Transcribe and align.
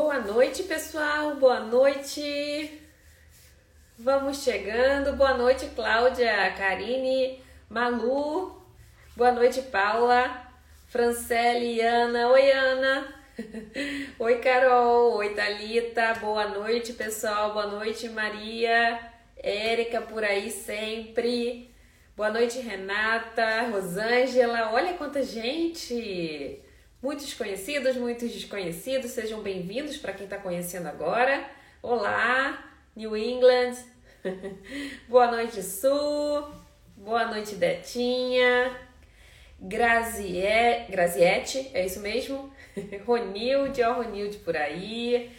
Boa 0.00 0.20
noite, 0.20 0.62
pessoal. 0.62 1.34
Boa 1.34 1.58
noite. 1.58 2.80
Vamos 3.98 4.44
chegando. 4.44 5.16
Boa 5.16 5.36
noite, 5.36 5.66
Cláudia, 5.74 6.54
Karine, 6.56 7.42
Malu. 7.68 8.62
Boa 9.16 9.32
noite, 9.32 9.60
Paula, 9.60 10.52
Francele, 10.86 11.80
Ana. 11.80 12.28
Oi, 12.28 12.48
Ana. 12.48 13.12
Oi, 14.20 14.38
Carol. 14.38 15.16
Oi, 15.16 15.34
Thalita. 15.34 16.14
Boa 16.20 16.46
noite, 16.46 16.92
pessoal. 16.92 17.52
Boa 17.52 17.66
noite, 17.66 18.08
Maria. 18.08 19.00
Érica 19.36 20.00
por 20.00 20.22
aí 20.22 20.48
sempre. 20.52 21.74
Boa 22.16 22.30
noite, 22.30 22.60
Renata, 22.60 23.62
Rosângela. 23.72 24.70
Olha 24.72 24.94
quanta 24.94 25.24
gente! 25.24 26.62
Muitos 27.00 27.32
conhecidos, 27.32 27.96
muitos 27.96 28.32
desconhecidos. 28.32 29.12
Sejam 29.12 29.40
bem-vindos 29.40 29.96
para 29.96 30.12
quem 30.12 30.24
está 30.24 30.36
conhecendo 30.36 30.88
agora. 30.88 31.48
Olá, 31.80 32.72
New 32.96 33.16
England. 33.16 33.76
Boa 35.08 35.30
noite, 35.30 35.62
Sul. 35.62 36.50
Boa 36.96 37.24
noite, 37.26 37.54
Detinha. 37.54 38.76
Grazie... 39.60 40.86
Graziete, 40.90 41.70
é 41.72 41.86
isso 41.86 42.00
mesmo? 42.00 42.52
Ronilde, 43.06 43.80
ó, 43.80 43.92
Ronilde 43.92 44.38
por 44.38 44.56
aí. 44.56 45.30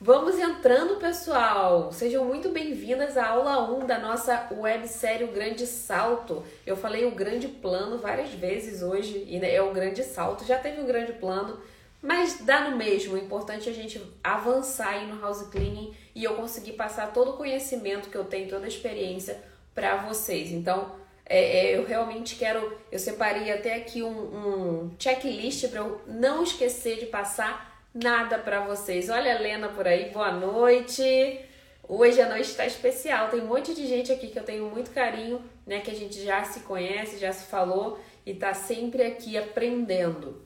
Vamos 0.00 0.38
entrando, 0.38 0.94
pessoal! 1.00 1.90
Sejam 1.90 2.24
muito 2.24 2.50
bem-vindas 2.50 3.16
à 3.16 3.30
aula 3.30 3.68
1 3.72 3.84
da 3.84 3.98
nossa 3.98 4.46
websérie 4.52 5.24
O 5.24 5.32
Grande 5.32 5.66
Salto. 5.66 6.44
Eu 6.64 6.76
falei 6.76 7.04
o 7.04 7.10
grande 7.10 7.48
plano 7.48 7.98
várias 7.98 8.30
vezes 8.30 8.80
hoje, 8.80 9.24
e 9.26 9.40
né, 9.40 9.52
é 9.52 9.60
o 9.60 9.72
grande 9.72 10.04
salto. 10.04 10.44
Já 10.44 10.56
teve 10.56 10.80
um 10.80 10.86
grande 10.86 11.14
plano, 11.14 11.58
mas 12.00 12.38
dá 12.42 12.70
no 12.70 12.76
mesmo. 12.76 13.14
O 13.14 13.18
importante 13.18 13.68
é 13.68 13.72
a 13.72 13.74
gente 13.74 14.00
avançar 14.22 14.90
aí 14.90 15.06
no 15.08 15.20
house 15.20 15.42
cleaning 15.48 15.92
e 16.14 16.22
eu 16.22 16.36
conseguir 16.36 16.74
passar 16.74 17.12
todo 17.12 17.32
o 17.32 17.36
conhecimento 17.36 18.08
que 18.08 18.16
eu 18.16 18.24
tenho, 18.24 18.48
toda 18.48 18.66
a 18.66 18.68
experiência 18.68 19.42
para 19.74 19.96
vocês. 19.96 20.52
Então, 20.52 20.92
é, 21.26 21.72
é, 21.72 21.76
eu 21.76 21.84
realmente 21.84 22.36
quero. 22.36 22.72
Eu 22.92 23.00
separei 23.00 23.50
até 23.50 23.74
aqui 23.74 24.00
um, 24.04 24.08
um 24.08 24.90
checklist 24.96 25.66
para 25.68 25.80
eu 25.80 26.00
não 26.06 26.44
esquecer 26.44 27.00
de 27.00 27.06
passar 27.06 27.67
nada 27.94 28.38
para 28.38 28.60
vocês. 28.60 29.08
Olha 29.08 29.36
a 29.36 29.38
Lena 29.38 29.68
por 29.68 29.86
aí, 29.86 30.10
boa 30.10 30.32
noite. 30.32 31.40
Hoje 31.88 32.20
a 32.20 32.28
noite 32.28 32.50
está 32.50 32.66
especial, 32.66 33.28
tem 33.28 33.40
um 33.40 33.46
monte 33.46 33.74
de 33.74 33.86
gente 33.86 34.12
aqui 34.12 34.28
que 34.28 34.38
eu 34.38 34.44
tenho 34.44 34.66
muito 34.70 34.90
carinho, 34.90 35.42
né? 35.66 35.80
Que 35.80 35.90
a 35.90 35.94
gente 35.94 36.22
já 36.22 36.44
se 36.44 36.60
conhece, 36.60 37.18
já 37.18 37.32
se 37.32 37.46
falou 37.46 37.98
e 38.26 38.34
tá 38.34 38.52
sempre 38.52 39.02
aqui 39.02 39.38
aprendendo. 39.38 40.44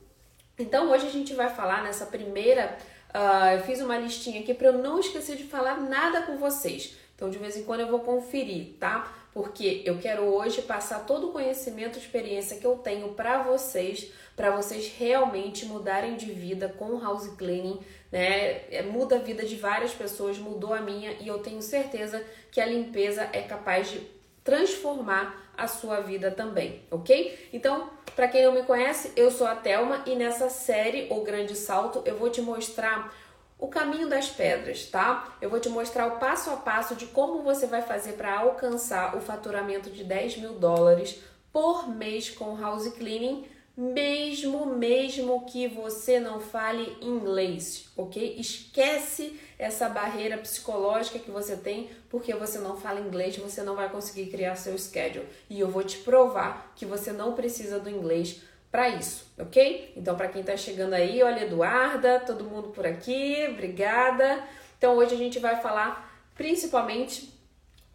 Então 0.57 0.89
hoje 0.91 1.07
a 1.07 1.11
gente 1.11 1.33
vai 1.33 1.49
falar 1.49 1.83
nessa 1.83 2.05
primeira. 2.05 2.77
Uh, 3.13 3.57
eu 3.57 3.63
fiz 3.63 3.81
uma 3.81 3.97
listinha 3.97 4.39
aqui 4.39 4.53
para 4.53 4.67
eu 4.67 4.73
não 4.73 4.99
esquecer 4.99 5.35
de 5.35 5.43
falar 5.43 5.81
nada 5.81 6.21
com 6.21 6.37
vocês. 6.37 6.95
Então 7.13 7.29
de 7.29 7.37
vez 7.37 7.57
em 7.57 7.63
quando 7.63 7.81
eu 7.81 7.87
vou 7.87 7.99
conferir, 7.99 8.75
tá? 8.79 9.13
Porque 9.33 9.81
eu 9.83 9.97
quero 9.97 10.23
hoje 10.23 10.61
passar 10.61 11.05
todo 11.05 11.29
o 11.29 11.31
conhecimento, 11.31 11.99
experiência 11.99 12.57
que 12.57 12.65
eu 12.65 12.77
tenho 12.77 13.09
para 13.09 13.43
vocês 13.43 14.11
para 14.35 14.51
vocês 14.51 14.91
realmente 14.97 15.65
mudarem 15.65 16.15
de 16.15 16.31
vida 16.31 16.67
com 16.67 16.85
o 16.85 17.01
house 17.01 17.27
cleaning, 17.37 17.79
né? 18.11 18.61
É, 18.71 18.81
muda 18.81 19.17
a 19.17 19.19
vida 19.19 19.45
de 19.45 19.55
várias 19.55 19.93
pessoas, 19.93 20.37
mudou 20.37 20.73
a 20.73 20.81
minha 20.81 21.11
e 21.19 21.27
eu 21.27 21.39
tenho 21.39 21.61
certeza 21.61 22.23
que 22.51 22.59
a 22.59 22.65
limpeza 22.65 23.29
é 23.31 23.41
capaz 23.41 23.91
de 23.91 24.01
transformar 24.43 25.51
a 25.55 25.67
sua 25.67 26.01
vida 26.01 26.31
também, 26.31 26.81
ok? 26.89 27.49
Então, 27.53 27.89
para 28.15 28.27
quem 28.27 28.43
não 28.43 28.53
me 28.53 28.63
conhece, 28.63 29.11
eu 29.15 29.31
sou 29.31 29.47
a 29.47 29.55
Thelma 29.55 30.03
e 30.05 30.15
nessa 30.15 30.49
série 30.49 31.07
O 31.11 31.21
Grande 31.21 31.55
Salto 31.55 32.01
eu 32.05 32.17
vou 32.17 32.29
te 32.29 32.41
mostrar 32.41 33.13
o 33.57 33.67
caminho 33.67 34.09
das 34.09 34.27
pedras, 34.27 34.87
tá? 34.87 35.35
Eu 35.41 35.49
vou 35.49 35.59
te 35.59 35.69
mostrar 35.69 36.07
o 36.07 36.19
passo 36.19 36.49
a 36.49 36.57
passo 36.57 36.95
de 36.95 37.05
como 37.05 37.43
você 37.43 37.65
vai 37.65 37.81
fazer 37.81 38.13
para 38.13 38.39
alcançar 38.39 39.15
o 39.15 39.21
faturamento 39.21 39.89
de 39.89 40.03
10 40.03 40.37
mil 40.37 40.53
dólares 40.53 41.21
por 41.51 41.87
mês 41.87 42.29
com 42.29 42.59
house 42.59 42.89
cleaning 42.89 43.45
mesmo 43.75 44.67
mesmo 44.67 45.45
que 45.45 45.67
você 45.67 46.19
não 46.19 46.39
fale 46.39 46.95
inglês, 47.01 47.89
ok? 47.97 48.35
Esquece 48.37 49.39
essa 49.57 49.89
barreira 49.89 50.37
psicológica 50.37 51.17
que 51.17 51.31
você 51.31 51.55
tem 51.55 51.89
porque 52.09 52.33
você 52.35 52.59
não 52.59 52.77
fala 52.77 52.99
inglês, 52.99 53.35
você 53.37 53.63
não 53.63 53.75
vai 53.75 53.89
conseguir 53.89 54.27
criar 54.27 54.55
seu 54.55 54.77
schedule. 54.77 55.27
E 55.49 55.59
eu 55.59 55.69
vou 55.69 55.83
te 55.83 55.97
provar 55.99 56.71
que 56.75 56.85
você 56.85 57.11
não 57.11 57.33
precisa 57.33 57.79
do 57.79 57.89
inglês 57.89 58.41
para 58.71 58.89
isso, 58.89 59.31
ok? 59.37 59.93
Então, 59.95 60.15
para 60.15 60.27
quem 60.27 60.41
está 60.41 60.57
chegando 60.57 60.93
aí, 60.93 61.21
olha, 61.21 61.43
Eduarda, 61.43 62.19
todo 62.19 62.43
mundo 62.43 62.69
por 62.69 62.85
aqui, 62.87 63.47
obrigada. 63.49 64.43
Então, 64.77 64.97
hoje 64.97 65.13
a 65.13 65.17
gente 65.17 65.39
vai 65.39 65.61
falar 65.61 66.11
principalmente 66.35 67.32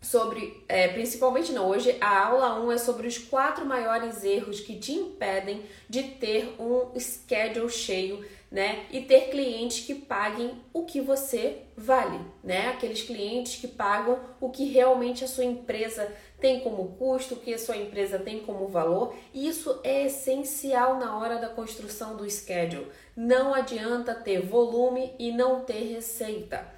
sobre, 0.00 0.64
é, 0.68 0.88
principalmente 0.88 1.52
não, 1.52 1.68
hoje 1.68 1.96
a 2.00 2.26
aula 2.26 2.60
1 2.60 2.72
é 2.72 2.78
sobre 2.78 3.08
os 3.08 3.18
quatro 3.18 3.66
maiores 3.66 4.22
erros 4.22 4.60
que 4.60 4.78
te 4.78 4.92
impedem 4.92 5.62
de 5.88 6.02
ter 6.02 6.54
um 6.58 6.98
schedule 6.98 7.68
cheio, 7.68 8.24
né? 8.50 8.86
E 8.90 9.02
ter 9.02 9.28
clientes 9.28 9.84
que 9.84 9.94
paguem 9.94 10.62
o 10.72 10.84
que 10.84 11.00
você 11.00 11.64
vale, 11.76 12.18
né? 12.42 12.68
Aqueles 12.68 13.02
clientes 13.02 13.60
que 13.60 13.68
pagam 13.68 14.18
o 14.40 14.48
que 14.48 14.64
realmente 14.64 15.24
a 15.24 15.28
sua 15.28 15.44
empresa 15.44 16.10
tem 16.40 16.60
como 16.60 16.96
custo, 16.96 17.34
o 17.34 17.38
que 17.38 17.52
a 17.52 17.58
sua 17.58 17.76
empresa 17.76 18.18
tem 18.18 18.40
como 18.40 18.68
valor. 18.68 19.14
Isso 19.34 19.80
é 19.82 20.06
essencial 20.06 20.98
na 20.98 21.18
hora 21.18 21.38
da 21.38 21.48
construção 21.48 22.16
do 22.16 22.28
schedule. 22.30 22.86
Não 23.14 23.52
adianta 23.52 24.14
ter 24.14 24.40
volume 24.40 25.12
e 25.18 25.30
não 25.32 25.60
ter 25.64 25.92
receita. 25.92 26.77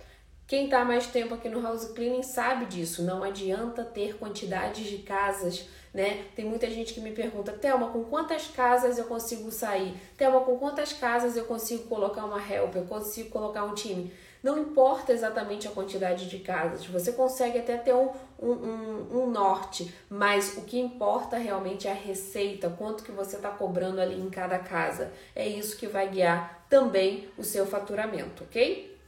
Quem 0.50 0.64
está 0.64 0.84
mais 0.84 1.06
tempo 1.06 1.32
aqui 1.32 1.48
no 1.48 1.62
house 1.62 1.84
cleaning 1.92 2.24
sabe 2.24 2.66
disso. 2.66 3.04
Não 3.04 3.22
adianta 3.22 3.84
ter 3.84 4.16
quantidades 4.16 4.84
de 4.84 4.98
casas, 4.98 5.64
né? 5.94 6.24
Tem 6.34 6.44
muita 6.44 6.68
gente 6.68 6.92
que 6.92 7.00
me 7.00 7.12
pergunta, 7.12 7.52
Thelma, 7.52 7.90
com 7.90 8.02
quantas 8.02 8.48
casas 8.48 8.98
eu 8.98 9.04
consigo 9.04 9.52
sair? 9.52 9.94
Thelma, 10.16 10.40
com 10.40 10.58
quantas 10.58 10.92
casas 10.92 11.36
eu 11.36 11.44
consigo 11.44 11.84
colocar 11.84 12.24
uma 12.24 12.42
help? 12.44 12.74
Eu 12.74 12.82
consigo 12.82 13.30
colocar 13.30 13.62
um 13.62 13.74
time? 13.74 14.12
Não 14.42 14.58
importa 14.58 15.12
exatamente 15.12 15.68
a 15.68 15.70
quantidade 15.70 16.28
de 16.28 16.40
casas, 16.40 16.84
você 16.84 17.12
consegue 17.12 17.56
até 17.56 17.76
ter 17.76 17.94
um, 17.94 18.10
um, 18.42 18.50
um, 18.50 19.20
um 19.20 19.30
norte, 19.30 19.94
mas 20.08 20.56
o 20.56 20.62
que 20.62 20.80
importa 20.80 21.36
realmente 21.36 21.86
é 21.86 21.92
a 21.92 21.94
receita, 21.94 22.74
quanto 22.76 23.04
que 23.04 23.12
você 23.12 23.36
está 23.36 23.50
cobrando 23.50 24.00
ali 24.00 24.20
em 24.20 24.28
cada 24.28 24.58
casa. 24.58 25.12
É 25.32 25.46
isso 25.46 25.76
que 25.76 25.86
vai 25.86 26.08
guiar 26.08 26.66
também 26.68 27.28
o 27.38 27.44
seu 27.44 27.64
faturamento, 27.66 28.42
ok? 28.42 28.98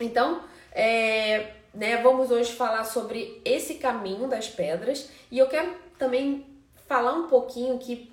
Então, 0.00 0.40
é, 0.72 1.52
né, 1.74 1.96
vamos 2.02 2.30
hoje 2.30 2.52
falar 2.52 2.84
sobre 2.84 3.40
esse 3.44 3.74
caminho 3.74 4.28
das 4.28 4.48
pedras 4.48 5.08
e 5.30 5.38
eu 5.38 5.48
quero 5.48 5.74
também 5.98 6.46
falar 6.86 7.12
um 7.12 7.28
pouquinho 7.28 7.78
que 7.78 8.10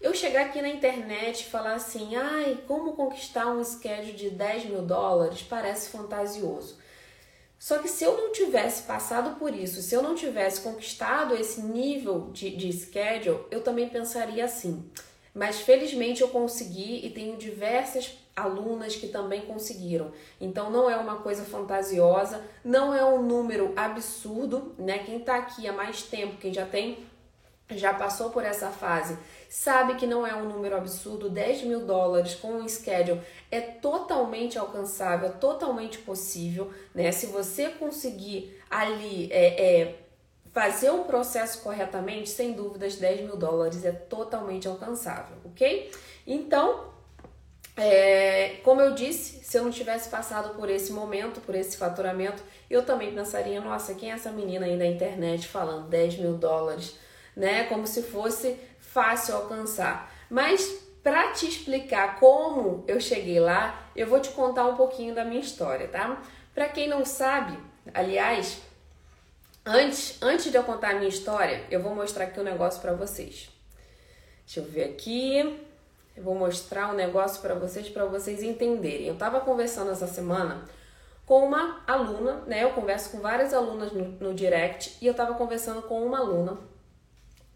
eu 0.00 0.12
chegar 0.14 0.46
aqui 0.46 0.60
na 0.60 0.68
internet 0.68 1.40
e 1.40 1.50
falar 1.50 1.74
assim, 1.74 2.16
ai, 2.16 2.58
como 2.66 2.94
conquistar 2.94 3.46
um 3.46 3.62
schedule 3.62 4.12
de 4.12 4.30
10 4.30 4.66
mil 4.66 4.82
dólares 4.82 5.42
parece 5.42 5.90
fantasioso. 5.90 6.76
Só 7.56 7.78
que 7.78 7.88
se 7.88 8.02
eu 8.02 8.16
não 8.16 8.32
tivesse 8.32 8.82
passado 8.82 9.38
por 9.38 9.54
isso, 9.54 9.80
se 9.80 9.94
eu 9.94 10.02
não 10.02 10.16
tivesse 10.16 10.60
conquistado 10.60 11.36
esse 11.36 11.62
nível 11.62 12.30
de, 12.32 12.50
de 12.50 12.72
schedule, 12.72 13.44
eu 13.52 13.62
também 13.62 13.88
pensaria 13.88 14.44
assim. 14.44 14.84
Mas 15.32 15.60
felizmente 15.60 16.20
eu 16.20 16.28
consegui 16.28 17.06
e 17.06 17.10
tenho 17.10 17.36
diversas 17.36 18.12
alunas 18.34 18.96
que 18.96 19.08
também 19.08 19.42
conseguiram. 19.42 20.10
Então 20.40 20.70
não 20.70 20.88
é 20.88 20.96
uma 20.96 21.16
coisa 21.16 21.44
fantasiosa, 21.44 22.42
não 22.64 22.94
é 22.94 23.04
um 23.04 23.22
número 23.22 23.72
absurdo, 23.76 24.74
né? 24.78 24.98
Quem 25.00 25.20
tá 25.20 25.36
aqui 25.36 25.66
há 25.68 25.72
mais 25.72 26.02
tempo, 26.02 26.38
quem 26.38 26.52
já 26.52 26.66
tem, 26.66 27.06
já 27.70 27.94
passou 27.94 28.30
por 28.30 28.44
essa 28.44 28.68
fase, 28.68 29.16
sabe 29.48 29.94
que 29.94 30.06
não 30.06 30.26
é 30.26 30.34
um 30.34 30.48
número 30.48 30.76
absurdo, 30.76 31.30
10 31.30 31.62
mil 31.62 31.86
dólares 31.86 32.34
com 32.34 32.54
um 32.54 32.68
schedule 32.68 33.20
é 33.50 33.60
totalmente 33.60 34.58
alcançável, 34.58 35.28
é 35.28 35.32
totalmente 35.32 35.98
possível, 35.98 36.70
né? 36.94 37.12
Se 37.12 37.26
você 37.26 37.68
conseguir 37.68 38.58
ali 38.70 39.30
é, 39.30 39.80
é 39.80 39.98
fazer 40.52 40.90
o 40.90 41.04
processo 41.04 41.62
corretamente, 41.62 42.28
sem 42.28 42.52
dúvidas, 42.52 42.96
10 42.96 43.22
mil 43.22 43.36
dólares 43.36 43.84
é 43.84 43.92
totalmente 43.92 44.68
alcançável, 44.68 45.36
ok? 45.44 45.90
Então, 46.26 46.91
é, 47.82 48.60
como 48.62 48.80
eu 48.80 48.94
disse, 48.94 49.44
se 49.44 49.58
eu 49.58 49.64
não 49.64 49.70
tivesse 49.70 50.08
passado 50.08 50.54
por 50.54 50.70
esse 50.70 50.92
momento, 50.92 51.40
por 51.40 51.54
esse 51.54 51.76
faturamento, 51.76 52.42
eu 52.70 52.84
também 52.84 53.14
pensaria, 53.14 53.60
nossa, 53.60 53.94
quem 53.94 54.10
é 54.10 54.14
essa 54.14 54.30
menina 54.30 54.66
aí 54.66 54.76
na 54.76 54.86
internet 54.86 55.48
falando 55.48 55.88
10 55.88 56.18
mil 56.18 56.34
dólares, 56.34 56.96
né? 57.36 57.64
Como 57.64 57.86
se 57.86 58.02
fosse 58.02 58.56
fácil 58.78 59.36
alcançar. 59.36 60.12
Mas 60.30 60.62
para 61.02 61.32
te 61.32 61.48
explicar 61.48 62.20
como 62.20 62.84
eu 62.86 63.00
cheguei 63.00 63.40
lá, 63.40 63.90
eu 63.96 64.06
vou 64.06 64.20
te 64.20 64.30
contar 64.30 64.66
um 64.66 64.76
pouquinho 64.76 65.14
da 65.14 65.24
minha 65.24 65.40
história, 65.40 65.88
tá? 65.88 66.22
Para 66.54 66.68
quem 66.68 66.88
não 66.88 67.04
sabe, 67.04 67.58
aliás, 67.92 68.60
Antes, 69.64 70.18
antes 70.20 70.50
de 70.50 70.56
eu 70.56 70.64
contar 70.64 70.90
a 70.90 70.94
minha 70.94 71.08
história, 71.08 71.64
eu 71.70 71.80
vou 71.80 71.94
mostrar 71.94 72.24
aqui 72.24 72.40
um 72.40 72.42
negócio 72.42 72.80
para 72.80 72.94
vocês. 72.94 73.48
Deixa 74.44 74.58
eu 74.58 74.64
ver 74.64 74.82
aqui. 74.90 75.56
Eu 76.16 76.22
vou 76.22 76.34
mostrar 76.34 76.90
um 76.90 76.94
negócio 76.94 77.40
para 77.40 77.54
vocês, 77.54 77.88
para 77.88 78.04
vocês 78.04 78.42
entenderem. 78.42 79.06
Eu 79.06 79.14
estava 79.14 79.40
conversando 79.40 79.90
essa 79.90 80.06
semana 80.06 80.62
com 81.24 81.46
uma 81.46 81.82
aluna, 81.86 82.42
né? 82.46 82.62
Eu 82.62 82.70
converso 82.70 83.10
com 83.10 83.20
várias 83.20 83.54
alunas 83.54 83.92
no, 83.92 84.04
no 84.04 84.34
direct 84.34 84.98
e 85.00 85.06
eu 85.06 85.12
estava 85.12 85.34
conversando 85.34 85.82
com 85.82 86.04
uma 86.04 86.18
aluna 86.18 86.58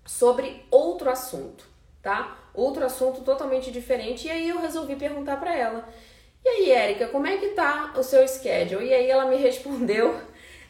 sobre 0.07 0.65
outro 0.71 1.11
assunto, 1.11 1.67
tá? 2.01 2.39
Outro 2.55 2.85
assunto 2.85 3.21
totalmente 3.23 3.71
diferente. 3.71 4.29
E 4.29 4.31
aí 4.31 4.49
eu 4.49 4.61
resolvi 4.61 4.97
perguntar 4.97 5.39
para 5.39 5.55
ela. 5.55 5.87
E 6.45 6.49
aí, 6.49 6.71
Érica, 6.71 7.09
como 7.09 7.27
é 7.27 7.37
que 7.37 7.49
tá 7.49 7.93
o 7.97 8.03
seu 8.03 8.27
schedule? 8.27 8.87
E 8.87 8.95
aí 8.95 9.11
ela 9.11 9.27
me 9.27 9.37
respondeu, 9.43 10.19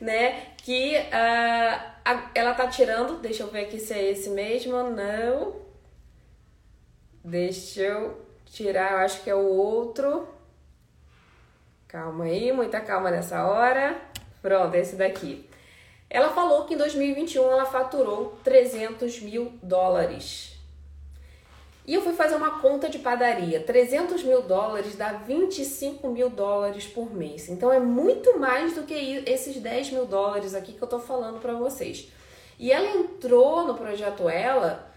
né, 0.00 0.54
que 0.56 0.96
uh, 0.96 1.80
a, 2.04 2.30
ela 2.34 2.54
tá 2.54 2.66
tirando, 2.66 3.18
deixa 3.18 3.42
eu 3.42 3.48
ver 3.48 3.66
aqui 3.66 3.78
se 3.78 3.92
é 3.92 4.10
esse 4.10 4.30
mesmo, 4.30 4.82
não. 4.90 5.65
Deixa 7.26 7.80
eu 7.80 8.24
tirar, 8.44 8.92
eu 8.92 8.98
acho 8.98 9.24
que 9.24 9.28
é 9.28 9.34
o 9.34 9.48
outro. 9.48 10.28
Calma 11.88 12.22
aí, 12.22 12.52
muita 12.52 12.80
calma 12.80 13.10
nessa 13.10 13.44
hora. 13.44 14.00
Pronto, 14.40 14.72
esse 14.76 14.94
daqui. 14.94 15.44
Ela 16.08 16.28
falou 16.28 16.66
que 16.66 16.74
em 16.74 16.76
2021 16.76 17.42
ela 17.42 17.66
faturou 17.66 18.38
300 18.44 19.22
mil 19.22 19.52
dólares. 19.60 20.56
E 21.84 21.94
eu 21.94 22.02
fui 22.02 22.12
fazer 22.12 22.36
uma 22.36 22.60
conta 22.60 22.88
de 22.88 23.00
padaria. 23.00 23.58
300 23.58 24.22
mil 24.22 24.42
dólares 24.42 24.94
dá 24.94 25.14
25 25.14 26.08
mil 26.08 26.30
dólares 26.30 26.86
por 26.86 27.12
mês. 27.12 27.48
Então 27.48 27.72
é 27.72 27.80
muito 27.80 28.38
mais 28.38 28.72
do 28.72 28.84
que 28.84 28.94
esses 29.26 29.56
10 29.56 29.90
mil 29.90 30.06
dólares 30.06 30.54
aqui 30.54 30.74
que 30.74 30.82
eu 30.82 30.86
tô 30.86 31.00
falando 31.00 31.40
para 31.40 31.54
vocês. 31.54 32.08
E 32.56 32.70
ela 32.70 32.86
entrou 32.86 33.66
no 33.66 33.74
projeto 33.74 34.28
Ela 34.28 34.94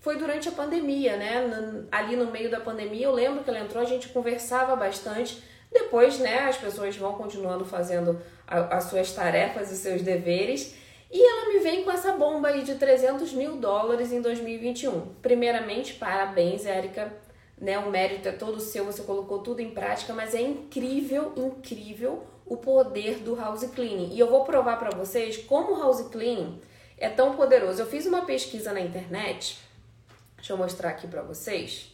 foi 0.00 0.16
durante 0.16 0.48
a 0.48 0.52
pandemia, 0.52 1.16
né? 1.16 1.86
Ali 1.92 2.16
no 2.16 2.30
meio 2.30 2.50
da 2.50 2.58
pandemia, 2.58 3.06
eu 3.06 3.12
lembro 3.12 3.44
que 3.44 3.50
ela 3.50 3.60
entrou, 3.60 3.82
a 3.82 3.86
gente 3.86 4.08
conversava 4.08 4.74
bastante. 4.74 5.42
Depois, 5.70 6.18
né, 6.18 6.40
as 6.48 6.56
pessoas 6.56 6.96
vão 6.96 7.12
continuando 7.12 7.64
fazendo 7.64 8.20
as 8.46 8.84
suas 8.84 9.12
tarefas 9.12 9.70
e 9.70 9.76
seus 9.76 10.02
deveres. 10.02 10.74
E 11.12 11.22
ela 11.22 11.52
me 11.52 11.58
vem 11.60 11.84
com 11.84 11.90
essa 11.90 12.12
bomba 12.12 12.48
aí 12.48 12.62
de 12.62 12.76
300 12.76 13.32
mil 13.34 13.56
dólares 13.56 14.10
em 14.10 14.20
2021. 14.20 15.14
Primeiramente, 15.20 15.94
parabéns, 15.94 16.64
Érica. 16.64 17.12
Né, 17.58 17.78
o 17.78 17.90
mérito 17.90 18.26
é 18.26 18.32
todo 18.32 18.58
seu, 18.58 18.86
você 18.86 19.02
colocou 19.02 19.40
tudo 19.40 19.60
em 19.60 19.70
prática, 19.70 20.14
mas 20.14 20.34
é 20.34 20.40
incrível, 20.40 21.34
incrível 21.36 22.24
o 22.46 22.56
poder 22.56 23.16
do 23.18 23.36
house 23.36 23.64
cleaning. 23.74 24.14
E 24.14 24.18
eu 24.18 24.30
vou 24.30 24.44
provar 24.44 24.78
para 24.78 24.96
vocês 24.96 25.36
como 25.36 25.74
o 25.74 25.78
house 25.78 26.08
cleaning 26.08 26.58
é 26.96 27.10
tão 27.10 27.36
poderoso. 27.36 27.82
Eu 27.82 27.86
fiz 27.86 28.06
uma 28.06 28.22
pesquisa 28.22 28.72
na 28.72 28.80
internet 28.80 29.58
Deixa 30.40 30.54
eu 30.54 30.56
mostrar 30.56 30.88
aqui 30.88 31.06
para 31.06 31.20
vocês. 31.20 31.92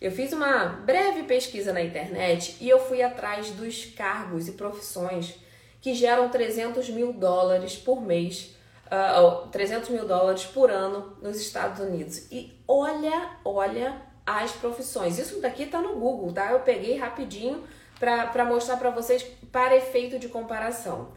Eu 0.00 0.10
fiz 0.10 0.32
uma 0.32 0.64
breve 0.66 1.24
pesquisa 1.24 1.74
na 1.74 1.82
internet 1.82 2.56
e 2.58 2.68
eu 2.68 2.78
fui 2.78 3.02
atrás 3.02 3.50
dos 3.50 3.84
cargos 3.84 4.48
e 4.48 4.52
profissões 4.52 5.34
que 5.80 5.94
geram 5.94 6.30
300 6.30 6.88
mil 6.88 7.12
dólares 7.12 7.76
por 7.76 8.00
mês, 8.00 8.56
uh, 8.86 9.44
ah, 9.44 9.48
300 9.52 9.90
mil 9.90 10.06
dólares 10.06 10.44
por 10.44 10.70
ano 10.70 11.16
nos 11.22 11.38
Estados 11.38 11.80
Unidos. 11.80 12.30
E 12.32 12.58
olha, 12.66 13.30
olha 13.44 14.02
as 14.24 14.52
profissões. 14.52 15.18
Isso 15.18 15.40
daqui 15.40 15.66
tá 15.66 15.80
no 15.80 15.96
Google, 15.96 16.32
tá? 16.32 16.50
Eu 16.50 16.60
peguei 16.60 16.96
rapidinho 16.96 17.62
para 18.00 18.44
mostrar 18.44 18.78
para 18.78 18.90
vocês 18.90 19.22
para 19.52 19.76
efeito 19.76 20.18
de 20.18 20.28
comparação 20.28 21.12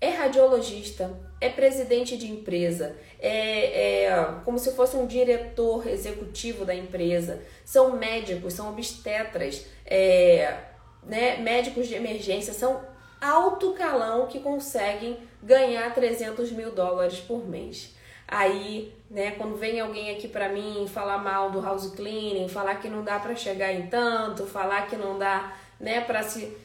é 0.00 0.10
radiologista, 0.10 1.18
é 1.40 1.48
presidente 1.48 2.16
de 2.16 2.30
empresa, 2.30 2.96
é, 3.20 4.04
é, 4.04 4.34
como 4.44 4.58
se 4.58 4.72
fosse 4.72 4.96
um 4.96 5.06
diretor 5.06 5.86
executivo 5.88 6.64
da 6.64 6.74
empresa, 6.74 7.42
são 7.64 7.96
médicos, 7.96 8.54
são 8.54 8.68
obstetras, 8.70 9.66
é, 9.84 10.56
né, 11.02 11.38
médicos 11.38 11.88
de 11.88 11.94
emergência, 11.94 12.52
são 12.52 12.80
alto 13.20 13.72
calão 13.72 14.26
que 14.26 14.38
conseguem 14.38 15.18
ganhar 15.42 15.92
300 15.92 16.52
mil 16.52 16.70
dólares 16.70 17.18
por 17.18 17.48
mês. 17.48 17.96
Aí, 18.26 18.94
né, 19.10 19.32
quando 19.32 19.56
vem 19.56 19.80
alguém 19.80 20.10
aqui 20.10 20.28
para 20.28 20.48
mim 20.48 20.86
falar 20.86 21.18
mal 21.18 21.50
do 21.50 21.60
house 21.60 21.90
cleaning, 21.94 22.46
falar 22.48 22.76
que 22.76 22.88
não 22.88 23.02
dá 23.02 23.18
para 23.18 23.34
chegar 23.34 23.72
em 23.72 23.86
tanto, 23.86 24.46
falar 24.46 24.86
que 24.86 24.96
não 24.96 25.18
dá, 25.18 25.56
né, 25.80 26.02
para 26.02 26.22
se 26.22 26.56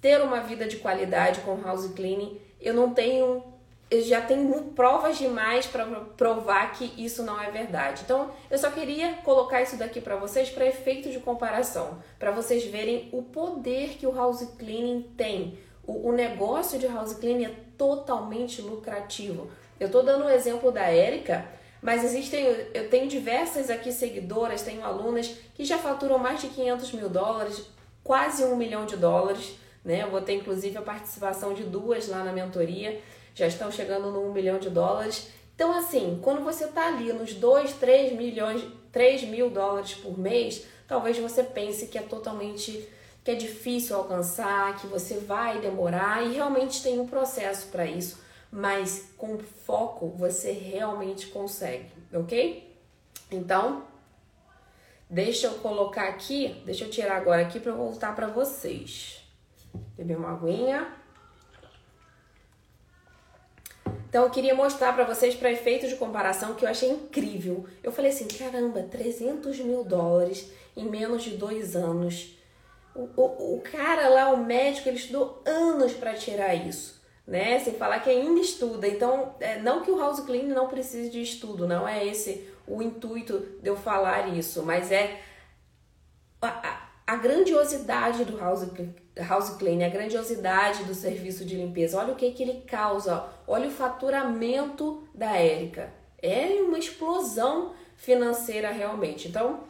ter 0.00 0.22
uma 0.22 0.40
vida 0.40 0.66
de 0.66 0.76
qualidade 0.76 1.40
com 1.40 1.60
house 1.60 1.92
cleaning, 1.94 2.40
eu 2.60 2.74
não 2.74 2.92
tenho 2.92 3.42
eu 3.90 4.02
já 4.02 4.20
tenho 4.20 4.62
provas 4.76 5.18
demais 5.18 5.66
para 5.66 5.84
provar 6.16 6.72
que 6.74 6.92
isso 6.96 7.24
não 7.24 7.42
é 7.42 7.50
verdade. 7.50 8.02
Então, 8.04 8.30
eu 8.48 8.56
só 8.56 8.70
queria 8.70 9.14
colocar 9.24 9.62
isso 9.62 9.76
daqui 9.76 10.00
para 10.00 10.14
vocês 10.14 10.48
para 10.48 10.64
efeito 10.64 11.10
de 11.10 11.18
comparação, 11.18 11.98
para 12.16 12.30
vocês 12.30 12.64
verem 12.64 13.08
o 13.12 13.20
poder 13.20 13.96
que 13.98 14.06
o 14.06 14.14
house 14.14 14.46
cleaning 14.56 15.10
tem. 15.16 15.58
O, 15.84 16.10
o 16.10 16.12
negócio 16.12 16.78
de 16.78 16.86
house 16.86 17.14
cleaning 17.14 17.46
é 17.46 17.54
totalmente 17.76 18.62
lucrativo. 18.62 19.50
Eu 19.80 19.86
estou 19.86 20.04
dando 20.04 20.26
o 20.26 20.30
exemplo 20.30 20.70
da 20.70 20.82
Érica, 20.82 21.44
mas 21.82 22.04
existem, 22.04 22.44
eu 22.72 22.88
tenho 22.88 23.08
diversas 23.08 23.70
aqui 23.70 23.90
seguidoras, 23.90 24.62
tenho 24.62 24.84
alunas 24.84 25.34
que 25.54 25.64
já 25.64 25.78
faturam 25.78 26.16
mais 26.16 26.40
de 26.40 26.48
500 26.48 26.92
mil 26.92 27.08
dólares, 27.08 27.64
quase 28.04 28.44
um 28.44 28.54
milhão 28.54 28.86
de 28.86 28.96
dólares 28.96 29.58
né? 29.84 30.02
Eu 30.02 30.10
vou 30.10 30.20
ter 30.20 30.34
inclusive 30.34 30.76
a 30.76 30.82
participação 30.82 31.54
de 31.54 31.64
duas 31.64 32.08
lá 32.08 32.24
na 32.24 32.32
mentoria, 32.32 33.00
já 33.34 33.46
estão 33.46 33.70
chegando 33.70 34.10
no 34.10 34.28
1 34.28 34.32
milhão 34.32 34.58
de 34.58 34.70
dólares. 34.70 35.28
Então, 35.54 35.76
assim, 35.76 36.18
quando 36.22 36.42
você 36.42 36.64
está 36.64 36.88
ali 36.88 37.12
nos 37.12 37.34
2, 37.34 37.74
3 37.74 38.12
milhões, 38.14 38.64
3 38.90 39.24
mil 39.24 39.50
dólares 39.50 39.94
por 39.94 40.18
mês, 40.18 40.64
talvez 40.88 41.18
você 41.18 41.42
pense 41.42 41.86
que 41.86 41.98
é 41.98 42.02
totalmente 42.02 42.88
que 43.22 43.30
é 43.30 43.34
difícil 43.34 43.96
alcançar, 43.96 44.80
que 44.80 44.86
você 44.86 45.18
vai 45.18 45.60
demorar 45.60 46.24
e 46.24 46.32
realmente 46.32 46.82
tem 46.82 46.98
um 46.98 47.06
processo 47.06 47.66
para 47.68 47.84
isso, 47.84 48.18
mas 48.50 49.12
com 49.16 49.38
foco 49.38 50.08
você 50.08 50.52
realmente 50.52 51.26
consegue, 51.26 51.92
ok? 52.14 52.74
Então, 53.30 53.84
deixa 55.08 55.48
eu 55.48 55.54
colocar 55.54 56.08
aqui, 56.08 56.62
deixa 56.64 56.84
eu 56.84 56.90
tirar 56.90 57.16
agora 57.16 57.42
aqui 57.42 57.60
para 57.60 57.72
voltar 57.72 58.16
para 58.16 58.26
vocês. 58.26 59.19
Beber 59.96 60.16
uma 60.16 60.32
aguinha. 60.32 61.00
Então 64.08 64.24
eu 64.24 64.30
queria 64.30 64.54
mostrar 64.54 64.92
para 64.92 65.04
vocês 65.04 65.36
para 65.36 65.52
efeito 65.52 65.86
de 65.86 65.94
comparação 65.94 66.54
que 66.54 66.64
eu 66.64 66.68
achei 66.68 66.90
incrível. 66.90 67.64
Eu 67.80 67.92
falei 67.92 68.10
assim, 68.10 68.26
caramba, 68.26 68.82
300 68.82 69.60
mil 69.60 69.84
dólares 69.84 70.50
em 70.76 70.84
menos 70.84 71.22
de 71.22 71.36
dois 71.36 71.76
anos. 71.76 72.36
O, 72.92 73.08
o, 73.16 73.56
o 73.56 73.60
cara 73.60 74.08
lá, 74.08 74.32
o 74.32 74.44
médico, 74.44 74.88
ele 74.88 74.96
estudou 74.96 75.40
anos 75.46 75.92
para 75.92 76.14
tirar 76.14 76.54
isso, 76.56 77.00
né? 77.24 77.60
Sem 77.60 77.74
falar 77.74 78.00
que 78.00 78.10
ainda 78.10 78.40
estuda. 78.40 78.88
Então, 78.88 79.36
é, 79.38 79.60
não 79.60 79.82
que 79.82 79.92
o 79.92 79.98
house 79.98 80.18
clean 80.20 80.48
não 80.48 80.66
precise 80.66 81.08
de 81.08 81.22
estudo, 81.22 81.68
não 81.68 81.86
é 81.86 82.04
esse 82.04 82.48
o 82.66 82.82
intuito 82.82 83.38
de 83.62 83.68
eu 83.68 83.76
falar 83.76 84.36
isso, 84.36 84.62
mas 84.64 84.90
é 84.90 85.20
a, 86.42 86.48
a, 86.48 86.88
a 87.06 87.16
grandiosidade 87.16 88.24
do 88.24 88.38
house 88.38 88.64
house 89.22 89.56
clean, 89.56 89.84
a 89.84 89.88
grandiosidade 89.88 90.84
do 90.84 90.94
serviço 90.94 91.44
de 91.44 91.56
limpeza. 91.56 91.98
Olha 91.98 92.12
o 92.12 92.16
que, 92.16 92.30
que 92.32 92.42
ele 92.42 92.62
causa, 92.66 93.24
olha 93.46 93.68
o 93.68 93.70
faturamento 93.70 95.02
da 95.14 95.36
Érica. 95.36 95.92
É 96.22 96.60
uma 96.60 96.78
explosão 96.78 97.72
financeira 97.96 98.70
realmente. 98.70 99.28
Então, 99.28 99.60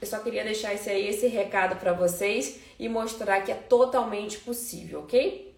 eu 0.00 0.06
só 0.06 0.18
queria 0.18 0.44
deixar 0.44 0.74
esse 0.74 0.90
aí, 0.90 1.08
esse 1.08 1.26
recado 1.26 1.76
para 1.76 1.92
vocês 1.92 2.60
e 2.78 2.88
mostrar 2.88 3.40
que 3.40 3.50
é 3.50 3.54
totalmente 3.54 4.38
possível, 4.38 5.00
ok? 5.00 5.54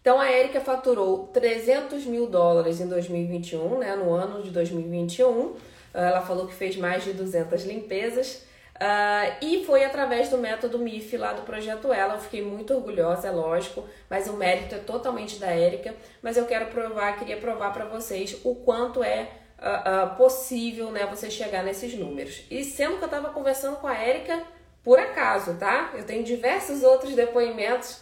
Então, 0.00 0.18
a 0.18 0.28
Érica 0.28 0.60
faturou 0.60 1.28
300 1.28 2.04
mil 2.06 2.26
dólares 2.26 2.80
em 2.80 2.88
2021, 2.88 3.78
né, 3.78 3.94
no 3.94 4.12
ano 4.12 4.42
de 4.42 4.50
2021. 4.50 5.54
Ela 5.94 6.22
falou 6.22 6.46
que 6.46 6.54
fez 6.54 6.76
mais 6.76 7.04
de 7.04 7.12
200 7.12 7.64
limpezas. 7.64 8.44
Uh, 8.82 9.36
e 9.40 9.64
foi 9.64 9.84
através 9.84 10.28
do 10.28 10.36
método 10.36 10.76
MIF 10.76 11.16
lá 11.16 11.32
do 11.32 11.42
projeto 11.42 11.92
Ela. 11.92 12.14
Eu 12.14 12.20
fiquei 12.20 12.42
muito 12.42 12.74
orgulhosa, 12.74 13.28
é 13.28 13.30
lógico, 13.30 13.88
mas 14.10 14.26
o 14.26 14.32
mérito 14.32 14.74
é 14.74 14.78
totalmente 14.78 15.38
da 15.38 15.46
Érica. 15.46 15.94
Mas 16.20 16.36
eu 16.36 16.46
quero 16.46 16.66
provar, 16.66 17.16
queria 17.16 17.36
provar 17.36 17.72
para 17.72 17.84
vocês 17.84 18.40
o 18.42 18.56
quanto 18.56 19.04
é 19.04 19.28
uh, 19.60 20.12
uh, 20.12 20.16
possível 20.16 20.90
né, 20.90 21.06
você 21.06 21.30
chegar 21.30 21.62
nesses 21.62 21.94
números. 21.94 22.42
E 22.50 22.64
sendo 22.64 22.96
que 22.96 23.04
eu 23.04 23.06
estava 23.06 23.28
conversando 23.30 23.76
com 23.76 23.86
a 23.86 23.96
Érica 23.96 24.42
por 24.82 24.98
acaso, 24.98 25.54
tá? 25.58 25.92
Eu 25.94 26.02
tenho 26.02 26.24
diversos 26.24 26.82
outros 26.82 27.14
depoimentos 27.14 28.00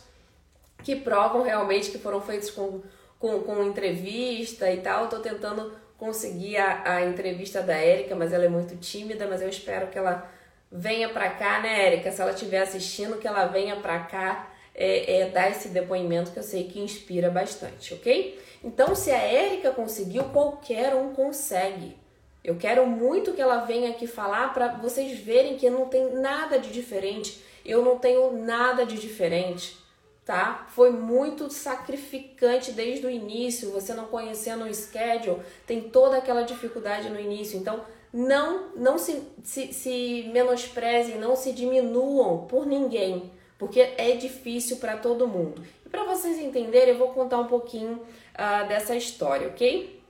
que 0.83 0.97
provam 0.97 1.43
realmente 1.43 1.91
que 1.91 1.99
foram 1.99 2.23
feitos 2.23 2.51
com, 2.51 2.81
com, 3.19 3.43
com 3.43 3.63
entrevista 3.65 4.73
e 4.73 4.79
tal. 4.79 5.03
Eu 5.03 5.11
tô 5.11 5.19
tentando 5.19 5.75
conseguir 5.99 6.57
a, 6.57 6.95
a 6.95 7.05
entrevista 7.05 7.61
da 7.61 7.75
Érica, 7.75 8.17
mas 8.17 8.33
ela 8.33 8.47
é 8.47 8.49
muito 8.49 8.75
tímida, 8.77 9.27
mas 9.27 9.43
eu 9.43 9.49
espero 9.51 9.89
que 9.89 9.99
ela 9.99 10.40
venha 10.71 11.09
para 11.09 11.31
cá, 11.31 11.61
né, 11.61 11.87
Érica? 11.87 12.13
Se 12.13 12.21
ela 12.21 12.33
estiver 12.33 12.61
assistindo, 12.61 13.19
que 13.19 13.27
ela 13.27 13.47
venha 13.47 13.77
para 13.77 13.99
cá 14.01 14.51
é, 14.75 15.21
é, 15.21 15.29
dar 15.29 15.51
esse 15.51 15.69
depoimento 15.69 16.31
que 16.31 16.39
eu 16.39 16.43
sei 16.43 16.65
que 16.65 16.81
inspira 16.81 17.31
bastante, 17.31 17.93
ok? 17.95 18.39
Então, 18.63 18.95
se 18.95 19.11
a 19.11 19.19
Érica 19.19 19.71
conseguiu, 19.71 20.25
qualquer 20.25 20.95
um 20.95 21.13
consegue. 21.13 21.97
Eu 22.43 22.57
quero 22.57 22.87
muito 22.87 23.33
que 23.33 23.41
ela 23.41 23.65
venha 23.65 23.91
aqui 23.91 24.07
falar 24.07 24.55
para 24.55 24.69
vocês 24.69 25.19
verem 25.19 25.57
que 25.57 25.69
não 25.69 25.87
tem 25.87 26.15
nada 26.15 26.59
de 26.59 26.71
diferente. 26.71 27.43
Eu 27.65 27.85
não 27.85 27.99
tenho 27.99 28.33
nada 28.33 28.87
de 28.87 28.97
diferente, 28.99 29.77
tá? 30.25 30.67
Foi 30.71 30.91
muito 30.91 31.51
sacrificante 31.51 32.73
desde 32.73 33.07
o 33.07 33.11
início. 33.11 33.71
Você 33.73 33.93
não 33.93 34.07
conhecendo 34.07 34.65
o 34.65 34.75
schedule, 34.75 35.43
tem 35.67 35.83
toda 35.91 36.17
aquela 36.17 36.43
dificuldade 36.43 37.11
no 37.11 37.21
início. 37.21 37.59
Então, 37.59 37.85
não, 38.13 38.71
não 38.77 38.99
se, 38.99 39.23
se, 39.43 39.73
se 39.73 40.31
menosprezem, 40.33 41.19
não 41.19 41.37
se 41.37 41.53
diminuam 41.53 42.47
por 42.47 42.67
ninguém, 42.67 43.31
porque 43.59 43.81
é 43.81 44.17
difícil 44.17 44.79
para 44.79 44.97
todo 44.97 45.29
mundo. 45.29 45.63
E 45.87 45.89
para 45.89 46.05
vocês 46.05 46.39
entenderem, 46.39 46.95
eu 46.95 46.99
vou 46.99 47.09
contar 47.09 47.39
um 47.39 47.47
pouquinho 47.47 47.95
uh, 47.95 48.69
dessa 48.69 48.97
história, 48.97 49.49
ok? 49.49 50.01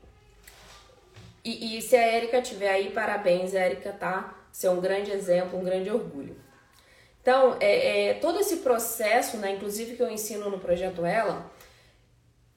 E, 1.44 1.78
e 1.78 1.82
se 1.82 1.96
a 1.96 2.16
Erika 2.16 2.40
tiver 2.40 2.70
aí, 2.70 2.90
parabéns, 2.90 3.54
Erika, 3.54 3.92
tá? 3.92 4.36
Você 4.52 4.66
é 4.66 4.70
um 4.70 4.80
grande 4.80 5.10
exemplo, 5.10 5.58
um 5.58 5.64
grande 5.64 5.90
orgulho. 5.90 6.36
Então, 7.22 7.56
é, 7.60 8.08
é, 8.08 8.14
todo 8.14 8.40
esse 8.40 8.58
processo, 8.58 9.36
né, 9.36 9.52
inclusive 9.52 9.94
que 9.94 10.02
eu 10.02 10.10
ensino 10.10 10.48
no 10.50 10.58
projeto 10.58 11.04
Ela, 11.04 11.50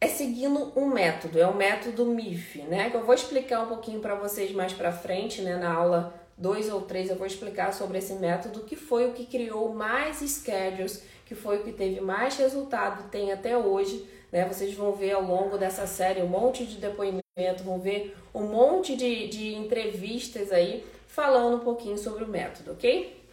é 0.03 0.07
seguindo 0.07 0.74
um 0.75 0.88
método, 0.88 1.39
é 1.39 1.48
o 1.48 1.55
método 1.55 2.05
MIF, 2.05 2.62
né? 2.63 2.89
Que 2.89 2.98
eu 2.98 3.05
vou 3.05 3.15
explicar 3.15 3.62
um 3.62 3.67
pouquinho 3.67 4.01
para 4.01 4.15
vocês 4.15 4.51
mais 4.51 4.74
para 4.74 4.91
frente, 4.91 5.41
né? 5.41 5.55
Na 5.55 5.74
aula 5.74 6.13
2 6.38 6.74
ou 6.74 6.81
3 6.81 7.12
eu 7.12 7.15
vou 7.15 7.25
explicar 7.25 7.74
sobre 7.74 8.00
esse 8.00 8.12
método 8.15 8.63
que 8.63 8.75
foi 8.75 9.07
o 9.07 9.13
que 9.13 9.25
criou 9.25 9.74
mais 9.74 10.17
schedules, 10.17 11.01
que 11.25 11.33
foi 11.33 11.60
o 11.60 11.63
que 11.63 11.72
teve 11.72 12.01
mais 12.01 12.36
resultado, 12.36 13.10
tem 13.10 13.31
até 13.31 13.57
hoje, 13.57 14.05
né? 14.29 14.45
Vocês 14.45 14.74
vão 14.74 14.91
ver 14.91 15.13
ao 15.13 15.24
longo 15.24 15.57
dessa 15.57 15.88
série 15.88 16.22
um 16.22 16.27
monte 16.27 16.65
de 16.65 16.75
depoimento, 16.75 17.63
vão 17.63 17.79
ver 17.79 18.13
um 18.33 18.43
monte 18.43 18.98
de, 18.98 19.29
de 19.29 19.55
entrevistas 19.55 20.51
aí 20.51 20.86
falando 21.07 21.55
um 21.55 21.63
pouquinho 21.63 21.98
sobre 21.98 22.25
o 22.25 22.27
método, 22.27 22.74
ok? 22.74 23.24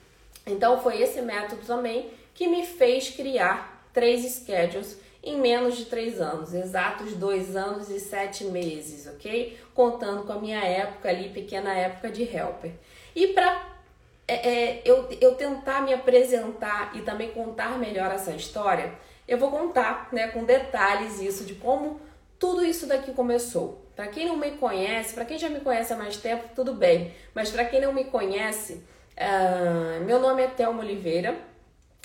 Então 0.47 0.81
foi 0.81 1.03
esse 1.03 1.21
método 1.21 1.67
também 1.67 2.11
que 2.33 2.47
me 2.47 2.65
fez 2.65 3.11
criar 3.11 3.89
três 3.93 4.23
schedules 4.23 5.10
em 5.23 5.39
menos 5.39 5.77
de 5.77 5.85
três 5.85 6.21
anos, 6.21 6.55
exatos 6.55 7.15
dois 7.15 7.55
anos 7.55 7.91
e 7.91 8.01
sete 8.01 8.45
meses, 8.45 9.07
ok? 9.07 9.59
Contando 9.75 10.25
com 10.25 10.33
a 10.33 10.39
minha 10.39 10.61
época 10.65 11.09
ali, 11.09 11.29
pequena 11.29 11.75
época 11.75 12.11
de 12.11 12.23
helper. 12.23 12.73
E 13.15 13.29
para 13.29 13.71
é, 14.27 14.49
é, 14.49 14.83
eu, 14.85 15.09
eu 15.21 15.35
tentar 15.35 15.83
me 15.83 15.93
apresentar 15.93 16.93
e 16.95 17.03
também 17.03 17.33
contar 17.33 17.79
melhor 17.79 18.11
essa 18.13 18.31
história, 18.31 18.93
eu 19.27 19.37
vou 19.37 19.51
contar 19.51 20.09
né, 20.13 20.29
com 20.29 20.45
detalhes 20.45 21.21
isso 21.21 21.45
de 21.45 21.55
como 21.55 22.01
tudo 22.39 22.65
isso 22.65 22.87
daqui 22.87 23.13
começou. 23.13 23.85
Para 23.95 24.07
quem 24.07 24.27
não 24.27 24.37
me 24.37 24.53
conhece, 24.53 25.15
para 25.15 25.25
quem 25.25 25.37
já 25.37 25.49
me 25.49 25.61
conhece 25.61 25.93
há 25.93 25.97
mais 25.97 26.17
tempo, 26.17 26.45
tudo 26.55 26.73
bem. 26.73 27.13
Mas 27.35 27.51
para 27.51 27.65
quem 27.65 27.81
não 27.81 27.93
me 27.93 28.05
conhece, 28.05 28.83
uh, 29.17 30.03
meu 30.05 30.19
nome 30.19 30.43
é 30.43 30.47
Thelma 30.47 30.83
Oliveira, 30.83 31.37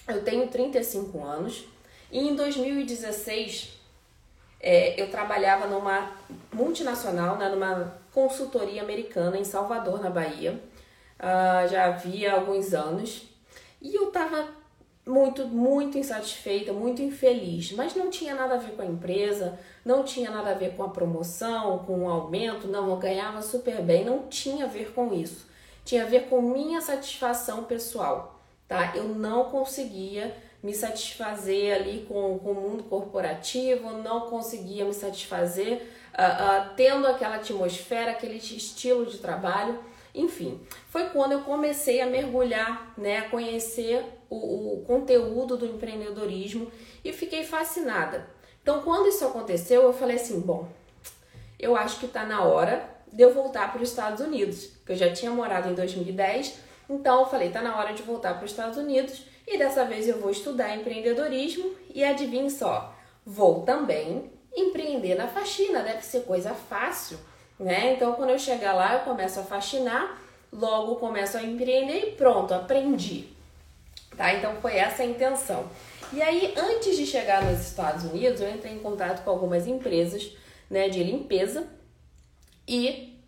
eu 0.08 0.24
tenho 0.24 0.48
35 0.48 1.24
anos, 1.24 1.68
e 2.12 2.20
em 2.20 2.36
2016, 2.36 3.74
é, 4.60 5.00
eu 5.02 5.10
trabalhava 5.12 5.68
numa 5.68 6.12
multinacional, 6.54 7.38
né, 7.38 7.50
numa 7.50 7.98
consultoria 8.14 8.82
americana 8.82 9.38
em 9.38 9.44
Salvador, 9.44 10.02
na 10.02 10.10
Bahia. 10.10 10.60
Uh, 11.18 11.68
já 11.70 11.86
havia 11.86 12.34
alguns 12.34 12.74
anos. 12.74 13.24
E 13.82 13.94
eu 13.96 14.08
estava 14.08 14.48
muito, 15.06 15.48
muito 15.48 15.98
insatisfeita, 15.98 16.74
muito 16.74 17.02
infeliz, 17.02 17.72
mas 17.74 17.96
não 17.96 18.10
tinha 18.10 18.34
nada 18.34 18.56
a 18.56 18.58
ver 18.58 18.72
com 18.72 18.82
a 18.82 18.86
empresa, 18.86 19.60
não 19.84 20.04
tinha 20.04 20.32
nada 20.32 20.52
a 20.52 20.56
ver 20.56 20.76
com 20.76 20.84
a 20.84 20.90
promoção, 20.90 21.80
com 21.80 22.06
o 22.06 22.10
aumento, 22.10 22.68
não, 22.68 22.90
eu 22.90 22.98
ganhava 22.98 23.42
super 23.42 23.82
bem, 23.84 24.04
não 24.04 24.28
tinha 24.28 24.66
a 24.66 24.68
ver 24.68 24.94
com 24.94 25.14
isso. 25.14 25.48
Tinha 25.84 26.04
a 26.04 26.08
ver 26.08 26.28
com 26.28 26.42
minha 26.42 26.82
satisfação 26.82 27.66
pessoal, 27.66 28.40
tá? 28.68 28.96
Eu 28.96 29.04
não 29.04 29.46
conseguia 29.46 30.36
me 30.66 30.74
satisfazer 30.74 31.76
ali 31.76 32.08
com, 32.08 32.40
com 32.40 32.52
o 32.52 32.56
mundo 32.56 32.84
corporativo, 32.86 33.92
não 34.02 34.22
conseguia 34.22 34.84
me 34.84 34.96
satisfazer 34.96 35.74
uh, 36.14 36.72
uh, 36.72 36.76
tendo 36.76 37.06
aquela 37.06 37.36
atmosfera, 37.36 38.10
aquele 38.10 38.38
estilo 38.38 39.06
de 39.06 39.20
trabalho. 39.20 39.78
Enfim, 40.14 40.60
foi 40.90 41.10
quando 41.10 41.34
eu 41.34 41.42
comecei 41.42 42.02
a 42.02 42.08
mergulhar, 42.08 42.94
né, 42.98 43.18
a 43.20 43.30
conhecer 43.30 44.04
o, 44.28 44.74
o 44.74 44.86
conteúdo 44.88 45.56
do 45.56 45.68
empreendedorismo 45.68 46.72
e 47.04 47.14
fiquei 47.14 47.44
fascinada. 47.44 48.28
Então, 48.64 48.82
quando 48.82 49.08
isso 49.08 49.24
aconteceu, 49.24 49.84
eu 49.84 49.94
falei 49.94 50.16
assim: 50.16 50.40
bom, 50.40 50.68
eu 51.60 51.76
acho 51.76 52.00
que 52.00 52.08
está 52.08 52.26
na 52.26 52.44
hora 52.44 52.90
de 53.14 53.22
eu 53.22 53.32
voltar 53.32 53.72
para 53.72 53.84
os 53.84 53.90
Estados 53.90 54.20
Unidos, 54.20 54.72
que 54.84 54.94
eu 54.94 54.96
já 54.96 55.14
tinha 55.14 55.30
morado 55.30 55.70
em 55.70 55.76
2010, 55.76 56.58
então 56.90 57.20
eu 57.20 57.28
falei: 57.28 57.50
está 57.50 57.62
na 57.62 57.78
hora 57.78 57.94
de 57.94 58.02
voltar 58.02 58.34
para 58.34 58.46
os 58.46 58.50
Estados 58.50 58.80
Unidos 58.80 59.35
e 59.48 59.58
dessa 59.58 59.86
vez 59.86 60.08
eu 60.08 60.20
vou 60.20 60.32
estudar 60.32 60.76
empreendedorismo 60.76 61.76
e 61.94 62.04
adivinhe 62.04 62.50
só, 62.50 62.96
vou 63.26 63.62
também 63.64 64.32
empreender 64.56 65.16
na 65.16 65.28
faxina, 65.28 65.82
deve 65.82 66.02
ser 66.02 66.22
coisa 66.22 66.54
fácil, 66.54 67.18
né? 67.60 67.94
Então 67.94 68.14
quando 68.14 68.32
eu 68.32 68.40
chegar 68.40 68.74
lá, 68.74 68.96
eu 68.96 69.00
começo 69.02 69.40
a 69.40 69.44
faxinar, 69.44 70.22
logo 70.52 70.96
começo 70.96 71.38
a 71.38 71.44
empreender 71.44 72.10
e 72.10 72.12
pronto, 72.12 72.54
aprendi. 72.54 73.28
Tá? 74.16 74.34
Então 74.34 74.56
foi 74.62 74.78
essa 74.78 75.04
a 75.04 75.06
intenção. 75.06 75.70
E 76.14 76.22
aí, 76.22 76.54
antes 76.56 76.96
de 76.96 77.06
chegar 77.06 77.44
nos 77.44 77.60
Estados 77.60 78.06
Unidos, 78.06 78.40
eu 78.40 78.50
entrei 78.50 78.74
em 78.74 78.80
contato 78.80 79.24
com 79.24 79.30
algumas 79.30 79.68
empresas, 79.68 80.32
né, 80.70 80.88
de 80.88 81.04
limpeza 81.04 81.68
e 82.68 83.20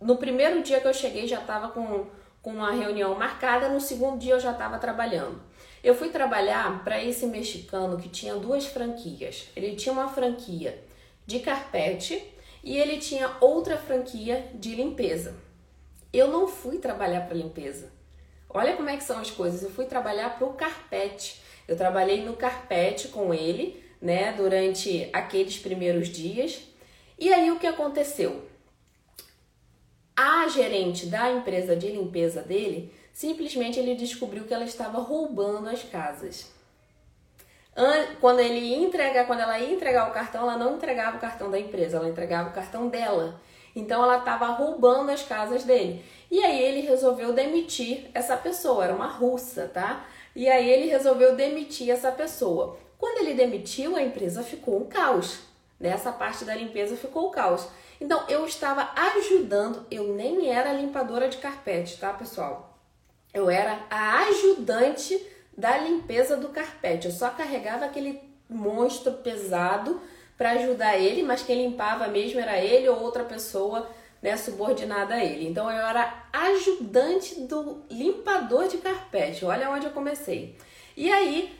no 0.00 0.16
primeiro 0.16 0.62
dia 0.62 0.80
que 0.80 0.86
eu 0.86 0.94
cheguei 0.94 1.26
já 1.26 1.40
estava 1.40 1.68
com 1.68 2.06
com 2.44 2.50
uma 2.50 2.72
reunião 2.72 3.14
marcada, 3.14 3.70
no 3.70 3.80
segundo 3.80 4.18
dia 4.18 4.34
eu 4.34 4.40
já 4.40 4.52
estava 4.52 4.78
trabalhando. 4.78 5.40
Eu 5.82 5.94
fui 5.94 6.10
trabalhar 6.10 6.84
para 6.84 7.02
esse 7.02 7.24
mexicano 7.24 7.96
que 7.96 8.10
tinha 8.10 8.34
duas 8.34 8.66
franquias. 8.66 9.48
Ele 9.56 9.74
tinha 9.74 9.94
uma 9.94 10.08
franquia 10.08 10.84
de 11.26 11.38
carpete 11.38 12.22
e 12.62 12.76
ele 12.76 12.98
tinha 12.98 13.34
outra 13.40 13.78
franquia 13.78 14.50
de 14.52 14.74
limpeza. 14.74 15.34
Eu 16.12 16.28
não 16.28 16.46
fui 16.46 16.76
trabalhar 16.76 17.22
para 17.22 17.34
limpeza. 17.34 17.90
Olha 18.50 18.76
como 18.76 18.90
é 18.90 18.96
que 18.98 19.04
são 19.04 19.18
as 19.18 19.30
coisas. 19.30 19.62
Eu 19.62 19.70
fui 19.70 19.86
trabalhar 19.86 20.36
para 20.36 20.46
o 20.46 20.52
carpete. 20.52 21.40
Eu 21.66 21.78
trabalhei 21.78 22.26
no 22.26 22.36
carpete 22.36 23.08
com 23.08 23.32
ele, 23.32 23.82
né, 24.02 24.34
durante 24.34 25.08
aqueles 25.14 25.56
primeiros 25.56 26.10
dias. 26.10 26.60
E 27.18 27.32
aí 27.32 27.50
o 27.50 27.58
que 27.58 27.66
aconteceu? 27.66 28.44
A 30.16 30.46
gerente 30.48 31.06
da 31.06 31.32
empresa 31.32 31.74
de 31.74 31.88
limpeza 31.88 32.40
dele, 32.40 32.94
simplesmente 33.12 33.80
ele 33.80 33.96
descobriu 33.96 34.44
que 34.44 34.54
ela 34.54 34.64
estava 34.64 34.98
roubando 35.00 35.68
as 35.68 35.82
casas. 35.82 36.52
Quando 38.20 38.38
ele 38.38 38.88
quando 39.26 39.40
ela 39.40 39.58
ia 39.58 39.74
entregar 39.74 40.08
o 40.08 40.12
cartão, 40.12 40.42
ela 40.42 40.56
não 40.56 40.76
entregava 40.76 41.16
o 41.16 41.20
cartão 41.20 41.50
da 41.50 41.58
empresa, 41.58 41.96
ela 41.96 42.08
entregava 42.08 42.50
o 42.50 42.52
cartão 42.52 42.88
dela. 42.88 43.40
Então 43.74 44.04
ela 44.04 44.18
estava 44.18 44.46
roubando 44.46 45.10
as 45.10 45.22
casas 45.22 45.64
dele. 45.64 46.04
E 46.30 46.44
aí 46.44 46.62
ele 46.62 46.82
resolveu 46.82 47.32
demitir 47.32 48.08
essa 48.14 48.36
pessoa, 48.36 48.84
era 48.84 48.94
uma 48.94 49.08
russa, 49.08 49.68
tá? 49.74 50.06
E 50.34 50.48
aí 50.48 50.70
ele 50.70 50.88
resolveu 50.88 51.34
demitir 51.34 51.90
essa 51.90 52.12
pessoa. 52.12 52.78
Quando 52.96 53.18
ele 53.18 53.34
demitiu, 53.34 53.96
a 53.96 54.02
empresa 54.02 54.44
ficou 54.44 54.80
um 54.80 54.86
caos. 54.86 55.40
Nessa 55.78 56.12
parte 56.12 56.44
da 56.44 56.54
limpeza 56.54 56.96
ficou 56.96 57.28
um 57.28 57.30
caos. 57.32 57.66
Então 58.04 58.22
eu 58.28 58.44
estava 58.44 58.90
ajudando, 59.16 59.86
eu 59.90 60.12
nem 60.12 60.50
era 60.50 60.74
limpadora 60.74 61.26
de 61.26 61.38
carpete, 61.38 61.98
tá, 61.98 62.12
pessoal? 62.12 62.78
Eu 63.32 63.48
era 63.48 63.78
a 63.90 64.24
ajudante 64.24 65.18
da 65.56 65.78
limpeza 65.78 66.36
do 66.36 66.50
carpete. 66.50 67.06
Eu 67.06 67.12
só 67.14 67.30
carregava 67.30 67.86
aquele 67.86 68.20
monstro 68.46 69.10
pesado 69.14 70.02
para 70.36 70.50
ajudar 70.50 70.98
ele, 70.98 71.22
mas 71.22 71.44
quem 71.44 71.66
limpava 71.66 72.06
mesmo 72.08 72.38
era 72.38 72.58
ele 72.58 72.86
ou 72.90 73.00
outra 73.00 73.24
pessoa 73.24 73.88
né, 74.20 74.36
subordinada 74.36 75.14
a 75.14 75.24
ele. 75.24 75.48
Então 75.48 75.70
eu 75.70 75.86
era 75.86 76.26
ajudante 76.30 77.40
do 77.40 77.84
limpador 77.90 78.68
de 78.68 78.76
carpete. 78.76 79.46
Olha 79.46 79.70
onde 79.70 79.86
eu 79.86 79.92
comecei. 79.92 80.58
E 80.94 81.10
aí, 81.10 81.58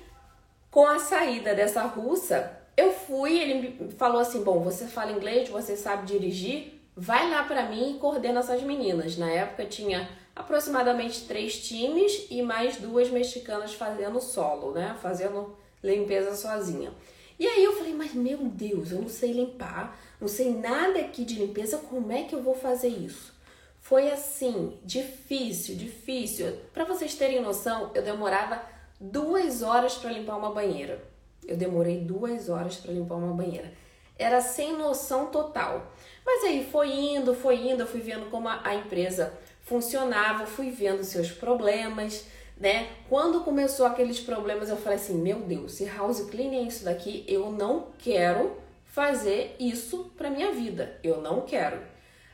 com 0.70 0.86
a 0.86 0.98
saída 0.98 1.54
dessa 1.54 1.84
russa, 1.84 2.63
eu 2.76 2.92
fui, 2.92 3.38
ele 3.38 3.54
me 3.54 3.92
falou 3.92 4.20
assim: 4.20 4.42
"Bom, 4.42 4.60
você 4.60 4.86
fala 4.86 5.12
inglês, 5.12 5.48
você 5.48 5.76
sabe 5.76 6.06
dirigir, 6.06 6.80
vai 6.96 7.30
lá 7.30 7.44
para 7.44 7.68
mim 7.68 7.96
e 7.96 7.98
coordena 7.98 8.40
essas 8.40 8.62
meninas". 8.62 9.16
Na 9.16 9.30
época 9.30 9.64
tinha 9.66 10.08
aproximadamente 10.34 11.26
três 11.26 11.66
times 11.66 12.26
e 12.30 12.42
mais 12.42 12.76
duas 12.76 13.10
mexicanas 13.10 13.74
fazendo 13.74 14.20
solo, 14.20 14.72
né? 14.72 14.96
Fazendo 15.00 15.56
limpeza 15.82 16.34
sozinha. 16.34 16.92
E 17.38 17.46
aí 17.46 17.64
eu 17.64 17.76
falei: 17.76 17.94
"Mas 17.94 18.14
meu 18.14 18.38
Deus, 18.38 18.90
eu 18.90 19.00
não 19.00 19.08
sei 19.08 19.32
limpar, 19.32 19.98
não 20.20 20.28
sei 20.28 20.54
nada 20.54 20.98
aqui 21.00 21.24
de 21.24 21.34
limpeza, 21.34 21.78
como 21.78 22.10
é 22.12 22.24
que 22.24 22.34
eu 22.34 22.42
vou 22.42 22.54
fazer 22.54 22.88
isso?" 22.88 23.34
Foi 23.80 24.10
assim, 24.10 24.78
difícil, 24.82 25.76
difícil. 25.76 26.58
Para 26.72 26.86
vocês 26.86 27.16
terem 27.16 27.42
noção, 27.42 27.90
eu 27.94 28.02
demorava 28.02 28.62
duas 28.98 29.60
horas 29.60 29.94
para 29.96 30.10
limpar 30.10 30.36
uma 30.38 30.54
banheira. 30.54 31.13
Eu 31.46 31.56
demorei 31.56 32.00
duas 32.00 32.48
horas 32.48 32.76
para 32.76 32.92
limpar 32.92 33.16
uma 33.16 33.34
banheira. 33.34 33.72
Era 34.18 34.40
sem 34.40 34.76
noção 34.76 35.26
total. 35.26 35.92
Mas 36.24 36.44
aí 36.44 36.68
foi 36.70 36.90
indo, 36.92 37.34
foi 37.34 37.56
indo, 37.56 37.82
eu 37.82 37.86
fui 37.86 38.00
vendo 38.00 38.30
como 38.30 38.48
a, 38.48 38.60
a 38.64 38.74
empresa 38.74 39.32
funcionava, 39.62 40.46
fui 40.46 40.70
vendo 40.70 41.02
seus 41.04 41.30
problemas, 41.30 42.24
né? 42.56 42.88
Quando 43.08 43.40
começou 43.40 43.86
aqueles 43.86 44.20
problemas, 44.20 44.68
eu 44.68 44.76
falei 44.76 44.98
assim: 44.98 45.14
meu 45.14 45.40
Deus, 45.40 45.72
se 45.72 45.84
house 45.84 46.20
cleaning 46.30 46.58
é 46.58 46.62
isso 46.62 46.84
daqui, 46.84 47.24
eu 47.26 47.50
não 47.50 47.88
quero 47.98 48.56
fazer 48.86 49.56
isso 49.58 50.12
para 50.16 50.30
minha 50.30 50.52
vida. 50.52 50.98
Eu 51.02 51.20
não 51.20 51.40
quero. 51.40 51.80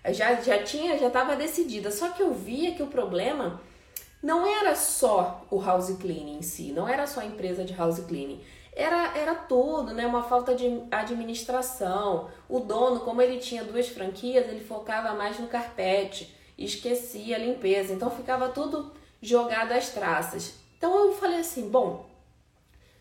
Eu 0.04 0.12
já, 0.12 0.34
já 0.34 0.62
tinha, 0.62 0.98
já 0.98 1.06
estava 1.06 1.34
decidida. 1.36 1.90
Só 1.90 2.10
que 2.10 2.22
eu 2.22 2.34
via 2.34 2.74
que 2.74 2.82
o 2.82 2.88
problema 2.88 3.60
não 4.22 4.46
era 4.46 4.76
só 4.76 5.46
o 5.50 5.58
house 5.58 5.90
cleaning 5.98 6.38
em 6.38 6.42
si, 6.42 6.72
não 6.72 6.86
era 6.86 7.06
só 7.06 7.20
a 7.20 7.24
empresa 7.24 7.64
de 7.64 7.72
house 7.72 8.00
cleaning. 8.00 8.42
Era, 8.80 9.14
era 9.14 9.34
tudo, 9.34 9.92
né? 9.92 10.06
Uma 10.06 10.22
falta 10.22 10.54
de 10.54 10.82
administração. 10.90 12.30
O 12.48 12.60
dono, 12.60 13.00
como 13.00 13.20
ele 13.20 13.38
tinha 13.38 13.62
duas 13.62 13.88
franquias, 13.88 14.48
ele 14.48 14.64
focava 14.64 15.12
mais 15.12 15.38
no 15.38 15.48
carpete, 15.48 16.34
esquecia 16.56 17.36
a 17.36 17.38
limpeza. 17.38 17.92
Então 17.92 18.10
ficava 18.10 18.48
tudo 18.48 18.90
jogado 19.20 19.72
às 19.72 19.90
traças. 19.90 20.54
Então 20.78 20.96
eu 21.04 21.12
falei 21.12 21.40
assim, 21.40 21.68
bom, 21.68 22.08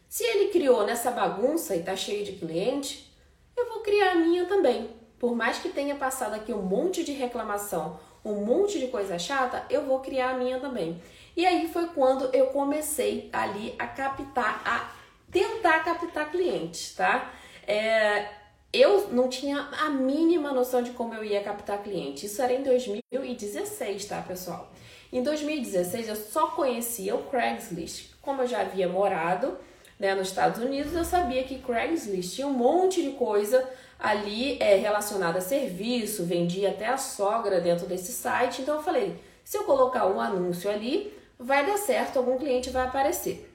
se 0.10 0.26
ele 0.26 0.52
criou 0.52 0.86
nessa 0.86 1.12
bagunça 1.12 1.78
e 1.78 1.82
tá 1.82 1.96
cheio 1.96 2.26
de 2.26 2.34
cliente, 2.34 3.10
eu 3.56 3.70
vou 3.70 3.80
criar 3.80 4.12
a 4.12 4.16
minha 4.16 4.46
também. 4.48 4.90
Por 5.18 5.34
mais 5.34 5.60
que 5.60 5.70
tenha 5.70 5.96
passado 5.96 6.34
aqui 6.34 6.52
um 6.52 6.62
monte 6.62 7.06
de 7.06 7.14
reclamação, 7.14 7.98
um 8.26 8.44
monte 8.44 8.80
de 8.80 8.88
coisa 8.88 9.18
chata, 9.18 9.66
eu 9.70 9.86
vou 9.86 10.02
criar 10.02 10.32
a 10.32 10.38
minha 10.38 10.60
também. 10.60 11.02
E 11.38 11.46
aí 11.46 11.70
foi 11.70 11.88
quando 11.88 12.30
eu 12.36 12.48
comecei 12.48 13.30
ali 13.32 13.74
a 13.80 13.88
captar, 13.88 14.62
a 14.66 14.99
tentar 15.32 15.80
captar 15.84 16.32
clientes, 16.32 16.94
tá? 16.96 17.32
É, 17.68 18.28
eu 18.72 19.10
não 19.12 19.28
tinha 19.28 19.68
a 19.80 19.90
mínima 19.90 20.52
noção 20.52 20.82
de 20.82 20.92
como 20.92 21.14
eu 21.14 21.24
ia 21.24 21.42
captar 21.42 21.82
cliente. 21.82 22.26
Isso 22.26 22.42
era 22.42 22.54
em 22.54 22.64
2016, 22.64 24.06
tá, 24.06 24.22
pessoal? 24.22 24.72
Em 25.12 25.24
2016 25.24 26.08
eu 26.08 26.16
só 26.16 26.48
conhecia 26.48 27.16
o 27.16 27.24
Craigslist. 27.24 28.12
Como 28.22 28.44
eu 28.44 28.48
já 28.48 28.62
havia 28.62 28.88
morado 28.88 29.58
né, 30.00 30.14
nos 30.14 30.28
Estados 30.28 30.62
Unidos, 30.62 30.94
eu 30.94 31.04
sabia 31.04 31.44
que 31.44 31.60
Craigslist 31.60 32.36
tinha 32.36 32.48
um 32.48 32.54
monte 32.54 33.02
de 33.02 33.12
coisa 33.12 33.68
ali 33.98 34.58
é, 34.62 34.76
relacionada 34.76 35.40
a 35.40 35.42
serviço, 35.42 36.24
vendia 36.24 36.70
até 36.70 36.86
a 36.88 36.98
sogra 36.98 37.60
dentro 37.60 37.88
desse 37.88 38.12
site. 38.12 38.62
Então 38.62 38.76
eu 38.76 38.84
falei, 38.84 39.20
se 39.44 39.58
eu 39.58 39.64
colocar 39.64 40.06
um 40.06 40.22
anúncio 40.22 40.70
ali, 40.70 41.12
vai 41.40 41.66
dar 41.66 41.78
certo, 41.78 42.18
algum 42.18 42.38
cliente 42.38 42.70
vai 42.70 42.86
aparecer. 42.86 43.49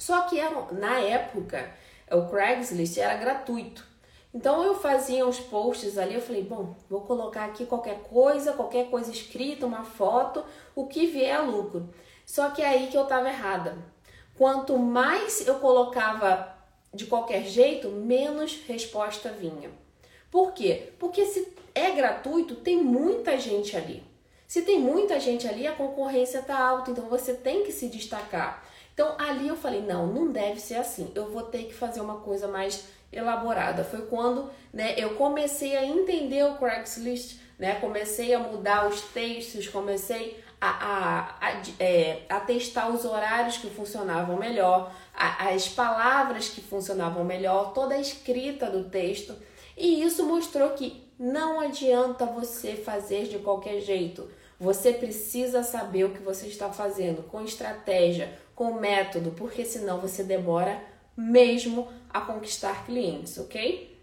Só 0.00 0.22
que 0.22 0.40
na 0.72 0.98
época 0.98 1.70
o 2.10 2.26
Craigslist 2.26 2.96
era 2.96 3.14
gratuito. 3.18 3.86
Então 4.32 4.64
eu 4.64 4.74
fazia 4.74 5.26
uns 5.26 5.38
posts 5.38 5.98
ali, 5.98 6.14
eu 6.14 6.22
falei, 6.22 6.42
bom, 6.42 6.74
vou 6.88 7.02
colocar 7.02 7.44
aqui 7.44 7.66
qualquer 7.66 8.00
coisa, 8.04 8.54
qualquer 8.54 8.88
coisa 8.88 9.10
escrita, 9.10 9.66
uma 9.66 9.84
foto, 9.84 10.42
o 10.74 10.86
que 10.86 11.06
vier 11.06 11.36
a 11.36 11.42
lucro. 11.42 11.90
Só 12.24 12.48
que 12.48 12.62
é 12.62 12.68
aí 12.68 12.86
que 12.86 12.96
eu 12.96 13.02
estava 13.02 13.28
errada. 13.28 13.76
Quanto 14.38 14.78
mais 14.78 15.46
eu 15.46 15.56
colocava 15.56 16.56
de 16.94 17.04
qualquer 17.04 17.44
jeito, 17.44 17.90
menos 17.90 18.58
resposta 18.66 19.30
vinha. 19.30 19.70
Por 20.30 20.52
quê? 20.52 20.94
Porque 20.98 21.26
se 21.26 21.52
é 21.74 21.90
gratuito, 21.90 22.54
tem 22.54 22.82
muita 22.82 23.38
gente 23.38 23.76
ali. 23.76 24.02
Se 24.46 24.62
tem 24.62 24.80
muita 24.80 25.20
gente 25.20 25.46
ali, 25.46 25.66
a 25.66 25.72
concorrência 25.72 26.38
está 26.38 26.58
alta, 26.58 26.90
então 26.90 27.04
você 27.04 27.34
tem 27.34 27.64
que 27.64 27.72
se 27.72 27.88
destacar. 27.88 28.64
Então 28.94 29.14
ali 29.18 29.48
eu 29.48 29.56
falei, 29.56 29.82
não, 29.82 30.06
não 30.06 30.30
deve 30.30 30.60
ser 30.60 30.76
assim. 30.76 31.10
Eu 31.14 31.30
vou 31.30 31.42
ter 31.42 31.64
que 31.64 31.74
fazer 31.74 32.00
uma 32.00 32.16
coisa 32.16 32.48
mais 32.48 32.84
elaborada. 33.12 33.84
Foi 33.84 34.02
quando 34.02 34.50
né, 34.72 34.94
eu 34.96 35.14
comecei 35.14 35.76
a 35.76 35.84
entender 35.84 36.44
o 36.44 36.56
Craigslist, 36.56 37.38
né, 37.58 37.76
comecei 37.80 38.32
a 38.34 38.38
mudar 38.38 38.88
os 38.88 39.00
textos, 39.00 39.68
comecei 39.68 40.42
a, 40.60 40.68
a, 40.68 41.48
a, 41.48 41.62
é, 41.78 42.22
a 42.28 42.40
testar 42.40 42.88
os 42.90 43.04
horários 43.04 43.56
que 43.56 43.70
funcionavam 43.70 44.36
melhor, 44.36 44.92
a, 45.14 45.48
as 45.48 45.68
palavras 45.68 46.48
que 46.48 46.60
funcionavam 46.60 47.24
melhor, 47.24 47.72
toda 47.72 47.94
a 47.94 48.00
escrita 48.00 48.70
do 48.70 48.84
texto. 48.84 49.34
E 49.76 50.02
isso 50.02 50.24
mostrou 50.26 50.70
que 50.70 51.02
não 51.18 51.60
adianta 51.60 52.26
você 52.26 52.76
fazer 52.76 53.28
de 53.28 53.38
qualquer 53.38 53.80
jeito. 53.80 54.30
Você 54.60 54.92
precisa 54.92 55.62
saber 55.62 56.04
o 56.04 56.10
que 56.10 56.22
você 56.22 56.46
está 56.46 56.70
fazendo, 56.70 57.22
com 57.22 57.42
estratégia, 57.42 58.38
com 58.54 58.74
método, 58.74 59.30
porque 59.30 59.64
senão 59.64 59.98
você 59.98 60.22
demora 60.22 60.78
mesmo 61.16 61.88
a 62.10 62.20
conquistar 62.20 62.84
clientes, 62.84 63.38
ok? 63.38 63.98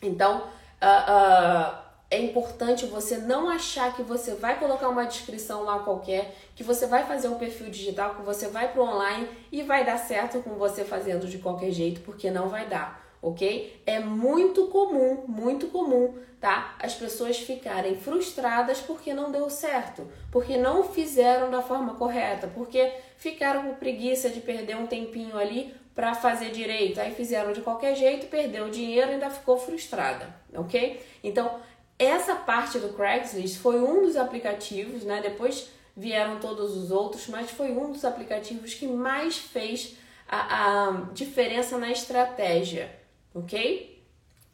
Então, 0.00 0.38
uh, 0.38 0.42
uh, 0.42 1.78
é 2.10 2.18
importante 2.18 2.86
você 2.86 3.18
não 3.18 3.48
achar 3.50 3.94
que 3.94 4.02
você 4.02 4.34
vai 4.34 4.58
colocar 4.58 4.88
uma 4.88 5.04
descrição 5.04 5.64
lá 5.64 5.80
qualquer, 5.80 6.34
que 6.56 6.64
você 6.64 6.86
vai 6.86 7.04
fazer 7.06 7.28
um 7.28 7.38
perfil 7.38 7.68
digital, 7.68 8.14
que 8.14 8.22
você 8.22 8.48
vai 8.48 8.72
para 8.72 8.82
online 8.82 9.28
e 9.52 9.62
vai 9.62 9.84
dar 9.84 9.98
certo 9.98 10.40
com 10.40 10.54
você 10.54 10.82
fazendo 10.82 11.26
de 11.26 11.36
qualquer 11.36 11.72
jeito, 11.72 12.00
porque 12.00 12.30
não 12.30 12.48
vai 12.48 12.66
dar, 12.66 13.06
ok? 13.20 13.82
É 13.84 14.00
muito 14.00 14.66
comum, 14.68 15.24
muito 15.28 15.66
comum, 15.66 16.14
tá? 16.40 16.74
As 16.78 16.94
pessoas 16.94 17.38
ficarem 17.38 17.94
frustradas 17.96 18.80
porque 18.80 19.12
não 19.12 19.30
deu 19.30 19.50
certo, 19.50 20.10
porque 20.32 20.56
não 20.56 20.82
fizeram 20.82 21.50
da 21.50 21.60
forma 21.60 21.94
correta, 21.94 22.48
porque 22.48 22.92
ficaram 23.18 23.64
com 23.64 23.74
preguiça 23.74 24.30
de 24.30 24.40
perder 24.40 24.76
um 24.76 24.86
tempinho 24.86 25.36
ali 25.36 25.74
para 25.94 26.14
fazer 26.14 26.50
direito. 26.50 26.98
Aí 26.98 27.14
fizeram 27.14 27.52
de 27.52 27.60
qualquer 27.60 27.94
jeito, 27.94 28.26
perdeu 28.26 28.66
o 28.66 28.70
dinheiro 28.70 29.10
e 29.10 29.14
ainda 29.14 29.28
ficou 29.28 29.58
frustrada, 29.58 30.34
ok? 30.54 31.00
Então, 31.22 31.60
essa 31.98 32.34
parte 32.34 32.78
do 32.78 32.94
Craigslist 32.94 33.58
foi 33.58 33.78
um 33.78 34.02
dos 34.02 34.16
aplicativos, 34.16 35.04
né? 35.04 35.20
Depois 35.20 35.68
vieram 35.94 36.40
todos 36.40 36.74
os 36.74 36.90
outros, 36.90 37.28
mas 37.28 37.50
foi 37.50 37.72
um 37.72 37.92
dos 37.92 38.06
aplicativos 38.06 38.72
que 38.72 38.86
mais 38.86 39.36
fez 39.36 39.96
a, 40.26 40.88
a 40.88 40.90
diferença 41.12 41.76
na 41.76 41.90
estratégia, 41.90 42.90
ok? 43.34 44.02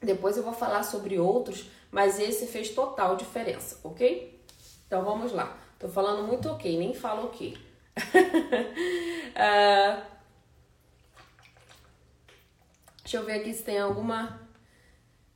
Depois 0.01 0.37
eu 0.37 0.42
vou 0.42 0.53
falar 0.53 0.83
sobre 0.83 1.18
outros, 1.18 1.70
mas 1.97 2.21
esse 2.21 2.47
fez 2.47 2.69
total 2.69 3.17
diferença, 3.17 3.81
ok? 3.83 4.39
Então 4.87 5.03
vamos 5.03 5.33
lá. 5.33 5.57
Tô 5.79 5.89
falando 5.89 6.27
muito 6.27 6.47
ok, 6.47 6.77
nem 6.77 6.93
falo 6.93 7.25
ok. 7.25 7.57
uh, 7.97 10.03
Deixa 13.03 13.17
eu 13.17 13.25
ver 13.25 13.41
aqui 13.41 13.55
se 13.55 13.63
tem 13.63 13.79
alguma. 13.79 14.47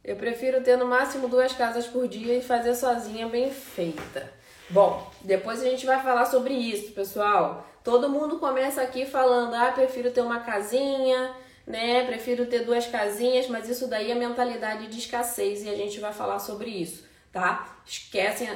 Eu 0.05 0.17
prefiro 0.17 0.63
ter 0.63 0.77
no 0.77 0.85
máximo 0.85 1.29
duas 1.29 1.55
casas 1.55 1.87
por 1.87 2.07
dia 2.07 2.37
e 2.37 2.43
fazer 2.43 2.75
sozinha 2.75 3.27
bem 3.27 3.51
feita. 3.51 4.31
Bom, 4.69 5.11
depois 5.23 5.63
a 5.63 5.65
gente 5.65 5.87
vai 5.87 6.03
falar 6.03 6.27
sobre 6.27 6.53
isso, 6.53 6.93
pessoal. 6.93 7.67
Todo 7.83 8.11
mundo 8.11 8.39
começa 8.39 8.83
aqui 8.83 9.07
falando: 9.07 9.55
ah, 9.55 9.73
prefiro 9.73 10.11
ter 10.11 10.21
uma 10.21 10.41
casinha, 10.41 11.35
né? 11.71 12.05
Prefiro 12.05 12.47
ter 12.47 12.65
duas 12.65 12.87
casinhas, 12.87 13.49
mas 13.49 13.69
isso 13.69 13.87
daí 13.87 14.11
é 14.11 14.15
mentalidade 14.15 14.89
de 14.89 14.99
escassez 14.99 15.63
e 15.63 15.69
a 15.69 15.77
gente 15.77 16.01
vai 16.01 16.13
falar 16.13 16.41
sobre 16.41 16.69
isso, 16.69 17.05
tá? 17.33 17.79
Esquecem. 17.87 18.49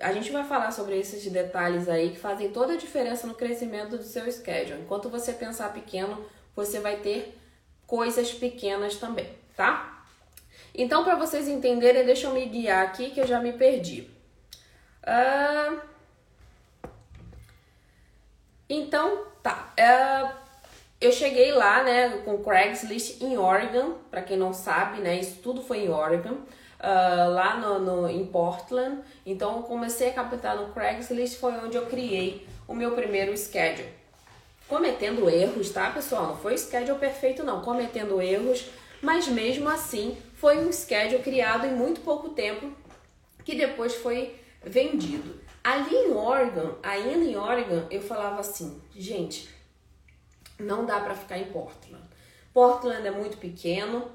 A 0.00 0.12
gente 0.12 0.30
vai 0.32 0.44
falar 0.44 0.72
sobre 0.72 0.98
esses 0.98 1.30
detalhes 1.30 1.88
aí 1.88 2.10
que 2.10 2.18
fazem 2.18 2.50
toda 2.50 2.72
a 2.72 2.76
diferença 2.76 3.26
no 3.26 3.34
crescimento 3.34 3.96
do 3.96 4.02
seu 4.02 4.30
schedule. 4.32 4.80
Enquanto 4.80 5.08
você 5.10 5.32
pensar 5.32 5.72
pequeno, 5.72 6.24
você 6.54 6.80
vai 6.80 6.96
ter 6.96 7.38
coisas 7.86 8.32
pequenas 8.32 8.96
também, 8.96 9.28
tá? 9.54 10.04
Então, 10.74 11.04
para 11.04 11.14
vocês 11.14 11.48
entenderem, 11.48 12.04
deixa 12.04 12.26
eu 12.26 12.34
me 12.34 12.44
guiar 12.46 12.84
aqui 12.84 13.10
que 13.10 13.20
eu 13.20 13.26
já 13.26 13.40
me 13.40 13.52
perdi. 13.52 14.10
Uh... 15.02 15.80
Então, 18.68 19.26
tá. 19.42 19.72
Uh... 19.78 20.45
Eu 21.00 21.12
cheguei 21.12 21.52
lá, 21.52 21.82
né, 21.82 22.22
com 22.24 22.42
Craigslist 22.42 23.20
em 23.20 23.36
Oregon, 23.36 23.94
para 24.10 24.22
quem 24.22 24.36
não 24.36 24.52
sabe, 24.52 25.00
né, 25.00 25.18
isso 25.18 25.40
tudo 25.42 25.62
foi 25.62 25.84
em 25.84 25.90
Oregon, 25.90 26.34
uh, 26.34 27.30
lá 27.32 27.58
no, 27.58 27.78
no, 27.78 28.08
em 28.08 28.24
Portland. 28.24 29.02
Então, 29.24 29.56
eu 29.56 29.62
comecei 29.62 30.08
a 30.08 30.12
captar 30.12 30.56
no 30.56 30.72
Craigslist, 30.72 31.38
foi 31.38 31.52
onde 31.58 31.76
eu 31.76 31.86
criei 31.86 32.46
o 32.66 32.74
meu 32.74 32.92
primeiro 32.92 33.36
schedule 33.36 33.88
cometendo 34.68 35.28
erros, 35.30 35.70
tá, 35.70 35.90
pessoal? 35.90 36.28
Não 36.28 36.36
foi 36.36 36.54
o 36.54 36.58
schedule 36.58 36.98
perfeito, 36.98 37.44
não, 37.44 37.62
cometendo 37.62 38.20
erros, 38.20 38.66
mas 39.00 39.28
mesmo 39.28 39.68
assim 39.68 40.16
foi 40.34 40.58
um 40.58 40.72
schedule 40.72 41.22
criado 41.22 41.66
em 41.66 41.72
muito 41.72 42.00
pouco 42.00 42.30
tempo 42.30 42.70
que 43.44 43.54
depois 43.54 43.94
foi 43.94 44.34
vendido. 44.62 45.40
Ali 45.62 45.94
em 45.94 46.12
Oregon, 46.12 46.74
ainda 46.82 47.24
em 47.24 47.36
Oregon, 47.36 47.86
eu 47.90 48.00
falava 48.00 48.40
assim, 48.40 48.80
gente, 48.94 49.48
não 50.58 50.84
dá 50.84 51.00
para 51.00 51.14
ficar 51.14 51.38
em 51.38 51.44
Portland. 51.44 52.04
Portland 52.52 53.06
é 53.06 53.10
muito 53.10 53.36
pequeno, 53.38 54.10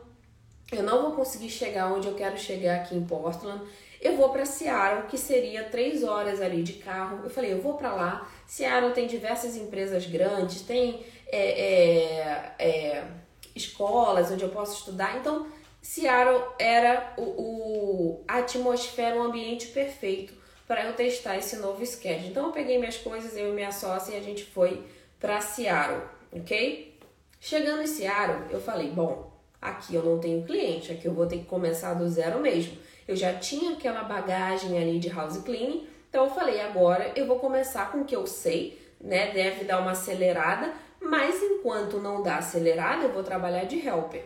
eu 0.71 0.83
não 0.83 1.01
vou 1.01 1.11
conseguir 1.11 1.49
chegar 1.49 1.91
onde 1.91 2.07
eu 2.07 2.15
quero 2.15 2.37
chegar 2.37 2.77
aqui 2.77 2.95
em 2.95 3.05
Portland. 3.05 3.61
Eu 3.99 4.17
vou 4.17 4.29
para 4.29 4.45
Seattle, 4.45 5.07
que 5.07 5.17
seria 5.17 5.65
três 5.65 6.03
horas 6.03 6.41
ali 6.41 6.63
de 6.63 6.73
carro. 6.73 7.19
Eu 7.23 7.29
falei, 7.29 7.51
eu 7.51 7.61
vou 7.61 7.75
para 7.75 7.93
lá. 7.93 8.27
Seattle 8.47 8.93
tem 8.93 9.05
diversas 9.05 9.55
empresas 9.55 10.07
grandes, 10.07 10.61
tem 10.61 11.05
é, 11.27 11.61
é, 11.61 12.55
é, 12.57 13.07
escolas 13.55 14.31
onde 14.31 14.43
eu 14.43 14.49
posso 14.49 14.79
estudar. 14.79 15.17
Então, 15.17 15.45
Seattle 15.81 16.43
era 16.57 17.13
o, 17.17 17.21
o 17.21 18.23
a 18.27 18.37
atmosfera, 18.37 19.17
o 19.17 19.23
ambiente 19.23 19.67
perfeito 19.67 20.33
para 20.67 20.85
eu 20.85 20.93
testar 20.93 21.37
esse 21.37 21.57
novo 21.57 21.85
schedule. 21.85 22.29
Então 22.29 22.45
eu 22.45 22.51
peguei 22.53 22.77
minhas 22.77 22.97
coisas, 22.97 23.35
eu 23.35 23.49
e 23.49 23.53
minha 23.53 23.73
sócia, 23.73 24.13
e 24.13 24.17
a 24.17 24.21
gente 24.21 24.45
foi 24.45 24.85
para 25.19 25.41
Seattle, 25.41 26.01
ok? 26.31 26.97
Chegando 27.39 27.81
em 27.81 27.87
Seattle, 27.87 28.51
eu 28.51 28.61
falei, 28.61 28.89
bom, 28.89 29.31
aqui 29.61 29.95
eu 29.95 30.03
não 30.03 30.19
tenho 30.19 30.43
cliente, 30.43 30.91
aqui 30.91 31.07
eu 31.07 31.13
vou 31.13 31.25
ter 31.25 31.39
que 31.39 31.45
começar 31.45 31.93
do 31.93 32.07
zero 32.07 32.39
mesmo. 32.39 32.77
Eu 33.07 33.15
já 33.15 33.33
tinha 33.33 33.73
aquela 33.73 34.03
bagagem 34.03 34.77
ali 34.77 34.99
de 34.99 35.09
house 35.09 35.37
cleaning, 35.37 35.87
então 36.09 36.25
eu 36.25 36.29
falei, 36.29 36.61
agora 36.61 37.11
eu 37.15 37.25
vou 37.25 37.39
começar 37.39 37.91
com 37.91 38.01
o 38.01 38.05
que 38.05 38.15
eu 38.15 38.27
sei, 38.27 38.79
né? 38.99 39.31
Deve 39.31 39.65
dar 39.65 39.79
uma 39.79 39.91
acelerada, 39.91 40.73
mas 41.01 41.41
enquanto 41.41 41.99
não 41.99 42.21
dá 42.21 42.37
acelerada, 42.37 43.05
eu 43.05 43.11
vou 43.11 43.23
trabalhar 43.23 43.63
de 43.63 43.85
helper. 43.85 44.23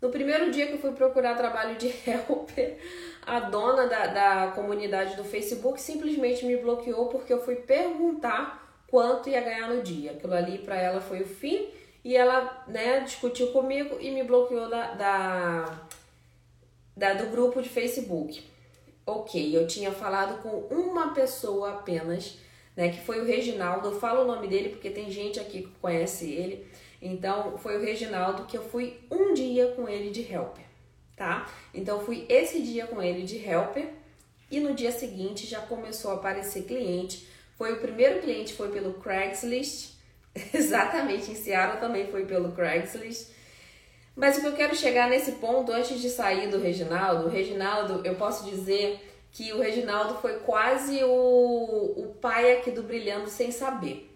No 0.00 0.08
primeiro 0.08 0.50
dia 0.50 0.66
que 0.66 0.72
eu 0.72 0.78
fui 0.78 0.92
procurar 0.92 1.36
trabalho 1.36 1.76
de 1.76 1.88
helper, 2.08 2.78
a 3.26 3.40
dona 3.40 3.86
da, 3.86 4.06
da 4.06 4.52
comunidade 4.52 5.14
do 5.14 5.24
Facebook 5.24 5.80
simplesmente 5.80 6.44
me 6.44 6.56
bloqueou 6.56 7.06
porque 7.08 7.32
eu 7.32 7.44
fui 7.44 7.56
perguntar 7.56 8.59
quanto 8.90 9.28
ia 9.30 9.40
ganhar 9.40 9.68
no 9.68 9.82
dia. 9.82 10.12
Aquilo 10.12 10.34
ali 10.34 10.58
para 10.58 10.76
ela 10.76 11.00
foi 11.00 11.22
o 11.22 11.26
fim 11.26 11.68
e 12.04 12.16
ela 12.16 12.64
né, 12.66 13.00
discutiu 13.00 13.52
comigo 13.52 13.96
e 14.00 14.10
me 14.10 14.24
bloqueou 14.24 14.68
da, 14.68 14.94
da, 14.94 15.86
da, 16.96 17.14
do 17.14 17.30
grupo 17.30 17.62
de 17.62 17.68
Facebook. 17.68 18.42
Ok, 19.06 19.56
eu 19.56 19.66
tinha 19.66 19.92
falado 19.92 20.42
com 20.42 20.74
uma 20.74 21.14
pessoa 21.14 21.74
apenas, 21.74 22.38
né, 22.76 22.90
que 22.90 23.00
foi 23.00 23.20
o 23.20 23.24
Reginaldo. 23.24 23.88
Eu 23.88 24.00
falo 24.00 24.22
o 24.22 24.26
nome 24.26 24.48
dele 24.48 24.70
porque 24.70 24.90
tem 24.90 25.10
gente 25.10 25.38
aqui 25.38 25.62
que 25.62 25.78
conhece 25.80 26.30
ele. 26.30 26.66
Então, 27.00 27.56
foi 27.58 27.78
o 27.78 27.82
Reginaldo 27.82 28.44
que 28.44 28.56
eu 28.56 28.62
fui 28.62 29.00
um 29.10 29.32
dia 29.32 29.68
com 29.68 29.88
ele 29.88 30.10
de 30.10 30.20
helper, 30.20 30.64
tá? 31.16 31.50
Então, 31.72 32.00
fui 32.00 32.26
esse 32.28 32.60
dia 32.60 32.86
com 32.86 33.02
ele 33.02 33.22
de 33.22 33.36
helper 33.36 33.88
e 34.50 34.60
no 34.60 34.74
dia 34.74 34.92
seguinte 34.92 35.46
já 35.46 35.60
começou 35.60 36.10
a 36.10 36.14
aparecer 36.14 36.64
cliente. 36.64 37.26
Foi 37.60 37.74
o 37.74 37.76
primeiro 37.76 38.22
cliente, 38.22 38.54
foi 38.54 38.70
pelo 38.70 38.94
Craigslist, 38.94 39.90
exatamente 40.54 41.30
em 41.30 41.34
Seattle 41.34 41.78
também 41.78 42.06
foi 42.06 42.24
pelo 42.24 42.52
Craigslist. 42.52 43.28
Mas 44.16 44.38
o 44.38 44.40
que 44.40 44.46
eu 44.46 44.54
quero 44.54 44.74
chegar 44.74 45.10
nesse 45.10 45.32
ponto 45.32 45.70
antes 45.70 46.00
de 46.00 46.08
sair 46.08 46.48
do 46.48 46.58
Reginaldo, 46.58 47.26
o 47.26 47.28
Reginaldo, 47.28 48.00
eu 48.02 48.14
posso 48.14 48.48
dizer 48.48 49.06
que 49.30 49.52
o 49.52 49.60
Reginaldo 49.60 50.14
foi 50.14 50.38
quase 50.38 51.04
o, 51.04 51.92
o 51.98 52.14
pai 52.18 52.56
aqui 52.56 52.70
do 52.70 52.82
Brilhando 52.82 53.28
Sem 53.28 53.52
Saber. 53.52 54.10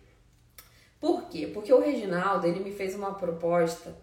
Por 0.99 1.25
quê? 1.29 1.47
Porque 1.53 1.71
o 1.71 1.83
Reginaldo, 1.83 2.47
ele 2.47 2.61
me 2.61 2.73
fez 2.73 2.95
uma 2.95 3.13
proposta 3.13 3.95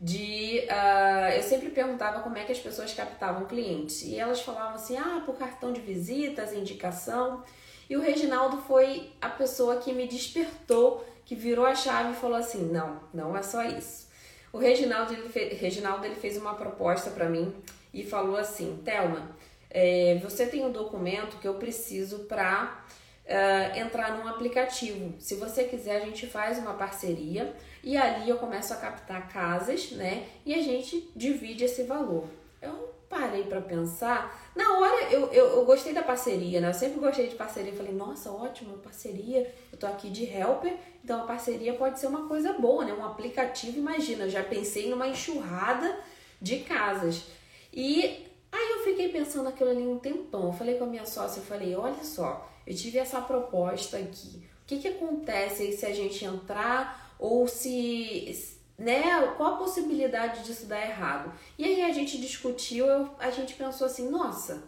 de... 0.00 0.64
Uh, 0.64 1.36
eu 1.36 1.42
sempre 1.44 1.68
perguntava 1.68 2.18
como 2.18 2.36
é 2.36 2.42
que 2.42 2.50
as 2.50 2.58
pessoas 2.58 2.92
captavam 2.92 3.46
clientes. 3.46 4.02
E 4.02 4.18
elas 4.18 4.40
falavam 4.40 4.74
assim, 4.74 4.96
ah, 4.96 5.22
por 5.24 5.36
cartão 5.36 5.72
de 5.72 5.80
visitas, 5.80 6.52
indicação. 6.52 7.44
E 7.88 7.96
o 7.96 8.00
Reginaldo 8.00 8.58
foi 8.62 9.12
a 9.20 9.28
pessoa 9.28 9.76
que 9.76 9.92
me 9.92 10.06
despertou, 10.06 11.06
que 11.24 11.34
virou 11.34 11.66
a 11.66 11.74
chave 11.74 12.12
e 12.12 12.16
falou 12.16 12.36
assim, 12.36 12.70
não, 12.70 13.00
não 13.12 13.36
é 13.36 13.42
só 13.42 13.62
isso. 13.64 14.08
O 14.52 14.58
Reginaldo, 14.58 15.12
ele, 15.12 15.28
fez, 15.28 15.58
Reginaldo, 15.58 16.04
ele 16.04 16.14
fez 16.14 16.36
uma 16.36 16.54
proposta 16.54 17.10
para 17.10 17.28
mim 17.28 17.54
e 17.92 18.02
falou 18.02 18.36
assim, 18.36 18.80
Thelma, 18.84 19.36
é, 19.70 20.18
você 20.22 20.46
tem 20.46 20.64
um 20.64 20.72
documento 20.72 21.38
que 21.38 21.46
eu 21.46 21.54
preciso 21.54 22.20
para 22.20 22.84
uh, 23.28 23.78
entrar 23.78 24.16
num 24.16 24.26
aplicativo. 24.26 25.14
Se 25.18 25.34
você 25.34 25.64
quiser, 25.64 26.02
a 26.02 26.04
gente 26.04 26.26
faz 26.26 26.58
uma 26.58 26.74
parceria 26.74 27.54
e 27.84 27.96
ali 27.96 28.28
eu 28.28 28.38
começo 28.38 28.72
a 28.72 28.76
captar 28.76 29.28
casas, 29.28 29.92
né? 29.92 30.26
E 30.44 30.54
a 30.54 30.62
gente 30.62 31.10
divide 31.14 31.64
esse 31.64 31.82
valor. 31.82 32.26
Eu 32.60 32.97
parei 33.08 33.44
para 33.44 33.60
pensar. 33.60 34.50
Na 34.54 34.78
hora 34.78 35.10
eu, 35.10 35.32
eu, 35.32 35.46
eu, 35.56 35.64
gostei 35.64 35.92
da 35.92 36.02
parceria, 36.02 36.60
né? 36.60 36.68
Eu 36.68 36.74
sempre 36.74 37.00
gostei 37.00 37.28
de 37.28 37.34
parceria. 37.34 37.72
falei, 37.72 37.92
nossa, 37.92 38.30
ótimo, 38.30 38.78
parceria. 38.78 39.52
Eu 39.72 39.78
tô 39.78 39.86
aqui 39.86 40.10
de 40.10 40.24
helper, 40.24 40.76
então 41.02 41.22
a 41.22 41.26
parceria 41.26 41.74
pode 41.74 41.98
ser 41.98 42.06
uma 42.06 42.28
coisa 42.28 42.52
boa, 42.54 42.84
né? 42.84 42.92
Um 42.92 43.04
aplicativo, 43.04 43.78
imagina, 43.78 44.24
eu 44.24 44.30
já 44.30 44.42
pensei 44.42 44.90
numa 44.90 45.08
enxurrada 45.08 45.98
de 46.40 46.60
casas. 46.60 47.24
E 47.72 48.26
aí 48.52 48.70
eu 48.72 48.84
fiquei 48.84 49.08
pensando 49.08 49.48
aquilo 49.48 49.70
ali 49.70 49.86
um 49.86 49.98
tempão. 49.98 50.46
Eu 50.46 50.52
falei 50.52 50.76
com 50.76 50.84
a 50.84 50.88
minha 50.88 51.06
sócia, 51.06 51.40
eu 51.40 51.44
falei, 51.44 51.74
olha 51.74 52.04
só, 52.04 52.48
eu 52.66 52.74
tive 52.74 52.98
essa 52.98 53.20
proposta 53.20 53.96
aqui. 53.96 54.46
O 54.62 54.66
que, 54.66 54.78
que 54.78 54.88
acontece 54.88 55.72
se 55.72 55.86
a 55.86 55.94
gente 55.94 56.24
entrar 56.24 57.14
ou 57.18 57.48
se. 57.48 58.57
Né, 58.78 59.02
qual 59.36 59.54
a 59.54 59.58
possibilidade 59.58 60.44
disso 60.44 60.66
dar 60.66 60.80
errado? 60.80 61.32
E 61.58 61.64
aí 61.64 61.82
a 61.82 61.92
gente 61.92 62.16
discutiu, 62.16 62.86
eu, 62.86 63.10
a 63.18 63.28
gente 63.28 63.54
pensou 63.54 63.88
assim: 63.88 64.08
nossa, 64.08 64.62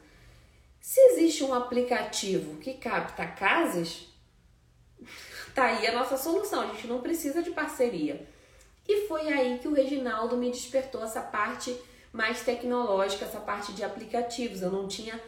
se 0.81 1.01
existe 1.12 1.44
um 1.44 1.55
aplicativo 1.55 2.57
que 2.57 2.75
capta 2.75 3.25
casas, 3.25 4.09
tá 5.55 5.66
aí 5.66 5.87
a 5.87 5.92
nossa 5.92 6.16
solução, 6.16 6.62
a 6.62 6.66
gente 6.75 6.88
não 6.88 7.01
precisa 7.01 7.40
de 7.40 7.53
parceria. 7.53 8.27
E 8.88 9.07
foi 9.07 9.33
aí 9.33 9.61
que 9.61 9.68
o 9.68 9.73
Reginaldo 9.73 10.37
me 10.37 10.51
despertou 10.51 11.05
essa 11.05 11.20
parte 11.20 11.77
mais 12.12 12.42
tecnológica, 12.42 13.25
essa 13.25 13.38
parte 13.38 13.73
de 13.73 13.85
aplicativos. 13.85 14.62
Eu 14.62 14.73
não 14.73 14.88
tinha 14.88 15.20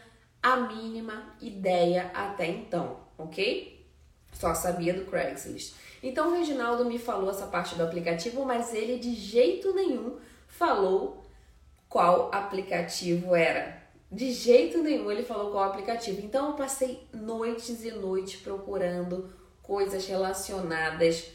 a 0.42 0.57
mínima 0.57 1.37
ideia 1.40 2.11
até 2.12 2.49
então, 2.49 2.99
ok? 3.16 3.87
Só 4.33 4.55
sabia 4.55 4.92
do 4.95 5.05
Craigslist. 5.05 5.75
Então 6.03 6.31
o 6.31 6.35
Reginaldo 6.35 6.85
me 6.85 6.99
falou 6.99 7.31
essa 7.31 7.47
parte 7.47 7.75
do 7.75 7.85
aplicativo, 7.85 8.45
mas 8.45 8.75
ele 8.75 8.99
de 8.99 9.15
jeito 9.15 9.73
nenhum 9.73 10.19
falou 10.49 11.23
qual 11.88 12.31
aplicativo 12.33 13.35
era. 13.35 13.81
De 14.11 14.33
jeito 14.33 14.83
nenhum 14.83 15.11
ele 15.11 15.23
falou 15.23 15.53
qual 15.53 15.65
aplicativo. 15.65 16.21
Então 16.21 16.49
eu 16.49 16.53
passei 16.55 17.07
noites 17.12 17.85
e 17.85 17.93
noites 17.93 18.41
procurando 18.41 19.33
coisas 19.62 20.07
relacionadas 20.07 21.31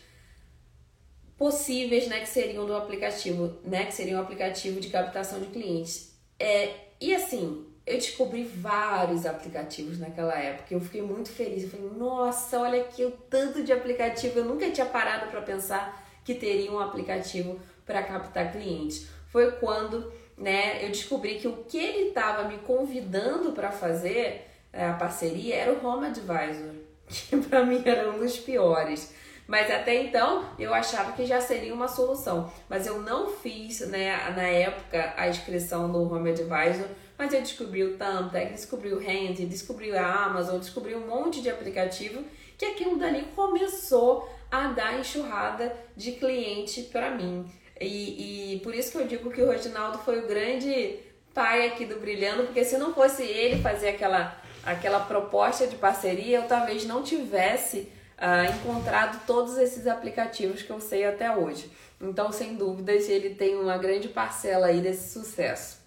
possíveis, 1.37 2.07
né, 2.07 2.19
que 2.19 2.29
seriam 2.29 2.65
do 2.65 2.75
aplicativo, 2.75 3.57
né, 3.63 3.85
que 3.85 3.93
seriam 3.93 4.19
um 4.19 4.23
aplicativo 4.23 4.79
de 4.79 4.89
captação 4.89 5.39
de 5.39 5.45
clientes. 5.47 6.17
É, 6.39 6.73
e 6.99 7.13
assim, 7.13 7.65
eu 7.87 7.95
descobri 7.95 8.43
vários 8.43 9.25
aplicativos 9.25 9.97
naquela 9.97 10.37
época. 10.37 10.73
Eu 10.73 10.81
fiquei 10.81 11.01
muito 11.01 11.29
feliz. 11.29 11.63
Eu 11.63 11.69
falei, 11.69 11.89
nossa, 11.97 12.59
olha 12.59 12.81
aqui 12.81 13.05
o 13.05 13.11
tanto 13.11 13.63
de 13.63 13.71
aplicativo. 13.71 14.39
Eu 14.39 14.45
nunca 14.45 14.69
tinha 14.69 14.85
parado 14.85 15.31
para 15.31 15.41
pensar 15.41 16.05
que 16.25 16.35
teria 16.35 16.69
um 16.69 16.79
aplicativo 16.79 17.57
para 17.85 18.03
captar 18.03 18.51
clientes. 18.51 19.07
Foi 19.29 19.53
quando 19.53 20.11
né, 20.37 20.83
eu 20.83 20.89
descobri 20.89 21.35
que 21.35 21.47
o 21.47 21.63
que 21.63 21.77
ele 21.77 22.09
estava 22.09 22.43
me 22.43 22.57
convidando 22.57 23.53
para 23.53 23.71
fazer 23.71 24.45
é, 24.73 24.85
a 24.85 24.93
parceria 24.93 25.55
era 25.55 25.71
o 25.71 25.87
Home 25.87 26.07
Advisor, 26.07 26.73
que 27.07 27.37
para 27.37 27.65
mim 27.65 27.81
era 27.85 28.11
um 28.11 28.19
dos 28.19 28.37
piores. 28.37 29.13
Mas 29.47 29.71
até 29.71 29.95
então 30.03 30.45
eu 30.59 30.73
achava 30.73 31.13
que 31.13 31.25
já 31.25 31.39
seria 31.39 31.73
uma 31.73 31.87
solução. 31.87 32.51
Mas 32.69 32.85
eu 32.85 33.01
não 33.01 33.29
fiz 33.29 33.79
né, 33.87 34.15
na 34.35 34.43
época 34.43 35.13
a 35.15 35.27
inscrição 35.29 35.87
no 35.87 36.13
Home 36.13 36.31
Advisor 36.31 36.87
mas 37.17 37.33
eu 37.33 37.41
descobri 37.41 37.83
o 37.83 37.97
Thumbtack, 37.97 38.51
descobri 38.51 38.93
o 38.93 38.99
Handy, 38.99 39.45
descobri 39.45 39.95
a 39.95 40.25
Amazon, 40.25 40.59
descobri 40.59 40.93
um 40.93 41.07
monte 41.07 41.41
de 41.41 41.49
aplicativo 41.49 42.23
que 42.57 42.65
aquilo 42.65 42.97
dali 42.97 43.23
começou 43.35 44.29
a 44.51 44.67
dar 44.67 44.99
enxurrada 44.99 45.75
de 45.95 46.13
cliente 46.13 46.83
para 46.83 47.09
mim. 47.09 47.45
E, 47.79 48.53
e 48.55 48.59
por 48.59 48.73
isso 48.73 48.91
que 48.91 48.97
eu 48.97 49.07
digo 49.07 49.31
que 49.31 49.41
o 49.41 49.49
Reginaldo 49.49 49.97
foi 49.99 50.19
o 50.19 50.27
grande 50.27 50.99
pai 51.33 51.67
aqui 51.67 51.85
do 51.85 51.99
Brilhando, 51.99 52.43
porque 52.43 52.63
se 52.63 52.77
não 52.77 52.93
fosse 52.93 53.23
ele 53.23 53.61
fazer 53.61 53.89
aquela, 53.89 54.39
aquela 54.63 54.99
proposta 54.99 55.67
de 55.67 55.75
parceria, 55.75 56.37
eu 56.37 56.47
talvez 56.47 56.85
não 56.85 57.03
tivesse 57.03 57.91
uh, 58.17 58.55
encontrado 58.55 59.25
todos 59.25 59.57
esses 59.57 59.87
aplicativos 59.87 60.61
que 60.61 60.69
eu 60.69 60.79
sei 60.79 61.05
até 61.05 61.35
hoje. 61.35 61.71
Então, 61.99 62.31
sem 62.31 62.55
dúvidas, 62.55 63.09
ele 63.09 63.31
tem 63.31 63.55
uma 63.55 63.77
grande 63.77 64.07
parcela 64.07 64.67
aí 64.67 64.81
desse 64.81 65.13
sucesso, 65.13 65.79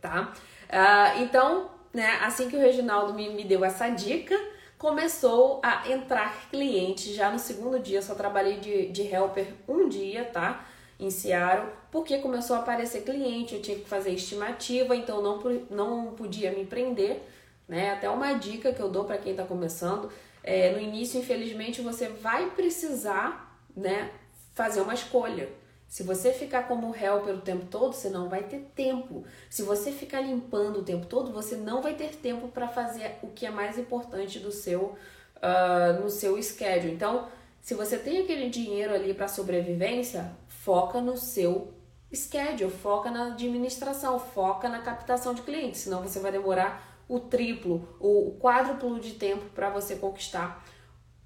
tá? 0.00 0.32
Uh, 0.68 1.22
então, 1.22 1.70
né, 1.92 2.18
assim 2.22 2.48
que 2.48 2.56
o 2.56 2.60
Reginaldo 2.60 3.14
me, 3.14 3.28
me 3.30 3.44
deu 3.44 3.64
essa 3.64 3.88
dica, 3.88 4.36
começou 4.76 5.60
a 5.62 5.88
entrar 5.90 6.48
cliente 6.50 7.12
já 7.14 7.30
no 7.30 7.38
segundo 7.38 7.78
dia. 7.78 8.02
Só 8.02 8.14
trabalhei 8.14 8.58
de, 8.58 8.88
de 8.88 9.02
helper 9.02 9.54
um 9.68 9.88
dia, 9.88 10.24
tá? 10.24 10.66
Em 10.98 11.10
Seattle, 11.10 11.70
porque 11.90 12.18
começou 12.18 12.56
a 12.56 12.60
aparecer 12.60 13.02
cliente, 13.02 13.54
eu 13.54 13.62
tinha 13.62 13.78
que 13.78 13.86
fazer 13.86 14.10
estimativa, 14.10 14.96
então 14.96 15.22
não, 15.22 15.38
não 15.70 16.14
podia 16.14 16.50
me 16.50 16.64
prender, 16.64 17.22
né? 17.68 17.92
Até 17.92 18.08
uma 18.08 18.32
dica 18.32 18.72
que 18.72 18.80
eu 18.80 18.88
dou 18.88 19.04
para 19.04 19.18
quem 19.18 19.32
está 19.32 19.44
começando: 19.44 20.10
é, 20.46 20.70
no 20.70 20.80
início, 20.80 21.20
infelizmente, 21.20 21.82
você 21.82 22.08
vai 22.08 22.50
precisar, 22.50 23.60
né, 23.76 24.12
fazer 24.54 24.80
uma 24.80 24.94
escolha. 24.94 25.48
Se 25.88 26.02
você 26.02 26.32
ficar 26.32 26.68
como 26.68 26.94
helper 26.94 27.34
o 27.34 27.40
tempo 27.40 27.66
todo, 27.66 27.92
você 27.92 28.08
não 28.08 28.28
vai 28.28 28.44
ter 28.44 28.60
tempo. 28.74 29.24
Se 29.50 29.62
você 29.62 29.92
ficar 29.92 30.20
limpando 30.20 30.78
o 30.78 30.82
tempo 30.82 31.06
todo, 31.06 31.32
você 31.32 31.56
não 31.56 31.82
vai 31.82 31.94
ter 31.94 32.16
tempo 32.16 32.48
para 32.48 32.68
fazer 32.68 33.16
o 33.22 33.28
que 33.28 33.44
é 33.44 33.50
mais 33.50 33.76
importante 33.76 34.38
do 34.38 34.50
seu 34.50 34.96
uh, 35.36 36.00
no 36.00 36.08
seu 36.08 36.40
schedule. 36.42 36.92
Então, 36.92 37.28
se 37.60 37.74
você 37.74 37.98
tem 37.98 38.22
aquele 38.22 38.48
dinheiro 38.48 38.94
ali 38.94 39.14
para 39.14 39.28
sobrevivência, 39.28 40.32
foca 40.48 41.00
no 41.00 41.16
seu 41.16 41.72
schedule, 42.12 42.70
foca 42.70 43.10
na 43.10 43.28
administração, 43.28 44.18
foca 44.18 44.68
na 44.68 44.80
captação 44.80 45.34
de 45.34 45.42
clientes, 45.42 45.82
senão 45.82 46.02
você 46.02 46.20
vai 46.20 46.32
demorar 46.32 46.95
o 47.08 47.20
triplo, 47.20 47.96
o 48.00 48.36
quádruplo 48.40 48.98
de 48.98 49.12
tempo 49.12 49.44
para 49.54 49.70
você 49.70 49.96
conquistar 49.96 50.64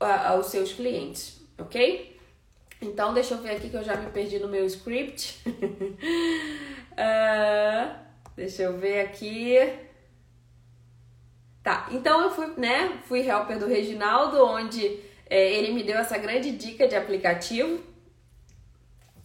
uh, 0.00 0.38
os 0.38 0.46
seus 0.46 0.72
clientes, 0.72 1.40
ok? 1.58 2.18
Então, 2.82 3.12
deixa 3.12 3.34
eu 3.34 3.38
ver 3.38 3.56
aqui 3.56 3.68
que 3.68 3.76
eu 3.76 3.84
já 3.84 3.96
me 3.96 4.10
perdi 4.10 4.38
no 4.38 4.48
meu 4.48 4.64
script. 4.66 5.42
uh, 5.46 5.54
deixa 8.34 8.62
eu 8.62 8.78
ver 8.78 9.00
aqui. 9.00 9.56
Tá, 11.62 11.88
então 11.90 12.22
eu 12.22 12.30
fui, 12.30 12.46
né, 12.56 13.00
fui 13.04 13.20
helper 13.28 13.58
do 13.58 13.66
Reginaldo, 13.66 14.42
onde 14.42 14.98
é, 15.28 15.52
ele 15.52 15.72
me 15.72 15.82
deu 15.82 15.98
essa 15.98 16.16
grande 16.16 16.52
dica 16.52 16.88
de 16.88 16.96
aplicativo. 16.96 17.80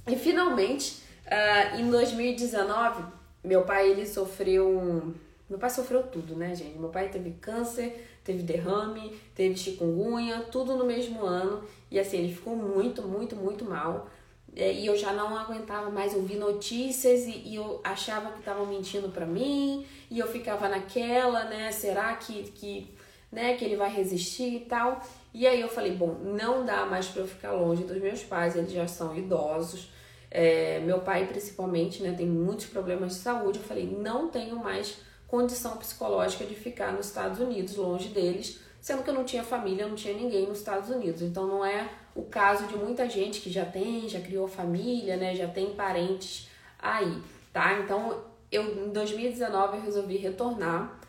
E 0.05 0.17
finalmente, 0.17 1.01
uh, 1.25 1.79
em 1.79 1.89
2019, 1.89 3.03
meu 3.43 3.63
pai 3.63 3.89
ele 3.89 4.05
sofreu 4.05 4.69
um. 4.69 5.13
Meu 5.49 5.59
pai 5.59 5.69
sofreu 5.69 6.03
tudo, 6.03 6.35
né, 6.35 6.55
gente? 6.55 6.77
Meu 6.77 6.89
pai 6.89 7.09
teve 7.09 7.31
câncer, 7.39 8.07
teve 8.23 8.41
derrame, 8.41 9.15
teve 9.35 9.55
chikungunya, 9.55 10.41
tudo 10.51 10.75
no 10.75 10.85
mesmo 10.85 11.23
ano. 11.23 11.63
E 11.91 11.99
assim, 11.99 12.17
ele 12.17 12.33
ficou 12.33 12.55
muito, 12.55 13.03
muito, 13.03 13.35
muito 13.35 13.63
mal. 13.63 14.09
É, 14.55 14.73
e 14.73 14.85
eu 14.85 14.95
já 14.95 15.13
não 15.13 15.37
aguentava 15.37 15.89
mais 15.89 16.13
ouvir 16.15 16.37
notícias 16.37 17.27
e, 17.27 17.41
e 17.45 17.55
eu 17.55 17.81
achava 17.83 18.31
que 18.31 18.39
estavam 18.39 18.65
mentindo 18.65 19.09
para 19.09 19.25
mim. 19.25 19.85
E 20.09 20.17
eu 20.17 20.27
ficava 20.27 20.67
naquela, 20.67 21.43
né? 21.45 21.71
Será 21.71 22.15
que, 22.15 22.43
que, 22.51 22.95
né, 23.31 23.55
que 23.55 23.65
ele 23.65 23.75
vai 23.75 23.93
resistir 23.93 24.55
e 24.55 24.59
tal? 24.61 24.99
E 25.31 25.45
aí 25.45 25.61
eu 25.61 25.67
falei, 25.67 25.91
bom, 25.91 26.17
não 26.23 26.65
dá 26.65 26.85
mais 26.85 27.07
para 27.07 27.21
eu 27.21 27.27
ficar 27.27 27.51
longe 27.51 27.83
dos 27.83 28.01
meus 28.01 28.23
pais, 28.23 28.55
eles 28.55 28.71
já 28.71 28.87
são 28.87 29.15
idosos. 29.15 29.91
É, 30.31 30.79
meu 30.79 31.01
pai, 31.01 31.27
principalmente, 31.27 32.01
né, 32.01 32.15
tem 32.17 32.25
muitos 32.25 32.65
problemas 32.65 33.13
de 33.13 33.19
saúde. 33.19 33.59
Eu 33.59 33.65
falei, 33.65 33.85
não 33.85 34.29
tenho 34.29 34.55
mais 34.55 34.97
condição 35.27 35.77
psicológica 35.77 36.45
de 36.45 36.55
ficar 36.55 36.93
nos 36.93 37.07
Estados 37.07 37.39
Unidos, 37.39 37.75
longe 37.75 38.09
deles, 38.09 38.59
sendo 38.79 39.03
que 39.03 39.09
eu 39.09 39.13
não 39.13 39.23
tinha 39.23 39.43
família, 39.43 39.87
não 39.87 39.95
tinha 39.95 40.13
ninguém 40.13 40.47
nos 40.47 40.59
Estados 40.59 40.89
Unidos. 40.89 41.21
Então 41.21 41.47
não 41.47 41.65
é 41.65 41.89
o 42.13 42.23
caso 42.23 42.67
de 42.67 42.77
muita 42.77 43.09
gente 43.09 43.41
que 43.41 43.51
já 43.51 43.65
tem, 43.65 44.07
já 44.07 44.19
criou 44.19 44.47
família, 44.47 45.17
né, 45.17 45.35
já 45.35 45.47
tem 45.47 45.73
parentes 45.73 46.47
aí, 46.79 47.21
tá? 47.51 47.79
Então 47.79 48.23
eu 48.51 48.85
em 48.85 48.89
2019 48.91 49.77
eu 49.77 49.83
resolvi 49.83 50.17
retornar 50.17 50.99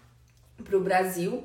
para 0.64 0.76
o 0.76 0.80
Brasil 0.80 1.44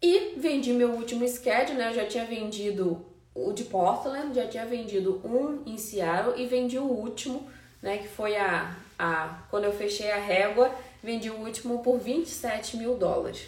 e 0.00 0.34
vendi 0.36 0.72
meu 0.72 0.90
último 0.90 1.26
schedule, 1.26 1.78
né? 1.78 1.88
Eu 1.90 1.94
já 1.94 2.06
tinha 2.06 2.24
vendido 2.24 3.04
o 3.34 3.52
de 3.52 3.64
Portland, 3.64 4.34
já 4.34 4.46
tinha 4.46 4.66
vendido 4.66 5.20
um 5.24 5.62
em 5.66 5.78
Seattle 5.78 6.40
e 6.40 6.46
vendi 6.46 6.78
o 6.78 6.84
último, 6.84 7.48
né? 7.82 7.98
Que 7.98 8.08
foi 8.08 8.36
a, 8.36 8.76
a 8.98 9.42
quando 9.50 9.64
eu 9.64 9.72
fechei 9.72 10.10
a 10.10 10.18
régua 10.18 10.70
vendi 11.06 11.30
o 11.30 11.36
último 11.36 11.84
por 11.84 12.00
27 12.00 12.76
mil 12.76 12.96
dólares. 12.96 13.46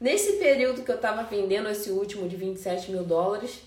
Nesse 0.00 0.34
período 0.34 0.84
que 0.84 0.92
eu 0.92 0.94
estava 0.94 1.24
vendendo 1.24 1.68
esse 1.68 1.90
último 1.90 2.28
de 2.28 2.36
27 2.36 2.92
mil 2.92 3.02
dólares, 3.02 3.62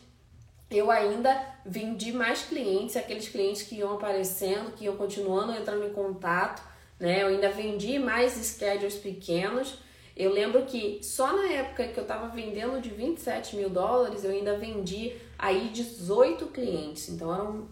eu 0.71 0.89
ainda 0.89 1.45
vendi 1.65 2.13
mais 2.13 2.43
clientes, 2.43 2.95
aqueles 2.95 3.27
clientes 3.27 3.63
que 3.63 3.75
iam 3.75 3.93
aparecendo, 3.93 4.71
que 4.71 4.85
iam 4.85 4.95
continuando 4.95 5.51
entrando 5.51 5.85
em 5.85 5.91
contato, 5.91 6.63
né? 6.97 7.21
Eu 7.21 7.27
ainda 7.27 7.49
vendi 7.49 7.99
mais 7.99 8.31
schedules 8.31 8.95
pequenos. 8.95 9.75
Eu 10.15 10.31
lembro 10.31 10.63
que 10.63 10.99
só 11.03 11.35
na 11.35 11.51
época 11.51 11.89
que 11.89 11.99
eu 11.99 12.03
estava 12.03 12.29
vendendo 12.29 12.79
de 12.79 12.91
27 12.91 13.57
mil 13.57 13.69
dólares, 13.69 14.23
eu 14.23 14.31
ainda 14.31 14.57
vendi 14.57 15.17
aí 15.37 15.67
18 15.67 16.45
clientes. 16.47 17.09
Então 17.09 17.33
era 17.33 17.43
um, 17.43 17.67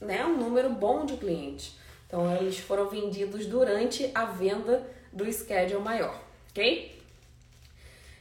né, 0.00 0.24
um 0.26 0.36
número 0.38 0.70
bom 0.70 1.06
de 1.06 1.16
clientes. 1.16 1.76
Então 2.08 2.34
eles 2.36 2.58
foram 2.58 2.88
vendidos 2.88 3.46
durante 3.46 4.10
a 4.12 4.24
venda 4.24 4.93
do 5.14 5.32
schedule 5.32 5.82
maior, 5.82 6.20
ok? 6.50 7.00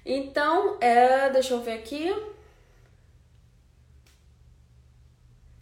Então, 0.06 0.77
é, 0.79 1.29
deixa 1.29 1.53
eu 1.53 1.62
ver 1.62 1.73
aqui. 1.73 2.13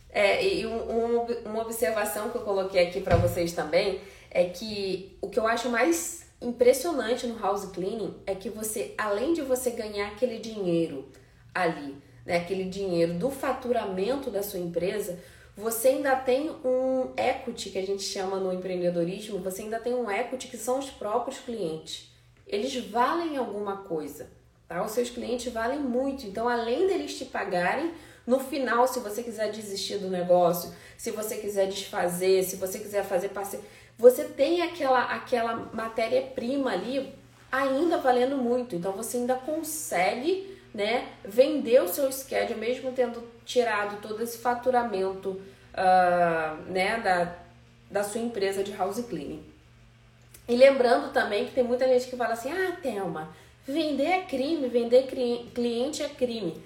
É, 0.09 0.45
e 0.45 0.65
um, 0.65 0.91
um, 0.91 1.25
uma 1.45 1.61
observação 1.61 2.29
que 2.29 2.37
eu 2.37 2.41
coloquei 2.41 2.85
aqui 2.85 2.99
para 2.99 3.15
vocês 3.15 3.53
também 3.53 4.01
é 4.29 4.45
que 4.45 5.17
o 5.21 5.29
que 5.29 5.39
eu 5.39 5.47
acho 5.47 5.69
mais 5.69 6.25
impressionante 6.41 7.25
no 7.27 7.39
house 7.39 7.65
cleaning 7.71 8.13
é 8.25 8.35
que 8.35 8.49
você, 8.49 8.93
além 8.97 9.33
de 9.33 9.41
você 9.41 9.71
ganhar 9.71 10.07
aquele 10.07 10.39
dinheiro 10.39 11.07
ali, 11.53 11.95
né, 12.25 12.37
aquele 12.37 12.65
dinheiro 12.65 13.13
do 13.13 13.29
faturamento 13.29 14.29
da 14.29 14.43
sua 14.43 14.59
empresa, 14.59 15.17
você 15.62 15.89
ainda 15.89 16.15
tem 16.15 16.50
um 16.50 17.13
equity 17.15 17.69
que 17.69 17.78
a 17.78 17.86
gente 17.86 18.02
chama 18.02 18.38
no 18.38 18.52
empreendedorismo, 18.52 19.39
você 19.39 19.62
ainda 19.62 19.80
tem 19.80 19.93
um 19.93 20.10
equity 20.10 20.47
que 20.47 20.58
são 20.58 20.80
os 20.80 20.89
próprios 20.89 21.38
clientes. 21.39 22.12
Eles 22.47 22.76
valem 22.88 23.38
alguma 23.38 23.78
coisa, 23.78 24.32
tá? 24.67 24.84
Os 24.84 24.91
seus 24.91 25.12
clientes 25.12 25.54
valem 25.54 25.80
muito. 25.80 26.26
Então, 26.26 26.50
além 26.50 26.88
deles 26.88 27.15
te 27.15 27.26
pagarem, 27.26 27.93
no 28.26 28.39
final, 28.39 28.88
se 28.88 29.00
você 29.00 29.21
quiser 29.21 29.52
desistir 29.52 30.00
do 30.00 30.10
negócio, 30.10 30.74
se 30.97 31.12
você 31.12 31.38
quiser 31.38 31.67
desfazer, 31.67 32.43
se 32.43 32.56
você 32.56 32.80
quiser 32.80 33.04
fazer 33.04 33.30
parceria, 33.30 33.65
você 33.97 34.24
tem 34.24 34.63
aquela 34.63 35.04
aquela 35.13 35.69
matéria-prima 35.71 36.71
ali 36.71 37.13
ainda 37.52 38.00
valendo 38.00 38.36
muito. 38.36 38.76
Então, 38.76 38.93
você 38.93 39.17
ainda 39.17 39.36
consegue 39.36 40.58
né, 40.74 41.08
vender 41.24 41.84
o 41.84 41.88
seu 41.88 42.12
schedule, 42.12 42.60
mesmo 42.60 42.91
tendo 42.93 43.24
tirado 43.45 44.02
todo 44.02 44.24
esse 44.24 44.39
faturamento 44.39 45.39
uh, 45.73 46.71
né, 46.71 46.99
da, 46.99 47.36
da 47.89 48.03
sua 48.03 48.21
empresa 48.21 48.63
de 48.63 48.71
house 48.73 49.03
cleaning. 49.05 49.43
E 50.47 50.55
lembrando 50.55 51.13
também 51.13 51.45
que 51.45 51.51
tem 51.51 51.63
muita 51.63 51.88
gente 51.88 52.07
que 52.07 52.15
fala 52.15 52.34
assim: 52.34 52.51
ah, 52.51 52.77
Thelma, 52.81 53.29
vender 53.67 54.05
é 54.05 54.21
crime, 54.21 54.67
vender 54.67 55.07
cliente 55.53 56.03
é 56.03 56.10
crime. 56.10 56.62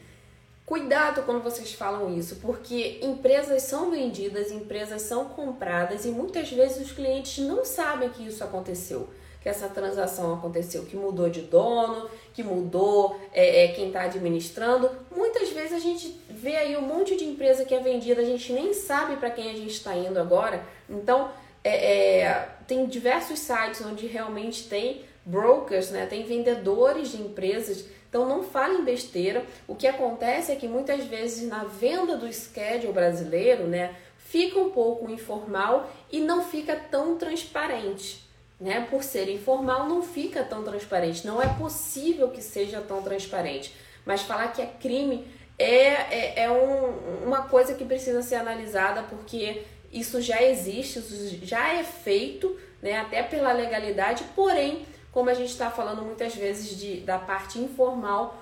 Cuidado 0.65 1.22
quando 1.24 1.44
vocês 1.44 1.74
falam 1.74 2.18
isso, 2.18 2.38
porque 2.38 3.00
empresas 3.04 3.62
são 3.62 3.91
vendidas, 3.91 4.52
empresas 4.52 5.04
são 5.04 5.26
compradas 5.26 6.06
e 6.06 6.10
muitas 6.10 6.50
vezes 6.50 6.88
os 6.88 6.91
clientes 6.91 7.38
não 7.38 7.63
sabem 7.63 8.10
que 8.10 8.26
isso 8.26 8.44
aconteceu 8.44 9.08
que 9.46 9.50
essa 9.50 9.70
transação 9.70 10.34
aconteceu, 10.34 10.86
que 10.86 10.98
mudou 10.98 11.30
de 11.30 11.41
dono, 11.41 12.10
que 12.34 12.41
mudou 12.41 13.15
é, 13.32 13.65
é 13.65 13.68
quem 13.74 13.89
está 13.89 14.02
administrando. 14.02 14.89
Muitas 15.15 15.52
vezes 15.52 15.74
a 15.74 15.78
gente 15.78 16.20
vê 16.46 16.58
aí 16.58 16.78
um 16.78 16.82
monte 16.82 17.16
de 17.16 17.26
empresa 17.26 17.66
que 17.66 17.74
é 17.74 17.80
vendida, 17.80 18.22
a 18.22 18.26
gente 18.26 18.54
nem 18.54 18.72
sabe 18.72 19.16
para 19.16 19.32
quem 19.32 19.50
a 19.50 19.56
gente 19.56 19.72
está 19.72 19.96
indo 19.96 20.20
agora. 20.20 20.64
Então, 20.88 21.32
é, 21.64 22.20
é, 22.20 22.50
tem 22.68 22.86
diversos 22.86 23.40
sites 23.40 23.82
onde 23.82 24.06
realmente 24.06 24.70
tem 24.70 25.02
brokers, 25.26 25.90
né? 25.90 26.06
tem 26.06 26.24
vendedores 26.24 27.10
de 27.10 27.20
empresas. 27.20 27.86
Então, 28.08 28.30
não 28.30 28.44
falem 28.44 28.84
besteira. 28.84 29.44
O 29.68 29.74
que 29.74 29.88
acontece 29.88 30.52
é 30.52 30.56
que 30.56 30.68
muitas 30.68 31.04
vezes 31.06 31.50
na 31.50 31.64
venda 31.64 32.16
do 32.16 32.32
schedule 32.32 32.94
brasileiro, 32.94 33.64
né, 33.64 33.96
fica 34.16 34.60
um 34.60 34.70
pouco 34.70 35.10
informal 35.10 35.90
e 36.12 36.20
não 36.20 36.44
fica 36.44 36.76
tão 36.76 37.18
transparente 37.18 38.24
né, 38.62 38.86
por 38.88 39.02
ser 39.02 39.28
informal, 39.34 39.90
não 39.90 40.04
fica 40.04 40.44
tão 40.44 40.64
transparente. 40.64 41.26
Não 41.26 41.42
é 41.42 41.48
possível 41.56 42.30
que 42.30 42.44
seja 42.44 42.82
tão 42.82 43.02
transparente. 43.02 43.74
Mas 44.06 44.22
falar 44.22 44.50
que 44.50 44.62
é 44.62 44.68
crime 44.68 45.28
é, 45.58 45.65
é, 45.65 46.44
é 46.44 46.52
um, 46.52 47.26
uma 47.26 47.44
coisa 47.44 47.74
que 47.74 47.86
precisa 47.86 48.22
ser 48.22 48.36
analisada 48.36 49.04
porque 49.04 49.63
isso 49.91 50.22
já 50.22 50.41
existe, 50.44 51.00
isso 51.00 51.39
já 51.46 51.74
é 51.74 51.84
feito, 51.84 52.60
né, 52.82 52.98
até 53.00 53.24
pela 53.24 53.54
legalidade, 53.54 54.26
porém, 54.36 54.86
como 55.12 55.30
a 55.30 55.34
gente 55.34 55.52
está 55.52 55.72
falando 55.72 56.02
muitas 56.02 56.36
vezes 56.36 56.78
de, 56.78 57.00
da 57.00 57.18
parte 57.18 57.58
informal, 57.58 58.38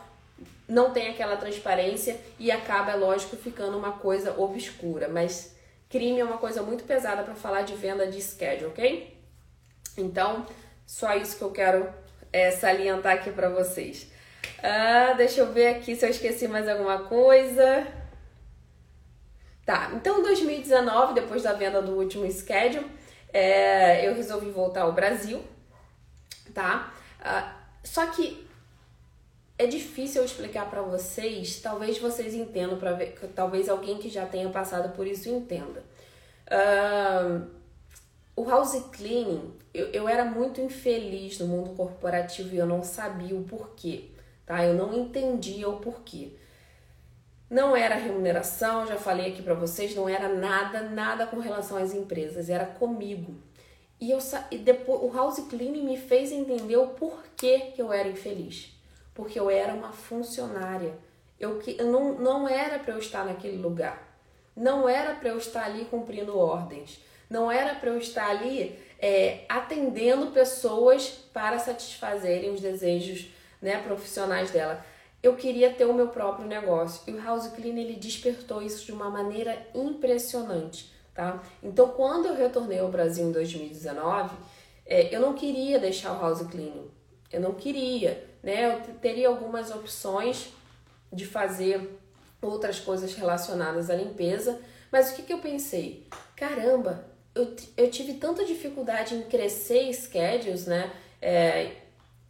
não 0.68 0.92
tem 0.92 1.10
aquela 1.10 1.38
transparência 1.38 2.20
e 2.40 2.50
acaba, 2.52 2.94
é 2.94 2.96
lógico, 2.96 3.36
ficando 3.36 3.78
uma 3.78 3.92
coisa 3.92 4.34
obscura. 4.40 5.08
Mas 5.08 5.56
crime 5.90 6.20
é 6.20 6.26
uma 6.26 6.40
coisa 6.40 6.64
muito 6.64 6.84
pesada 6.86 7.22
para 7.22 7.36
falar 7.36 7.62
de 7.62 7.76
venda 7.76 8.08
de 8.08 8.20
schedule, 8.20 8.68
ok? 8.68 9.16
Então, 9.96 10.46
só 10.88 11.16
isso 11.16 11.38
que 11.38 11.44
eu 11.44 11.52
quero 11.52 11.88
é, 12.32 12.50
salientar 12.50 13.14
aqui 13.14 13.32
para 13.32 13.50
vocês. 13.50 14.08
Ah, 14.62 15.14
deixa 15.14 15.42
eu 15.42 15.52
ver 15.52 15.68
aqui 15.68 15.96
se 15.96 16.06
eu 16.06 16.10
esqueci 16.10 16.48
mais 16.48 16.68
alguma 16.68 17.00
coisa. 17.00 17.88
Tá, 19.66 19.92
então 19.94 20.20
em 20.20 20.24
2019, 20.24 21.14
depois 21.14 21.44
da 21.44 21.54
venda 21.54 21.82
do 21.82 21.94
último 21.94 22.30
schedule, 22.30 22.86
é, 23.32 24.08
eu 24.08 24.14
resolvi 24.14 24.50
voltar 24.52 24.82
ao 24.82 24.92
Brasil, 24.92 25.42
tá? 26.54 26.94
Ah, 27.22 27.56
só 27.82 28.06
que 28.08 28.46
é 29.58 29.66
difícil 29.66 30.22
eu 30.22 30.26
explicar 30.26 30.70
para 30.70 30.82
vocês, 30.82 31.60
talvez 31.62 31.98
vocês 31.98 32.34
entendam, 32.34 32.78
para 32.78 32.94
ver, 32.94 33.16
talvez 33.34 33.70
alguém 33.70 33.98
que 33.98 34.10
já 34.10 34.26
tenha 34.26 34.50
passado 34.50 34.94
por 34.96 35.08
isso 35.08 35.30
entenda. 35.30 35.84
Uh, 36.48 37.48
o 38.36 38.44
house 38.50 38.84
cleaning, 38.92 39.54
eu, 39.74 39.88
eu 39.88 40.10
era 40.10 40.26
muito 40.26 40.60
infeliz 40.60 41.40
no 41.40 41.48
mundo 41.48 41.76
corporativo 41.76 42.54
e 42.54 42.58
eu 42.58 42.66
não 42.66 42.84
sabia 42.84 43.36
o 43.36 43.44
porquê, 43.44 44.10
tá? 44.46 44.64
Eu 44.66 44.74
não 44.74 44.94
entendia 44.94 45.70
o 45.70 45.80
porquê. 45.80 46.34
Não 47.50 47.76
era 47.76 47.96
remuneração, 47.96 48.88
já 48.88 48.98
falei 48.98 49.32
aqui 49.32 49.42
para 49.42 49.54
vocês, 49.54 49.96
não 49.96 50.10
era 50.10 50.28
nada, 50.28 50.82
nada 50.82 51.28
com 51.28 51.40
relação 51.40 51.78
às 51.78 51.94
empresas, 51.94 52.50
era 52.50 52.66
comigo. 52.66 53.36
E, 54.02 54.12
eu, 54.12 54.20
e 54.50 54.58
depois 54.58 55.02
o 55.02 55.16
house 55.16 55.40
cleaning 55.48 55.84
me 55.84 55.98
fez 55.98 56.32
entender 56.32 56.78
o 56.78 56.88
porquê 56.88 57.72
que 57.76 57.82
eu 57.82 57.94
era 57.94 58.10
infeliz. 58.10 58.74
Porque 59.14 59.40
eu 59.40 59.50
era 59.50 59.74
uma 59.74 59.92
funcionária. 59.92 60.98
Eu, 61.40 61.62
eu 61.78 61.92
não, 61.92 62.16
não 62.16 62.50
era 62.50 62.80
para 62.80 62.94
eu 62.94 63.00
estar 63.00 63.24
naquele 63.24 63.58
lugar. 63.58 64.14
Não 64.56 64.90
era 64.90 65.14
para 65.16 65.30
eu 65.30 65.38
estar 65.38 65.66
ali 65.66 65.86
cumprindo 65.86 66.38
ordens. 66.38 67.00
Não 67.30 67.52
era 67.52 67.76
para 67.76 67.92
eu 67.92 67.98
estar 67.98 68.30
ali 68.30 68.78
é, 69.00 69.46
atendendo 69.48 70.32
pessoas 70.32 71.08
para 71.34 71.60
satisfazerem 71.60 72.52
os 72.52 72.62
desejos 72.62 73.28
né, 73.64 73.82
profissionais 73.82 74.52
dela. 74.52 74.86
Eu 75.24 75.36
queria 75.36 75.74
ter 75.74 75.86
o 75.86 75.94
meu 75.94 76.10
próprio 76.10 76.46
negócio. 76.46 77.02
E 77.08 77.12
o 77.12 77.24
House 77.24 77.48
Clean 77.48 77.80
ele 77.80 77.96
despertou 77.96 78.62
isso 78.62 78.86
de 78.86 78.92
uma 78.92 79.10
maneira 79.10 79.58
impressionante 79.74 80.94
tá? 81.14 81.42
Então, 81.62 81.90
quando 81.90 82.28
eu 82.28 82.36
retornei 82.36 82.80
ao 82.80 82.90
Brasil 82.90 83.26
em 83.26 83.32
2019, 83.32 84.36
é, 84.86 85.16
eu 85.16 85.22
não 85.22 85.34
queria 85.34 85.80
deixar 85.80 86.14
o 86.14 86.20
house 86.20 86.46
cleaning, 86.48 86.90
eu 87.32 87.40
não 87.40 87.54
queria, 87.54 88.28
né? 88.42 88.74
Eu 88.74 88.82
teria 88.98 89.28
algumas 89.28 89.72
opções 89.72 90.50
de 91.12 91.26
fazer 91.26 92.00
outras 92.42 92.80
coisas 92.80 93.14
relacionadas 93.14 93.90
à 93.90 93.96
limpeza, 93.96 94.60
mas 94.92 95.12
o 95.12 95.16
que, 95.16 95.24
que 95.24 95.34
eu 95.34 95.40
pensei? 95.40 96.08
Caramba, 96.36 97.06
eu, 97.34 97.56
eu 97.78 97.90
tive 97.90 98.16
tanta 98.16 98.44
dificuldade 98.44 99.16
em 99.16 99.24
crescer 99.24 99.92
schedules, 99.94 100.66
né? 100.66 100.92
É, 101.22 101.72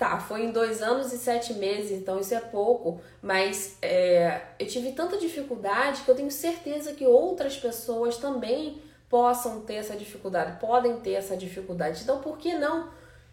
Tá, 0.03 0.19
foi 0.19 0.43
em 0.43 0.51
dois 0.51 0.81
anos 0.81 1.13
e 1.13 1.17
sete 1.17 1.53
meses, 1.53 1.91
então 1.91 2.19
isso 2.19 2.35
é 2.35 2.39
pouco, 2.41 2.99
mas 3.21 3.77
é, 3.81 4.41
eu 4.59 4.67
tive 4.67 4.91
tanta 4.91 5.17
dificuldade 5.17 6.01
que 6.01 6.11
eu 6.11 6.15
tenho 6.15 6.29
certeza 6.29 6.91
que 6.91 7.05
outras 7.07 7.55
pessoas 7.55 8.17
também 8.17 8.81
possam 9.07 9.61
ter 9.61 9.75
essa 9.75 9.95
dificuldade, 9.95 10.59
podem 10.59 10.99
ter 10.99 11.13
essa 11.13 11.37
dificuldade. 11.37 12.03
Então, 12.03 12.19
por 12.19 12.37
que 12.37 12.53
não 12.53 12.89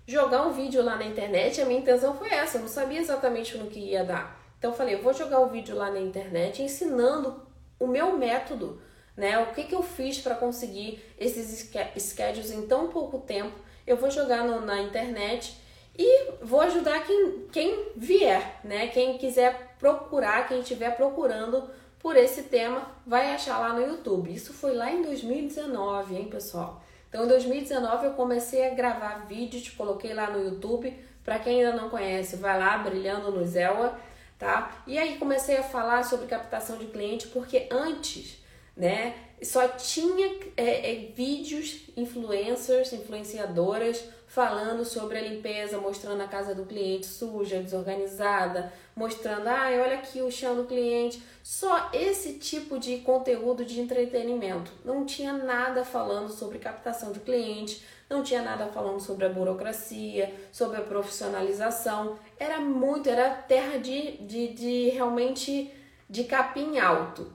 jogar 0.06 0.46
um 0.46 0.52
vídeo 0.52 0.80
lá 0.80 0.94
na 0.94 1.04
internet? 1.04 1.60
A 1.60 1.64
minha 1.64 1.80
intenção 1.80 2.14
foi 2.14 2.30
essa, 2.30 2.58
eu 2.58 2.60
não 2.60 2.68
sabia 2.68 3.00
exatamente 3.00 3.58
no 3.58 3.66
que 3.66 3.80
ia 3.80 4.04
dar. 4.04 4.40
Então, 4.56 4.70
eu 4.70 4.76
falei, 4.76 4.94
eu 4.94 5.02
vou 5.02 5.12
jogar 5.12 5.40
um 5.40 5.48
vídeo 5.48 5.74
lá 5.74 5.90
na 5.90 5.98
internet 5.98 6.62
ensinando 6.62 7.42
o 7.80 7.88
meu 7.88 8.16
método, 8.16 8.80
né? 9.16 9.40
O 9.40 9.46
que, 9.46 9.64
que 9.64 9.74
eu 9.74 9.82
fiz 9.82 10.20
para 10.20 10.36
conseguir 10.36 11.02
esses 11.18 11.68
schedules 11.98 12.52
em 12.52 12.64
tão 12.68 12.86
pouco 12.86 13.18
tempo. 13.18 13.58
Eu 13.84 13.96
vou 13.96 14.08
jogar 14.08 14.44
no, 14.44 14.60
na 14.60 14.80
internet 14.80 15.59
e 16.02 16.32
vou 16.40 16.62
ajudar 16.62 17.06
quem, 17.06 17.44
quem 17.52 17.88
vier, 17.94 18.58
né? 18.64 18.86
Quem 18.86 19.18
quiser 19.18 19.74
procurar, 19.78 20.48
quem 20.48 20.60
estiver 20.60 20.96
procurando 20.96 21.68
por 21.98 22.16
esse 22.16 22.44
tema, 22.44 22.90
vai 23.06 23.34
achar 23.34 23.58
lá 23.58 23.74
no 23.74 23.86
YouTube. 23.86 24.32
Isso 24.32 24.54
foi 24.54 24.74
lá 24.74 24.90
em 24.90 25.02
2019, 25.02 26.16
hein, 26.16 26.28
pessoal? 26.30 26.82
Então, 27.06 27.26
em 27.26 27.28
2019 27.28 28.06
eu 28.06 28.12
comecei 28.14 28.66
a 28.66 28.74
gravar 28.74 29.26
vídeos, 29.26 29.68
coloquei 29.68 30.14
lá 30.14 30.30
no 30.30 30.42
YouTube. 30.42 30.90
Para 31.22 31.38
quem 31.38 31.62
ainda 31.62 31.76
não 31.76 31.90
conhece, 31.90 32.36
vai 32.36 32.58
lá, 32.58 32.78
Brilhando 32.78 33.30
no 33.30 33.44
Zelwa, 33.44 33.98
tá? 34.38 34.82
E 34.86 34.96
aí 34.96 35.18
comecei 35.18 35.58
a 35.58 35.62
falar 35.62 36.02
sobre 36.02 36.26
captação 36.26 36.78
de 36.78 36.86
cliente, 36.86 37.26
porque 37.26 37.68
antes, 37.70 38.38
né, 38.74 39.14
só 39.42 39.68
tinha 39.68 40.34
é, 40.56 40.92
é, 40.92 40.94
vídeos 41.14 41.82
influencers, 41.94 42.90
influenciadoras 42.94 44.02
falando 44.30 44.84
sobre 44.84 45.18
a 45.18 45.22
limpeza, 45.22 45.78
mostrando 45.78 46.22
a 46.22 46.28
casa 46.28 46.54
do 46.54 46.64
cliente 46.64 47.04
suja, 47.04 47.60
desorganizada, 47.60 48.72
mostrando, 48.94 49.48
ah, 49.48 49.66
olha 49.72 49.96
aqui 49.96 50.22
o 50.22 50.30
chão 50.30 50.54
do 50.54 50.66
cliente. 50.66 51.20
Só 51.42 51.90
esse 51.92 52.34
tipo 52.34 52.78
de 52.78 52.98
conteúdo 52.98 53.64
de 53.64 53.80
entretenimento. 53.80 54.70
Não 54.84 55.04
tinha 55.04 55.32
nada 55.32 55.84
falando 55.84 56.30
sobre 56.30 56.60
captação 56.60 57.10
de 57.10 57.18
cliente, 57.18 57.84
não 58.08 58.22
tinha 58.22 58.40
nada 58.40 58.68
falando 58.68 59.00
sobre 59.00 59.26
a 59.26 59.28
burocracia, 59.28 60.32
sobre 60.52 60.76
a 60.76 60.82
profissionalização. 60.82 62.16
Era 62.38 62.60
muito, 62.60 63.10
era 63.10 63.30
terra 63.30 63.78
de, 63.78 64.12
de, 64.18 64.54
de 64.54 64.90
realmente 64.90 65.74
de 66.08 66.22
capim 66.22 66.78
alto. 66.78 67.32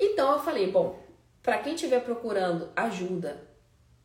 Então 0.00 0.32
eu 0.32 0.38
falei, 0.38 0.72
bom, 0.72 0.98
para 1.42 1.58
quem 1.58 1.74
estiver 1.74 2.00
procurando 2.00 2.70
ajuda, 2.74 3.46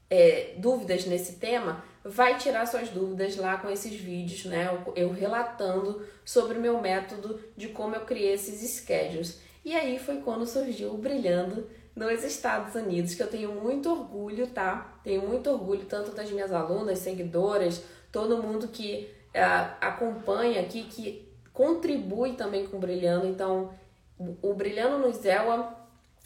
é, 0.09 0.55
dúvidas 0.57 1.05
nesse 1.05 1.37
tema, 1.37 1.83
vai 2.03 2.37
tirar 2.37 2.65
suas 2.65 2.89
dúvidas 2.89 3.35
lá 3.37 3.57
com 3.57 3.69
esses 3.69 3.93
vídeos, 3.93 4.45
né? 4.45 4.67
Eu, 4.95 5.11
relatando 5.11 6.05
sobre 6.25 6.57
o 6.57 6.61
meu 6.61 6.81
método 6.81 7.39
de 7.55 7.69
como 7.69 7.95
eu 7.95 8.01
criei 8.01 8.33
esses 8.33 8.59
schedules. 8.69 9.39
E 9.63 9.73
aí 9.73 9.97
foi 9.97 10.17
quando 10.17 10.45
surgiu 10.45 10.93
o 10.93 10.97
Brilhando 10.97 11.67
nos 11.95 12.23
Estados 12.23 12.75
Unidos, 12.75 13.15
que 13.15 13.23
eu 13.23 13.29
tenho 13.29 13.51
muito 13.53 13.89
orgulho, 13.89 14.47
tá? 14.47 14.99
Tenho 15.03 15.27
muito 15.27 15.49
orgulho 15.49 15.85
tanto 15.85 16.11
das 16.11 16.29
minhas 16.29 16.51
alunas, 16.51 16.99
seguidoras, 16.99 17.81
todo 18.11 18.41
mundo 18.43 18.67
que 18.67 19.09
uh, 19.29 19.75
acompanha 19.79 20.59
aqui, 20.59 20.83
que 20.83 21.31
contribui 21.53 22.33
também 22.33 22.65
com 22.67 22.77
o 22.77 22.79
Brilhando. 22.79 23.27
Então, 23.27 23.71
o 24.41 24.53
Brilhando 24.53 24.97
no 24.97 25.13
Zelwa 25.13 25.73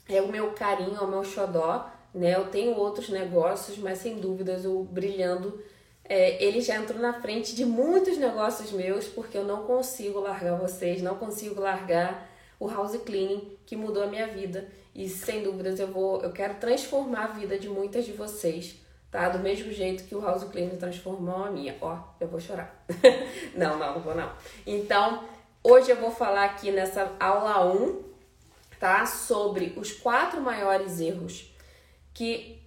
é 0.09 0.21
o 0.21 0.29
meu 0.29 0.51
carinho, 0.53 0.95
é 0.95 1.01
o 1.01 1.07
meu 1.07 1.23
xodó, 1.23 1.91
né? 2.17 2.35
Eu 2.35 2.45
tenho 2.45 2.75
outros 2.75 3.09
negócios, 3.09 3.77
mas 3.77 3.99
sem 3.99 4.15
dúvidas 4.15 4.65
o 4.65 4.83
Brilhando 4.83 5.61
é, 6.09 6.41
ele 6.43 6.61
já 6.61 6.77
entrou 6.77 6.99
na 6.99 7.13
frente 7.21 7.53
de 7.53 7.65
muitos 7.65 8.17
negócios 8.17 8.71
meus, 8.71 9.07
porque 9.07 9.37
eu 9.37 9.43
não 9.43 9.63
consigo 9.63 10.19
largar 10.19 10.57
vocês, 10.57 11.01
não 11.01 11.15
consigo 11.15 11.59
largar 11.59 12.29
o 12.59 12.67
house 12.69 12.97
cleaning 13.05 13.57
que 13.65 13.75
mudou 13.75 14.03
a 14.03 14.07
minha 14.07 14.27
vida. 14.27 14.69
E 14.95 15.09
sem 15.09 15.43
dúvidas 15.43 15.79
eu 15.79 15.87
vou, 15.87 16.21
eu 16.21 16.31
quero 16.31 16.55
transformar 16.55 17.25
a 17.25 17.27
vida 17.27 17.59
de 17.59 17.67
muitas 17.67 18.05
de 18.05 18.13
vocês, 18.13 18.77
tá? 19.11 19.27
Do 19.29 19.39
mesmo 19.39 19.71
jeito 19.71 20.05
que 20.05 20.15
o 20.15 20.21
house 20.21 20.45
cleaning 20.45 20.77
transformou 20.77 21.43
a 21.43 21.51
minha. 21.51 21.75
Ó, 21.81 21.99
eu 22.21 22.27
vou 22.27 22.39
chorar. 22.39 22.85
não, 23.53 23.77
não, 23.77 23.95
não 23.95 24.01
vou 24.01 24.15
não. 24.15 24.31
Então, 24.65 25.25
hoje 25.61 25.91
eu 25.91 25.97
vou 25.97 26.09
falar 26.09 26.45
aqui 26.45 26.71
nessa 26.71 27.11
aula 27.19 27.65
1, 27.71 28.01
tá? 28.79 29.05
Sobre 29.05 29.73
os 29.75 29.91
quatro 29.91 30.41
maiores 30.41 31.01
erros 31.01 31.53
que 32.17 32.59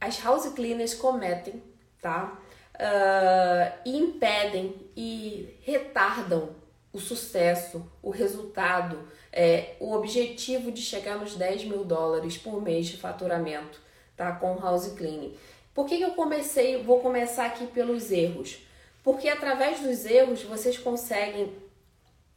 as 0.00 0.18
house 0.22 0.48
cleaners 0.54 0.94
cometem, 0.94 1.62
tá? 2.00 2.40
Uh, 2.74 3.78
e 3.84 3.98
impedem 3.98 4.74
e 4.96 5.58
retardam 5.60 6.56
o 6.90 6.98
sucesso, 6.98 7.84
o 8.02 8.08
resultado, 8.08 9.06
é, 9.30 9.74
o 9.78 9.92
objetivo 9.92 10.72
de 10.72 10.80
chegar 10.80 11.18
nos 11.18 11.36
10 11.36 11.64
mil 11.64 11.84
dólares 11.84 12.38
por 12.38 12.62
mês 12.62 12.86
de 12.86 12.96
faturamento, 12.96 13.78
tá? 14.16 14.32
Com 14.32 14.58
house 14.58 14.88
cleaning. 14.94 15.36
Por 15.74 15.84
que, 15.86 15.98
que 15.98 16.04
eu 16.04 16.14
comecei? 16.14 16.82
Vou 16.82 17.00
começar 17.00 17.44
aqui 17.44 17.66
pelos 17.66 18.10
erros. 18.10 18.58
Porque 19.02 19.28
através 19.28 19.80
dos 19.80 20.06
erros 20.06 20.42
vocês 20.42 20.78
conseguem 20.78 21.52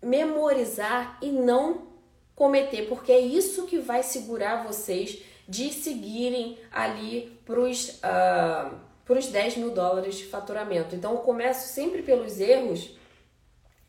memorizar 0.02 1.18
e 1.22 1.32
não 1.32 1.88
cometer, 2.36 2.90
porque 2.90 3.14
é 3.14 3.20
isso 3.20 3.66
que 3.66 3.80
vai 3.80 4.04
segurar 4.04 4.66
vocês 4.68 5.24
de 5.48 5.72
seguirem 5.72 6.58
ali 6.72 7.40
para 7.46 7.60
os 7.60 8.02
uh, 8.02 9.32
10 9.32 9.58
mil 9.58 9.72
dólares 9.72 10.16
de 10.16 10.26
faturamento. 10.26 10.96
Então, 10.96 11.14
eu 11.14 11.20
começo 11.20 11.74
sempre 11.74 12.02
pelos 12.02 12.40
erros 12.40 12.96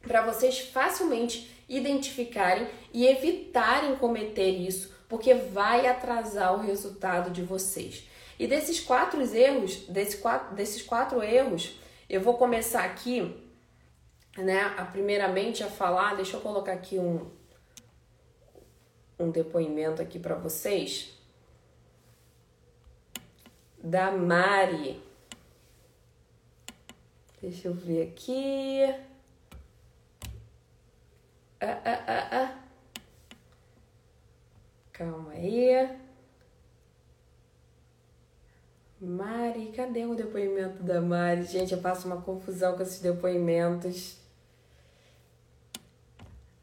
para 0.01 0.23
vocês 0.23 0.61
facilmente 0.61 1.53
identificarem 1.69 2.69
e 2.95 3.07
evitarem 3.07 3.97
cometer 3.97 4.49
isso, 4.49 4.95
porque 5.09 5.35
vai 5.35 5.87
atrasar 5.87 6.55
o 6.55 6.61
resultado 6.61 7.31
de 7.31 7.43
vocês. 7.43 8.09
E 8.39 8.47
desses 8.47 8.79
quatro 8.79 9.21
erros, 9.35 9.79
desses 9.89 10.15
quatro, 10.15 10.55
desses 10.55 10.83
quatro 10.83 11.23
erros, 11.23 11.77
eu 12.09 12.21
vou 12.21 12.35
começar 12.35 12.85
aqui, 12.85 13.37
né, 14.37 14.73
a 14.77 14.85
primeiramente 14.85 15.65
a 15.65 15.69
falar, 15.69 16.15
deixa 16.15 16.37
eu 16.37 16.41
colocar 16.41 16.73
aqui 16.73 16.99
um, 16.99 17.29
um 19.19 19.31
depoimento 19.31 20.01
aqui 20.01 20.21
para 20.21 20.37
vocês 20.37 21.18
da 23.83 24.11
Mari. 24.11 25.03
Deixa 27.41 27.69
eu 27.69 27.75
ver 27.75 28.09
aqui. 28.09 28.83
Ah, 31.61 31.81
ah, 31.85 32.05
ah, 32.07 32.29
ah. 32.33 32.59
Calma 34.93 35.33
aí. 35.33 35.89
Mari, 39.01 39.73
cadê 39.77 40.05
o 40.05 40.17
depoimento 40.17 40.83
da 40.83 41.01
Mari? 41.01 41.45
Gente, 41.45 41.73
eu 41.73 41.81
faço 41.81 42.09
uma 42.09 42.21
confusão 42.21 42.77
com 42.77 42.83
esses 42.83 43.01
depoimentos. 43.01 44.19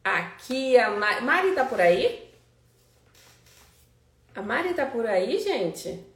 Aqui 0.03 0.77
a 0.77 0.91
Mari. 0.91 1.23
Mari 1.23 1.55
tá 1.55 1.63
por 1.63 1.79
aí? 1.79 2.29
A 4.35 4.41
Mari 4.41 4.73
tá 4.73 4.85
por 4.85 5.05
aí, 5.05 5.39
gente? 5.39 6.14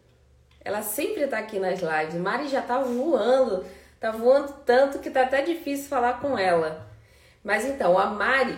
Ela 0.69 0.83
sempre 0.83 1.25
tá 1.25 1.39
aqui 1.39 1.57
nas 1.57 1.79
lives. 1.79 2.13
Mari 2.13 2.47
já 2.47 2.61
tá 2.61 2.77
voando, 2.77 3.65
tá 3.99 4.11
voando 4.11 4.53
tanto 4.63 4.99
que 4.99 5.09
tá 5.09 5.23
até 5.23 5.41
difícil 5.41 5.89
falar 5.89 6.21
com 6.21 6.37
ela. 6.37 6.87
Mas 7.43 7.65
então, 7.65 7.97
a 7.97 8.05
Mari, 8.05 8.55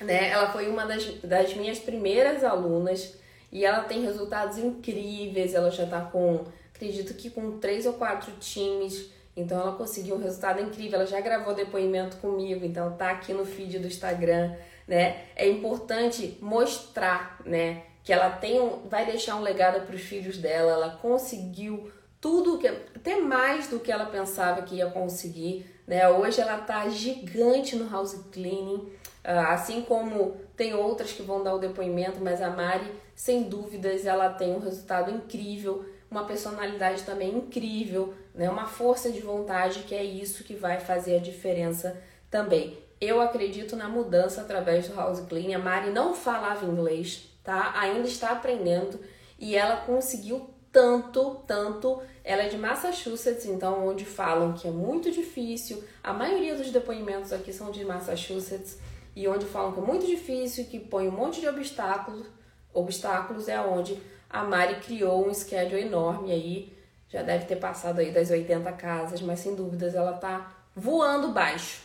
né? 0.00 0.28
Ela 0.30 0.52
foi 0.52 0.68
uma 0.68 0.86
das, 0.86 1.04
das 1.24 1.52
minhas 1.54 1.80
primeiras 1.80 2.44
alunas 2.44 3.14
e 3.50 3.64
ela 3.64 3.82
tem 3.82 4.04
resultados 4.04 4.58
incríveis. 4.58 5.54
Ela 5.54 5.72
já 5.72 5.84
tá 5.84 6.02
com, 6.02 6.44
acredito 6.72 7.14
que 7.14 7.28
com 7.28 7.58
três 7.58 7.84
ou 7.84 7.94
quatro 7.94 8.30
times. 8.38 9.10
Então 9.36 9.60
ela 9.60 9.72
conseguiu 9.72 10.14
um 10.14 10.22
resultado 10.22 10.62
incrível. 10.62 11.00
Ela 11.00 11.08
já 11.08 11.20
gravou 11.20 11.52
depoimento 11.52 12.18
comigo, 12.18 12.64
então 12.64 12.92
tá 12.92 13.10
aqui 13.10 13.32
no 13.32 13.44
feed 13.44 13.80
do 13.80 13.88
Instagram, 13.88 14.54
né? 14.86 15.24
É 15.34 15.48
importante 15.48 16.38
mostrar, 16.40 17.40
né, 17.44 17.82
que 18.04 18.12
ela 18.12 18.28
tem 18.30 18.60
um, 18.60 18.86
vai 18.86 19.06
deixar 19.06 19.34
um 19.36 19.40
legado 19.40 19.84
para 19.86 19.96
os 19.96 20.02
filhos 20.02 20.36
dela. 20.36 20.72
Ela 20.72 20.90
conseguiu 21.00 21.90
tudo 22.20 22.58
que 22.58 22.68
até 22.68 23.20
mais 23.20 23.66
do 23.68 23.80
que 23.80 23.90
ela 23.90 24.06
pensava 24.06 24.62
que 24.62 24.76
ia 24.76 24.86
conseguir, 24.90 25.66
né? 25.86 26.08
Hoje 26.08 26.40
ela 26.40 26.58
tá 26.58 26.86
gigante 26.88 27.74
no 27.74 27.90
house 27.90 28.14
cleaning. 28.30 28.92
Ah, 29.24 29.54
assim 29.54 29.80
como 29.80 30.36
tem 30.54 30.74
outras 30.74 31.12
que 31.12 31.22
vão 31.22 31.42
dar 31.42 31.54
o 31.54 31.58
depoimento, 31.58 32.20
mas 32.22 32.42
a 32.42 32.50
Mari, 32.50 32.92
sem 33.16 33.44
dúvidas, 33.44 34.04
ela 34.04 34.28
tem 34.28 34.54
um 34.54 34.60
resultado 34.60 35.10
incrível, 35.10 35.86
uma 36.10 36.24
personalidade 36.24 37.02
também 37.04 37.34
incrível, 37.34 38.12
né? 38.34 38.50
uma 38.50 38.66
força 38.66 39.10
de 39.10 39.20
vontade, 39.20 39.80
que 39.80 39.94
é 39.94 40.04
isso 40.04 40.44
que 40.44 40.54
vai 40.54 40.78
fazer 40.78 41.16
a 41.16 41.20
diferença 41.20 41.98
também. 42.30 42.78
Eu 43.00 43.20
acredito 43.20 43.76
na 43.76 43.88
mudança 43.88 44.42
através 44.42 44.88
do 44.88 44.94
House 44.94 45.20
Clean. 45.20 45.56
A 45.56 45.58
Mari 45.58 45.90
não 45.90 46.14
falava 46.14 46.66
inglês, 46.66 47.33
tá? 47.44 47.72
Ainda 47.78 48.08
está 48.08 48.30
aprendendo 48.30 48.98
e 49.38 49.54
ela 49.54 49.76
conseguiu 49.76 50.50
tanto, 50.72 51.36
tanto. 51.46 52.02
Ela 52.24 52.44
é 52.44 52.48
de 52.48 52.58
Massachusetts, 52.58 53.44
então 53.44 53.86
onde 53.86 54.04
falam 54.04 54.54
que 54.54 54.66
é 54.66 54.70
muito 54.70 55.10
difícil. 55.10 55.84
A 56.02 56.12
maioria 56.12 56.56
dos 56.56 56.70
depoimentos 56.70 57.32
aqui 57.32 57.52
são 57.52 57.70
de 57.70 57.84
Massachusetts 57.84 58.78
e 59.14 59.28
onde 59.28 59.44
falam 59.44 59.72
que 59.72 59.78
é 59.78 59.82
muito 59.82 60.06
difícil, 60.06 60.64
que 60.64 60.80
põe 60.80 61.06
um 61.06 61.12
monte 61.12 61.40
de 61.40 61.46
obstáculos, 61.46 62.26
obstáculos 62.72 63.46
é 63.46 63.60
onde 63.60 64.02
a 64.28 64.42
Mari 64.42 64.80
criou 64.80 65.28
um 65.28 65.32
schedule 65.32 65.82
enorme 65.82 66.32
aí, 66.32 66.76
já 67.08 67.22
deve 67.22 67.44
ter 67.44 67.56
passado 67.56 68.00
aí 68.00 68.10
das 68.10 68.30
80 68.30 68.72
casas, 68.72 69.22
mas 69.22 69.38
sem 69.38 69.54
dúvidas 69.54 69.94
ela 69.94 70.14
tá 70.14 70.52
voando 70.74 71.28
baixo. 71.28 71.82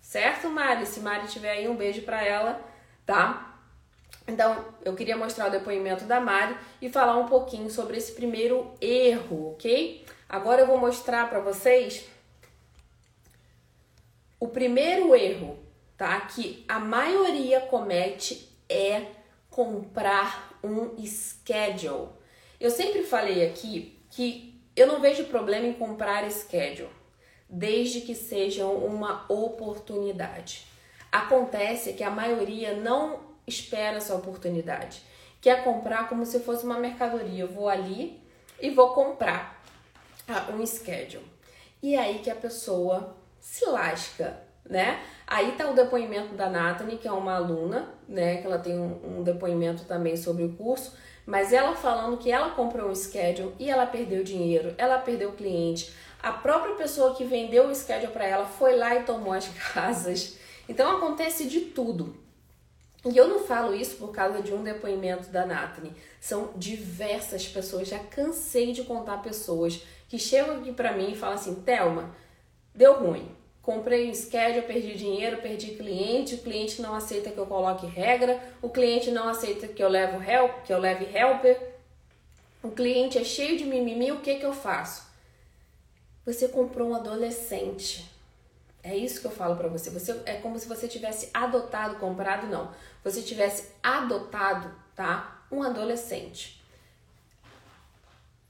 Certo, 0.00 0.48
Mari? 0.48 0.86
Se 0.86 1.00
Mari 1.00 1.28
tiver 1.28 1.50
aí, 1.50 1.68
um 1.68 1.76
beijo 1.76 2.00
para 2.02 2.24
ela, 2.24 2.58
tá? 3.04 3.49
Então, 4.26 4.64
eu 4.84 4.94
queria 4.94 5.16
mostrar 5.16 5.48
o 5.48 5.50
depoimento 5.50 6.04
da 6.04 6.20
Mari 6.20 6.56
e 6.80 6.88
falar 6.88 7.16
um 7.16 7.26
pouquinho 7.26 7.70
sobre 7.70 7.96
esse 7.96 8.12
primeiro 8.12 8.72
erro, 8.80 9.52
ok? 9.52 10.04
Agora 10.28 10.62
eu 10.62 10.66
vou 10.66 10.78
mostrar 10.78 11.28
para 11.28 11.40
vocês 11.40 12.06
o 14.38 14.48
primeiro 14.48 15.14
erro 15.14 15.58
tá? 16.00 16.18
Que 16.22 16.64
a 16.66 16.78
maioria 16.78 17.60
comete 17.60 18.48
é 18.66 19.02
comprar 19.50 20.58
um 20.64 20.96
schedule. 21.04 22.08
Eu 22.58 22.70
sempre 22.70 23.02
falei 23.02 23.46
aqui 23.46 24.02
que 24.08 24.58
eu 24.74 24.86
não 24.86 24.98
vejo 24.98 25.26
problema 25.26 25.66
em 25.66 25.74
comprar 25.74 26.24
schedule, 26.30 26.88
desde 27.46 28.00
que 28.00 28.14
sejam 28.14 28.76
uma 28.76 29.26
oportunidade. 29.30 30.66
Acontece 31.12 31.92
que 31.92 32.02
a 32.02 32.10
maioria 32.10 32.72
não 32.72 33.29
espera 33.50 33.98
essa 33.98 34.14
oportunidade, 34.14 35.02
quer 35.40 35.62
comprar 35.62 36.08
como 36.08 36.24
se 36.24 36.40
fosse 36.40 36.64
uma 36.64 36.78
mercadoria. 36.78 37.42
Eu 37.42 37.48
vou 37.48 37.68
ali 37.68 38.22
e 38.60 38.70
vou 38.70 38.94
comprar 38.94 39.62
ah, 40.26 40.48
um 40.52 40.64
schedule. 40.64 41.24
E 41.82 41.96
aí 41.96 42.20
que 42.20 42.30
a 42.30 42.34
pessoa 42.34 43.16
se 43.40 43.64
lasca, 43.66 44.38
né? 44.68 45.02
Aí 45.26 45.52
tá 45.52 45.68
o 45.70 45.74
depoimento 45.74 46.34
da 46.34 46.48
Nathalie, 46.48 46.98
que 46.98 47.08
é 47.08 47.12
uma 47.12 47.34
aluna, 47.34 47.88
né? 48.08 48.36
Que 48.36 48.46
ela 48.46 48.58
tem 48.58 48.78
um, 48.78 49.18
um 49.18 49.22
depoimento 49.22 49.84
também 49.84 50.16
sobre 50.16 50.44
o 50.44 50.52
curso, 50.52 50.94
mas 51.26 51.52
ela 51.52 51.74
falando 51.74 52.18
que 52.18 52.30
ela 52.30 52.50
comprou 52.50 52.90
um 52.90 52.94
schedule 52.94 53.54
e 53.58 53.70
ela 53.70 53.86
perdeu 53.86 54.22
dinheiro, 54.22 54.74
ela 54.76 54.98
perdeu 54.98 55.32
cliente. 55.32 55.92
A 56.22 56.32
própria 56.32 56.74
pessoa 56.74 57.14
que 57.14 57.24
vendeu 57.24 57.68
o 57.68 57.74
schedule 57.74 58.12
para 58.12 58.26
ela 58.26 58.44
foi 58.44 58.76
lá 58.76 58.94
e 58.94 59.04
tomou 59.04 59.32
as 59.32 59.48
casas. 59.72 60.36
Então 60.68 60.98
acontece 60.98 61.48
de 61.48 61.60
tudo. 61.60 62.14
E 63.04 63.16
eu 63.16 63.28
não 63.28 63.40
falo 63.40 63.74
isso 63.74 63.96
por 63.96 64.12
causa 64.12 64.42
de 64.42 64.52
um 64.52 64.62
depoimento 64.62 65.28
da 65.30 65.46
Nathalie. 65.46 65.92
São 66.20 66.52
diversas 66.56 67.46
pessoas, 67.48 67.88
já 67.88 67.98
cansei 67.98 68.72
de 68.72 68.82
contar 68.84 69.22
pessoas 69.22 69.82
que 70.08 70.18
chegam 70.18 70.58
aqui 70.58 70.72
para 70.72 70.92
mim 70.92 71.12
e 71.12 71.16
falam 71.16 71.36
assim: 71.36 71.54
Thelma, 71.54 72.14
deu 72.74 73.00
ruim 73.00 73.40
comprei 73.62 74.10
um 74.10 74.14
schedule, 74.14 74.62
perdi 74.62 74.94
dinheiro, 74.94 75.38
perdi 75.38 75.72
cliente, 75.76 76.34
o 76.34 76.38
cliente 76.38 76.80
não 76.82 76.94
aceita 76.94 77.30
que 77.30 77.38
eu 77.38 77.46
coloque 77.46 77.86
regra, 77.86 78.42
o 78.60 78.68
cliente 78.68 79.10
não 79.10 79.28
aceita 79.28 79.68
que 79.68 79.82
eu 79.82 79.88
levo 79.88 80.22
help, 80.22 80.64
que 80.64 80.72
eu 80.72 80.78
leve 80.78 81.04
helper. 81.16 81.56
O 82.62 82.70
cliente 82.70 83.16
é 83.16 83.24
cheio 83.24 83.56
de 83.56 83.64
mimimi, 83.64 84.12
o 84.12 84.20
que 84.20 84.36
que 84.36 84.44
eu 84.44 84.52
faço? 84.52 85.08
Você 86.26 86.48
comprou 86.48 86.90
um 86.90 86.94
adolescente. 86.94 88.10
É 88.82 88.96
isso 88.96 89.20
que 89.20 89.26
eu 89.26 89.30
falo 89.30 89.56
para 89.56 89.68
você. 89.68 89.90
Você 89.90 90.22
é 90.24 90.34
como 90.34 90.58
se 90.58 90.68
você 90.68 90.88
tivesse 90.88 91.30
adotado, 91.34 91.96
comprado 91.96 92.46
não. 92.46 92.72
Você 93.04 93.22
tivesse 93.22 93.72
adotado, 93.82 94.74
tá? 94.94 95.42
Um 95.50 95.62
adolescente. 95.62 96.62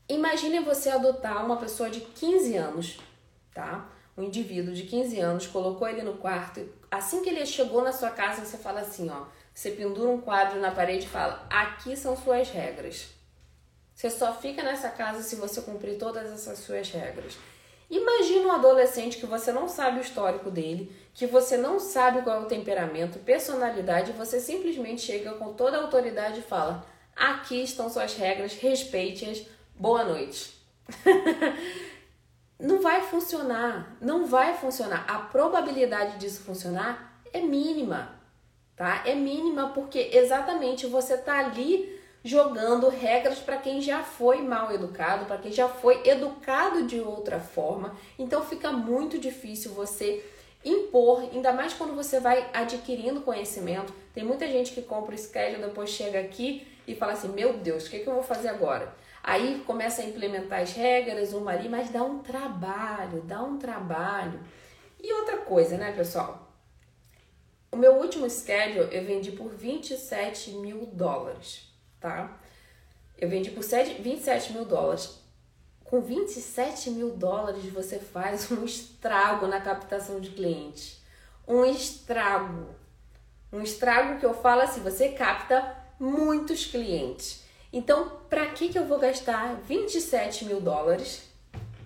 Imagine 0.09 0.61
você 0.61 0.91
adotar 0.91 1.45
uma 1.45 1.57
pessoa 1.57 1.89
de 1.89 2.01
15 2.01 2.57
anos, 2.57 2.99
tá? 3.55 3.89
um 4.21 4.25
indivíduo 4.25 4.75
de 4.75 4.83
15 4.85 5.19
anos, 5.19 5.47
colocou 5.47 5.89
ele 5.89 6.03
no 6.03 6.15
quarto, 6.15 6.69
assim 6.91 7.23
que 7.23 7.31
ele 7.31 7.45
chegou 7.47 7.83
na 7.83 7.93
sua 7.93 8.11
casa, 8.11 8.45
você 8.45 8.59
fala 8.59 8.81
assim, 8.81 9.09
ó, 9.09 9.25
você 9.55 9.71
pendura 9.71 10.09
um 10.11 10.21
quadro 10.21 10.61
na 10.61 10.71
parede 10.71 11.07
e 11.07 11.09
fala: 11.09 11.47
"Aqui 11.51 11.97
são 11.97 12.17
suas 12.17 12.49
regras". 12.51 13.09
Você 13.95 14.09
só 14.09 14.33
fica 14.35 14.63
nessa 14.63 14.89
casa 14.89 15.23
se 15.23 15.37
você 15.37 15.61
cumprir 15.61 15.99
todas 15.99 16.31
essas 16.33 16.61
suas 16.61 16.91
regras. 16.91 17.37
Imagina 17.91 18.47
um 18.47 18.53
adolescente 18.53 19.19
que 19.19 19.27
você 19.27 19.51
não 19.51 19.69
sabe 19.69 19.99
o 19.99 20.03
histórico 20.03 20.49
dele, 20.49 20.95
que 21.13 21.27
você 21.27 21.57
não 21.57 21.81
sabe 21.81 22.23
qual 22.23 22.37
é 22.37 22.41
o 22.41 22.47
temperamento, 22.47 23.19
personalidade, 23.19 24.13
e 24.13 24.15
você 24.15 24.39
simplesmente 24.39 25.03
chega 25.03 25.33
com 25.33 25.53
toda 25.55 25.77
a 25.77 25.83
autoridade 25.83 26.39
e 26.39 26.45
fala: 26.45 26.87
"Aqui 27.17 27.61
estão 27.63 27.91
suas 27.91 28.15
regras, 28.15 28.55
respeite-as. 28.55 29.45
Boa 29.75 30.05
noite". 30.05 30.57
não 32.61 32.81
vai 32.81 33.03
funcionar, 33.03 33.97
não 34.01 34.25
vai 34.25 34.55
funcionar. 34.55 35.05
A 35.09 35.19
probabilidade 35.19 36.19
disso 36.19 36.43
funcionar 36.43 37.21
é 37.33 37.41
mínima, 37.41 38.13
tá? 38.77 39.03
É 39.05 39.17
mínima 39.17 39.71
porque 39.71 40.11
exatamente 40.13 40.87
você 40.87 41.19
tá 41.19 41.39
ali 41.41 42.00
jogando 42.23 42.89
regras 42.89 43.39
para 43.39 43.57
quem 43.57 43.81
já 43.81 44.03
foi 44.03 44.43
mal 44.43 44.73
educado, 44.73 45.25
para 45.27 45.39
quem 45.39 45.53
já 45.53 45.69
foi 45.69 46.07
educado 46.07 46.87
de 46.87 47.01
outra 47.01 47.41
forma. 47.41 47.97
Então 48.19 48.45
fica 48.45 48.71
muito 48.71 49.19
difícil 49.19 49.73
você 49.73 50.25
impor, 50.65 51.23
ainda 51.33 51.53
mais 51.53 51.73
quando 51.73 51.95
você 51.95 52.21
vai 52.21 52.51
adquirindo 52.53 53.23
conhecimento. 53.23 53.93
Tem 54.13 54.25
muita 54.25 54.47
gente 54.47 54.73
que 54.73 54.83
compra 54.83 55.15
o 55.15 55.19
schedule, 55.19 55.63
depois 55.63 55.91
chega 55.91 56.21
aqui 56.21 56.67
e 56.87 56.95
fala 56.95 57.13
assim: 57.13 57.29
Meu 57.29 57.55
Deus, 57.55 57.87
o 57.87 57.91
que, 57.91 58.01
que 58.01 58.09
eu 58.09 58.15
vou 58.15 58.23
fazer 58.23 58.49
agora? 58.49 58.95
Aí 59.23 59.63
começa 59.67 60.03
a 60.03 60.05
implementar 60.05 60.61
as 60.61 60.73
regras, 60.73 61.33
uma 61.33 61.53
ali, 61.53 61.69
mas 61.69 61.91
dá 61.91 62.03
um 62.03 62.21
trabalho, 62.21 63.23
dá 63.23 63.43
um 63.43 63.59
trabalho. 63.59 64.41
E 65.03 65.13
outra 65.13 65.39
coisa, 65.39 65.77
né, 65.77 65.93
pessoal? 65.93 66.49
O 67.73 67.77
meu 67.77 67.95
último 67.95 68.29
schedule 68.29 68.89
eu 68.91 69.05
vendi 69.05 69.33
por 69.33 69.51
27 69.51 70.53
mil 70.53 70.87
dólares, 70.87 71.70
tá? 72.01 72.39
Eu 73.19 73.29
vendi 73.29 73.51
por 73.51 73.63
7, 73.63 74.01
27 74.01 74.55
mil 74.55 74.65
dólares. 74.65 75.21
Com 75.85 76.01
27 76.01 76.91
mil 76.91 77.11
dólares 77.11 77.65
você 77.67 77.99
faz 77.99 78.51
um 78.51 78.65
estrago 78.65 79.47
na 79.47 79.61
captação 79.61 80.19
de 80.19 80.31
clientes. 80.31 81.01
Um 81.47 81.65
estrago. 81.65 82.69
Um 83.53 83.61
estrago 83.63 84.19
que 84.19 84.25
eu 84.25 84.33
falo 84.33 84.63
assim, 84.63 84.81
você 84.81 85.11
capta 85.11 85.77
muitos 85.99 86.65
clientes. 86.65 87.43
Então, 87.73 88.11
para 88.29 88.47
que, 88.47 88.69
que 88.69 88.79
eu 88.79 88.87
vou 88.87 88.99
gastar 88.99 89.57
27 89.67 90.45
mil 90.45 90.61
dólares, 90.61 91.29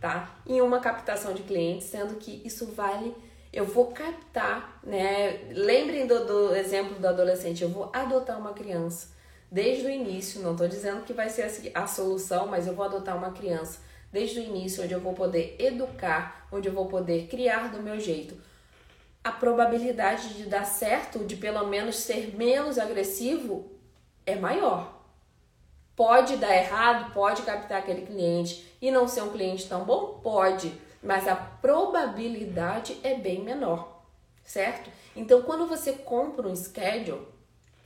tá? 0.00 0.36
Em 0.46 0.60
uma 0.60 0.80
captação 0.80 1.34
de 1.34 1.42
clientes, 1.42 1.88
sendo 1.88 2.14
que 2.16 2.42
isso 2.44 2.66
vale, 2.66 3.14
eu 3.52 3.64
vou 3.64 3.86
captar, 3.88 4.78
né? 4.82 5.48
Lembrem 5.50 6.06
do, 6.06 6.26
do 6.26 6.54
exemplo 6.54 6.98
do 6.98 7.06
adolescente, 7.06 7.62
eu 7.62 7.70
vou 7.70 7.90
adotar 7.92 8.38
uma 8.38 8.52
criança 8.52 9.13
desde 9.54 9.86
o 9.86 9.90
início, 9.90 10.42
não 10.42 10.50
estou 10.50 10.66
dizendo 10.66 11.04
que 11.04 11.12
vai 11.12 11.30
ser 11.30 11.70
a, 11.72 11.86
solução, 11.86 12.48
mas 12.48 12.66
eu 12.66 12.74
vou 12.74 12.84
adotar 12.84 13.16
uma 13.16 13.30
criança 13.30 13.78
desde 14.12 14.40
o 14.40 14.42
início, 14.42 14.82
onde 14.82 14.92
eu 14.92 14.98
vou 14.98 15.12
poder 15.14 15.54
educar, 15.60 16.48
onde 16.50 16.68
eu 16.68 16.74
vou 16.74 16.86
poder 16.86 17.28
criar 17.28 17.70
do 17.70 17.80
meu 17.80 18.00
jeito. 18.00 18.36
A 19.22 19.30
probabilidade 19.30 20.34
de 20.34 20.46
dar 20.46 20.64
certo, 20.64 21.20
de 21.24 21.36
pelo 21.36 21.64
menos 21.68 21.94
ser 21.98 22.34
menos 22.36 22.80
agressivo, 22.80 23.70
é 24.26 24.34
maior. 24.34 24.92
Pode 25.94 26.36
dar 26.36 26.52
errado, 26.52 27.12
pode 27.14 27.42
captar 27.42 27.78
aquele 27.78 28.04
cliente 28.04 28.66
e 28.82 28.90
não 28.90 29.06
ser 29.06 29.22
um 29.22 29.30
cliente 29.30 29.68
tão 29.68 29.84
bom? 29.84 30.18
Pode, 30.20 30.72
mas 31.00 31.28
a 31.28 31.36
probabilidade 31.36 32.98
é 33.04 33.14
bem 33.14 33.44
menor. 33.44 34.02
certo? 34.42 34.90
Então, 35.14 35.42
quando 35.42 35.68
você 35.68 35.92
compra 35.92 36.48
um 36.48 36.56
schedule, 36.56 37.33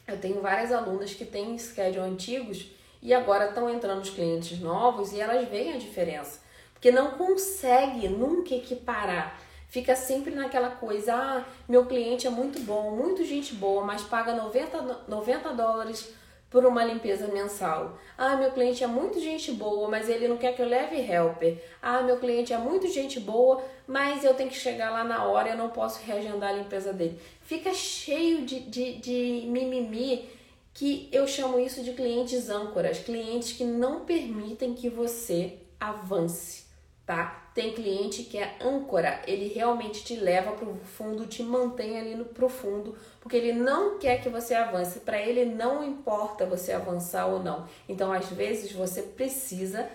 eu 0.09 0.19
tenho 0.19 0.41
várias 0.41 0.73
alunas 0.73 1.13
que 1.13 1.25
têm 1.25 1.59
schedule 1.59 2.01
antigos 2.01 2.71
e 3.03 3.13
agora 3.15 3.49
estão 3.49 3.69
entrando 3.71 4.03
os 4.03 4.11
clientes 4.11 4.59
novos 4.59 5.13
e 5.13 5.21
elas 5.21 5.47
veem 5.49 5.75
a 5.75 5.79
diferença, 5.79 6.41
porque 6.73 6.91
não 6.91 7.13
consegue 7.13 8.09
nunca 8.09 8.55
equiparar. 8.55 9.39
Fica 9.69 9.95
sempre 9.95 10.35
naquela 10.35 10.71
coisa, 10.71 11.15
ah, 11.15 11.45
meu 11.69 11.85
cliente 11.85 12.27
é 12.27 12.31
muito 12.31 12.59
bom, 12.61 12.91
muito 12.93 13.23
gente 13.25 13.55
boa, 13.55 13.85
mas 13.85 14.03
paga 14.03 14.35
90, 14.35 15.05
90 15.07 15.53
dólares 15.53 16.15
por 16.51 16.65
uma 16.65 16.83
limpeza 16.83 17.29
mensal. 17.29 17.99
Ah, 18.17 18.37
meu 18.37 18.51
cliente 18.53 18.83
é 18.83 18.87
muito 18.87 19.21
gente 19.21 19.53
boa, 19.53 19.89
mas 19.89 20.09
ele 20.09 20.27
não 20.27 20.39
quer 20.39 20.55
que 20.55 20.63
eu 20.63 20.67
leve 20.67 20.97
helper. 20.97 21.63
Ah, 21.83 22.01
meu 22.01 22.19
cliente 22.19 22.53
é 22.53 22.59
muito 22.59 22.89
gente 22.89 23.21
boa, 23.21 23.63
mas 23.87 24.25
eu 24.25 24.33
tenho 24.33 24.49
que 24.49 24.57
chegar 24.57 24.91
lá 24.91 25.05
na 25.05 25.25
hora 25.25 25.49
e 25.49 25.53
eu 25.53 25.59
não 25.59 25.69
posso 25.69 26.03
reagendar 26.05 26.51
a 26.51 26.55
limpeza 26.55 26.93
dele. 26.93 27.21
Fica 27.49 27.73
cheio 27.73 28.45
de, 28.45 28.61
de, 28.61 28.99
de 28.99 29.47
mimimi 29.47 30.29
que 30.75 31.09
eu 31.11 31.27
chamo 31.27 31.59
isso 31.59 31.83
de 31.83 31.95
clientes 31.95 32.51
âncoras, 32.51 32.99
clientes 32.99 33.53
que 33.53 33.65
não 33.65 34.05
permitem 34.05 34.75
que 34.75 34.91
você 34.91 35.55
avance, 35.81 36.67
tá? 37.07 37.51
Tem 37.55 37.73
cliente 37.73 38.25
que 38.25 38.37
é 38.37 38.59
âncora, 38.61 39.23
ele 39.27 39.49
realmente 39.49 40.05
te 40.05 40.15
leva 40.15 40.53
para 40.53 40.69
o 40.69 40.77
fundo, 40.77 41.27
te 41.27 41.43
mantém 41.43 41.99
ali 41.99 42.15
no 42.15 42.27
profundo, 42.27 42.95
porque 43.19 43.39
ele 43.39 43.55
não 43.55 43.99
quer 43.99 44.21
que 44.21 44.29
você 44.29 44.55
avance. 44.55 45.01
Para 45.01 45.19
ele 45.19 45.47
não 45.47 45.83
importa 45.83 46.45
você 46.45 46.73
avançar 46.73 47.29
ou 47.29 47.43
não. 47.43 47.67
Então, 47.89 48.13
às 48.13 48.29
vezes, 48.29 48.73
você 48.73 49.01
precisa 49.01 49.89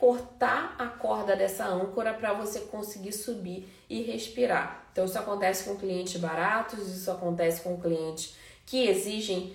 cortar 0.00 0.74
a 0.78 0.86
corda 0.86 1.36
dessa 1.36 1.66
âncora 1.66 2.12
para 2.14 2.32
você 2.32 2.60
conseguir 2.60 3.12
subir 3.12 3.68
e 3.88 4.02
respirar. 4.02 4.88
Então, 4.90 5.04
isso 5.04 5.18
acontece 5.18 5.64
com 5.64 5.76
clientes 5.76 6.20
baratos, 6.20 6.88
isso 6.88 7.10
acontece 7.10 7.60
com 7.60 7.80
clientes 7.80 8.34
que 8.66 8.88
exigem 8.88 9.54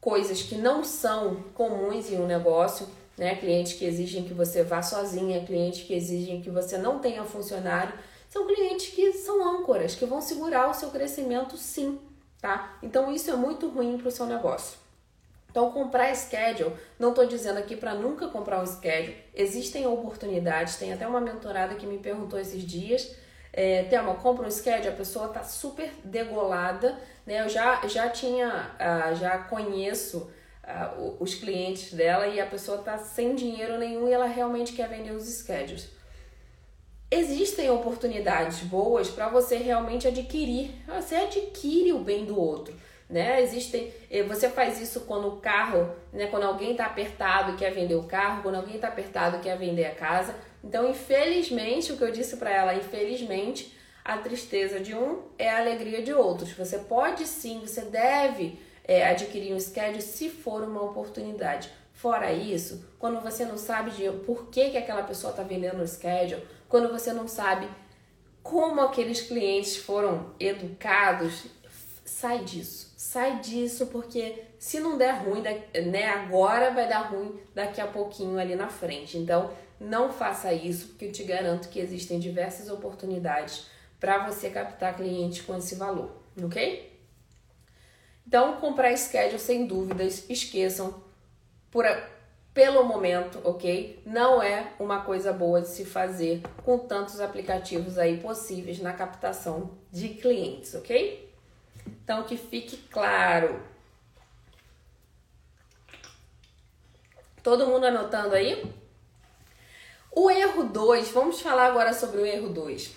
coisas 0.00 0.42
que 0.42 0.56
não 0.56 0.84
são 0.84 1.36
comuns 1.54 2.10
em 2.10 2.18
um 2.18 2.26
negócio 2.26 2.86
né? 3.16 3.34
Clientes 3.36 3.72
que 3.72 3.84
exigem 3.84 4.24
que 4.24 4.34
você 4.34 4.62
vá 4.62 4.82
sozinha, 4.82 5.44
clientes 5.44 5.82
que 5.84 5.94
exigem 5.94 6.42
que 6.42 6.50
você 6.50 6.76
não 6.76 6.98
tenha 6.98 7.24
funcionário, 7.24 7.94
são 8.28 8.46
clientes 8.46 8.88
que 8.88 9.12
são 9.12 9.42
âncoras, 9.56 9.94
que 9.94 10.04
vão 10.04 10.20
segurar 10.20 10.68
o 10.68 10.74
seu 10.74 10.90
crescimento 10.90 11.56
sim, 11.56 11.98
tá? 12.40 12.78
Então 12.82 13.12
isso 13.12 13.30
é 13.30 13.36
muito 13.36 13.68
ruim 13.68 13.96
para 13.96 14.08
o 14.08 14.10
seu 14.10 14.26
negócio. 14.26 14.78
Então, 15.56 15.72
comprar 15.72 16.14
schedule, 16.14 16.74
não 16.98 17.08
estou 17.08 17.24
dizendo 17.24 17.58
aqui 17.58 17.74
para 17.74 17.94
nunca 17.94 18.28
comprar 18.28 18.62
um 18.62 18.66
schedule, 18.66 19.16
existem 19.34 19.86
oportunidades. 19.86 20.76
Tem 20.76 20.92
até 20.92 21.08
uma 21.08 21.18
mentorada 21.18 21.76
que 21.76 21.86
me 21.86 21.96
perguntou 21.96 22.38
esses 22.38 22.62
dias: 22.62 23.16
é, 23.54 23.84
Thelma, 23.84 24.16
compra 24.16 24.46
um 24.46 24.50
schedule, 24.50 24.88
a 24.88 24.92
pessoa 24.92 25.28
está 25.28 25.42
super 25.42 25.90
degolada, 26.04 26.98
né? 27.24 27.40
Eu 27.40 27.48
já, 27.48 27.80
já 27.88 28.10
tinha, 28.10 28.70
uh, 28.74 29.16
já 29.16 29.38
conheço 29.38 30.30
uh, 30.62 31.16
os 31.18 31.34
clientes 31.34 31.94
dela 31.94 32.26
e 32.26 32.38
a 32.38 32.44
pessoa 32.44 32.80
está 32.80 32.98
sem 32.98 33.34
dinheiro 33.34 33.78
nenhum 33.78 34.06
e 34.06 34.12
ela 34.12 34.26
realmente 34.26 34.74
quer 34.74 34.90
vender 34.90 35.12
os 35.12 35.24
schedules. 35.24 35.88
Existem 37.10 37.70
oportunidades 37.70 38.58
boas 38.58 39.08
para 39.08 39.30
você 39.30 39.56
realmente 39.56 40.06
adquirir. 40.06 40.70
Você 40.86 41.14
adquire 41.14 41.94
o 41.94 42.00
bem 42.00 42.26
do 42.26 42.38
outro. 42.38 42.74
Né? 43.08 43.40
Existem, 43.42 43.92
eh, 44.10 44.24
você 44.24 44.48
faz 44.48 44.80
isso 44.80 45.02
quando 45.02 45.28
o 45.28 45.36
carro, 45.36 45.94
né? 46.12 46.26
quando 46.26 46.42
alguém 46.42 46.72
está 46.72 46.86
apertado 46.86 47.52
e 47.52 47.56
quer 47.56 47.70
vender 47.70 47.94
o 47.94 48.02
carro, 48.02 48.42
quando 48.42 48.56
alguém 48.56 48.74
está 48.74 48.88
apertado 48.88 49.36
e 49.36 49.40
quer 49.40 49.56
vender 49.56 49.86
a 49.86 49.94
casa. 49.94 50.34
Então, 50.62 50.90
infelizmente, 50.90 51.92
o 51.92 51.96
que 51.96 52.02
eu 52.02 52.10
disse 52.10 52.36
para 52.36 52.50
ela, 52.50 52.74
infelizmente, 52.74 53.76
a 54.04 54.18
tristeza 54.18 54.80
de 54.80 54.94
um 54.94 55.22
é 55.38 55.50
a 55.50 55.58
alegria 55.58 56.02
de 56.02 56.12
outros. 56.12 56.52
Você 56.52 56.78
pode 56.78 57.26
sim, 57.26 57.60
você 57.60 57.82
deve 57.82 58.58
é, 58.84 59.08
adquirir 59.08 59.52
um 59.52 59.60
schedule 59.60 60.02
se 60.02 60.28
for 60.28 60.62
uma 60.62 60.82
oportunidade. 60.82 61.70
Fora 61.92 62.32
isso, 62.32 62.84
quando 62.98 63.20
você 63.20 63.44
não 63.44 63.56
sabe 63.56 63.90
de 63.92 64.10
por 64.24 64.48
que, 64.48 64.70
que 64.70 64.76
aquela 64.76 65.02
pessoa 65.02 65.30
está 65.30 65.42
vendendo 65.42 65.82
o 65.82 65.88
schedule, 65.88 66.44
quando 66.68 66.90
você 66.90 67.12
não 67.12 67.26
sabe 67.26 67.68
como 68.42 68.80
aqueles 68.80 69.22
clientes 69.22 69.76
foram 69.76 70.34
educados, 70.38 71.46
sai 72.04 72.44
disso. 72.44 72.85
Sai 73.16 73.40
disso 73.40 73.86
porque 73.86 74.42
se 74.58 74.78
não 74.78 74.98
der 74.98 75.24
ruim, 75.24 75.40
né, 75.40 76.04
agora 76.04 76.70
vai 76.70 76.86
dar 76.86 77.00
ruim 77.08 77.40
daqui 77.54 77.80
a 77.80 77.86
pouquinho 77.86 78.38
ali 78.38 78.54
na 78.54 78.68
frente. 78.68 79.16
Então, 79.16 79.50
não 79.80 80.12
faça 80.12 80.52
isso, 80.52 80.88
porque 80.88 81.06
eu 81.06 81.12
te 81.12 81.24
garanto 81.24 81.70
que 81.70 81.80
existem 81.80 82.18
diversas 82.20 82.68
oportunidades 82.68 83.68
para 83.98 84.26
você 84.26 84.50
captar 84.50 84.94
clientes 84.94 85.40
com 85.40 85.56
esse 85.56 85.76
valor, 85.76 86.10
ok? 86.44 86.92
Então, 88.26 88.60
comprar 88.60 88.94
schedule 88.94 89.38
sem 89.38 89.66
dúvidas, 89.66 90.28
esqueçam 90.28 91.02
por, 91.70 91.86
pelo 92.52 92.84
momento, 92.84 93.40
ok? 93.44 94.02
Não 94.04 94.42
é 94.42 94.74
uma 94.78 95.00
coisa 95.00 95.32
boa 95.32 95.62
de 95.62 95.68
se 95.68 95.86
fazer 95.86 96.42
com 96.62 96.80
tantos 96.80 97.18
aplicativos 97.18 97.96
aí 97.96 98.18
possíveis 98.18 98.78
na 98.78 98.92
captação 98.92 99.70
de 99.90 100.10
clientes, 100.10 100.74
ok? 100.74 101.25
Então, 101.86 102.24
que 102.24 102.36
fique 102.36 102.76
claro. 102.88 103.62
Todo 107.42 107.66
mundo 107.66 107.86
anotando 107.86 108.34
aí? 108.34 108.74
O 110.10 110.30
erro 110.30 110.64
2, 110.64 111.10
vamos 111.10 111.40
falar 111.40 111.66
agora 111.66 111.92
sobre 111.92 112.20
o 112.20 112.26
erro 112.26 112.48
2. 112.48 112.92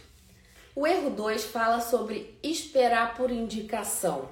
O 0.76 0.88
erro 0.88 1.10
2 1.10 1.44
fala 1.44 1.82
sobre 1.82 2.40
esperar 2.42 3.16
por 3.16 3.30
indicação. 3.30 4.30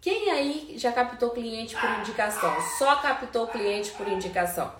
Quem 0.00 0.30
aí 0.30 0.74
já 0.78 0.92
captou 0.92 1.30
cliente 1.30 1.74
por 1.76 1.90
indicação? 1.98 2.54
Só 2.78 2.96
captou 2.96 3.48
cliente 3.48 3.90
por 3.90 4.06
indicação? 4.06 4.72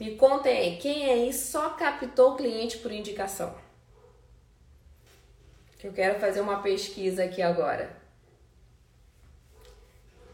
Me 0.00 0.16
contem 0.16 0.58
aí, 0.58 0.76
quem 0.78 1.08
aí 1.08 1.32
só 1.32 1.70
captou 1.70 2.34
cliente 2.34 2.78
por 2.78 2.90
indicação? 2.90 3.54
Eu 5.82 5.92
quero 5.92 6.18
fazer 6.18 6.40
uma 6.40 6.60
pesquisa 6.60 7.22
aqui 7.24 7.40
agora. 7.40 8.01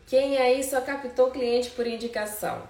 Quem 0.09 0.39
aí 0.39 0.65
só 0.65 0.81
captou 0.81 1.31
cliente 1.31 1.69
por 1.69 1.87
indicação? 1.87 2.67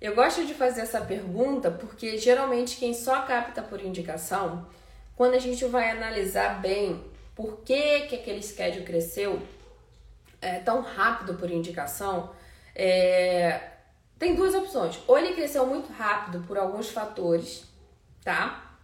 Eu 0.00 0.14
gosto 0.14 0.46
de 0.46 0.54
fazer 0.54 0.80
essa 0.80 1.02
pergunta 1.02 1.70
porque 1.70 2.16
geralmente 2.16 2.78
quem 2.78 2.94
só 2.94 3.26
capta 3.26 3.60
por 3.60 3.78
indicação, 3.82 4.66
quando 5.14 5.34
a 5.34 5.38
gente 5.38 5.62
vai 5.66 5.90
analisar 5.90 6.62
bem 6.62 7.04
por 7.36 7.58
que, 7.58 8.06
que 8.06 8.16
aquele 8.16 8.42
schedule 8.42 8.86
cresceu 8.86 9.38
é, 10.40 10.60
tão 10.60 10.80
rápido 10.80 11.34
por 11.34 11.50
indicação, 11.50 12.34
é, 12.74 13.60
tem 14.18 14.34
duas 14.34 14.54
opções. 14.54 14.98
Ou 15.06 15.18
ele 15.18 15.34
cresceu 15.34 15.66
muito 15.66 15.92
rápido 15.92 16.42
por 16.48 16.56
alguns 16.56 16.88
fatores, 16.88 17.64
tá? 18.24 18.78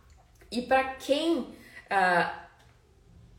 E 0.50 0.60
para 0.60 0.84
quem 0.96 1.54
ah, 1.88 2.47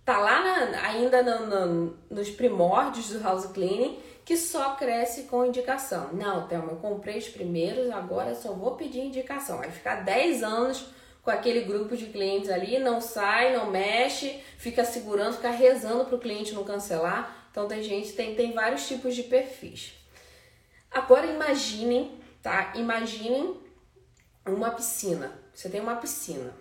tá 0.10 0.18
lá 0.18 0.42
na, 0.42 0.88
ainda 0.88 1.22
no, 1.22 1.46
no, 1.46 1.98
nos 2.10 2.32
primórdios 2.32 3.10
do 3.10 3.22
house 3.22 3.46
cleaning, 3.46 4.00
que 4.26 4.36
só 4.36 4.74
cresce 4.74 5.26
com 5.26 5.46
indicação. 5.46 6.12
Não, 6.14 6.48
Thelma, 6.48 6.72
eu 6.72 6.78
comprei 6.78 7.20
os 7.20 7.30
primeiros, 7.30 7.92
agora 7.92 8.34
só 8.34 8.54
vou 8.54 8.76
pedir 8.76 9.02
indicação. 9.02 9.60
Vai 9.60 9.70
ficar 9.70 10.04
10 10.04 10.42
anos 10.42 10.88
com 11.22 11.30
aquele 11.30 11.62
grupo 11.62 11.96
de 11.96 12.08
clientes 12.08 12.50
ali, 12.50 12.80
não 12.80 13.00
sai, 13.00 13.56
não 13.56 13.70
mexe, 13.70 14.42
fica 14.58 14.84
segurando, 14.84 15.36
fica 15.36 15.52
rezando 15.52 16.06
para 16.06 16.16
o 16.16 16.20
cliente 16.20 16.56
não 16.56 16.64
cancelar. 16.64 17.48
Então 17.52 17.68
tem 17.68 17.84
gente, 17.84 18.14
tem, 18.14 18.34
tem 18.34 18.52
vários 18.52 18.88
tipos 18.88 19.14
de 19.14 19.22
perfis. 19.22 19.94
Agora 20.90 21.28
imaginem, 21.28 22.20
tá? 22.42 22.74
Imaginem 22.74 23.56
uma 24.44 24.72
piscina. 24.72 25.40
Você 25.54 25.70
tem 25.70 25.80
uma 25.80 25.98
piscina 25.98 26.52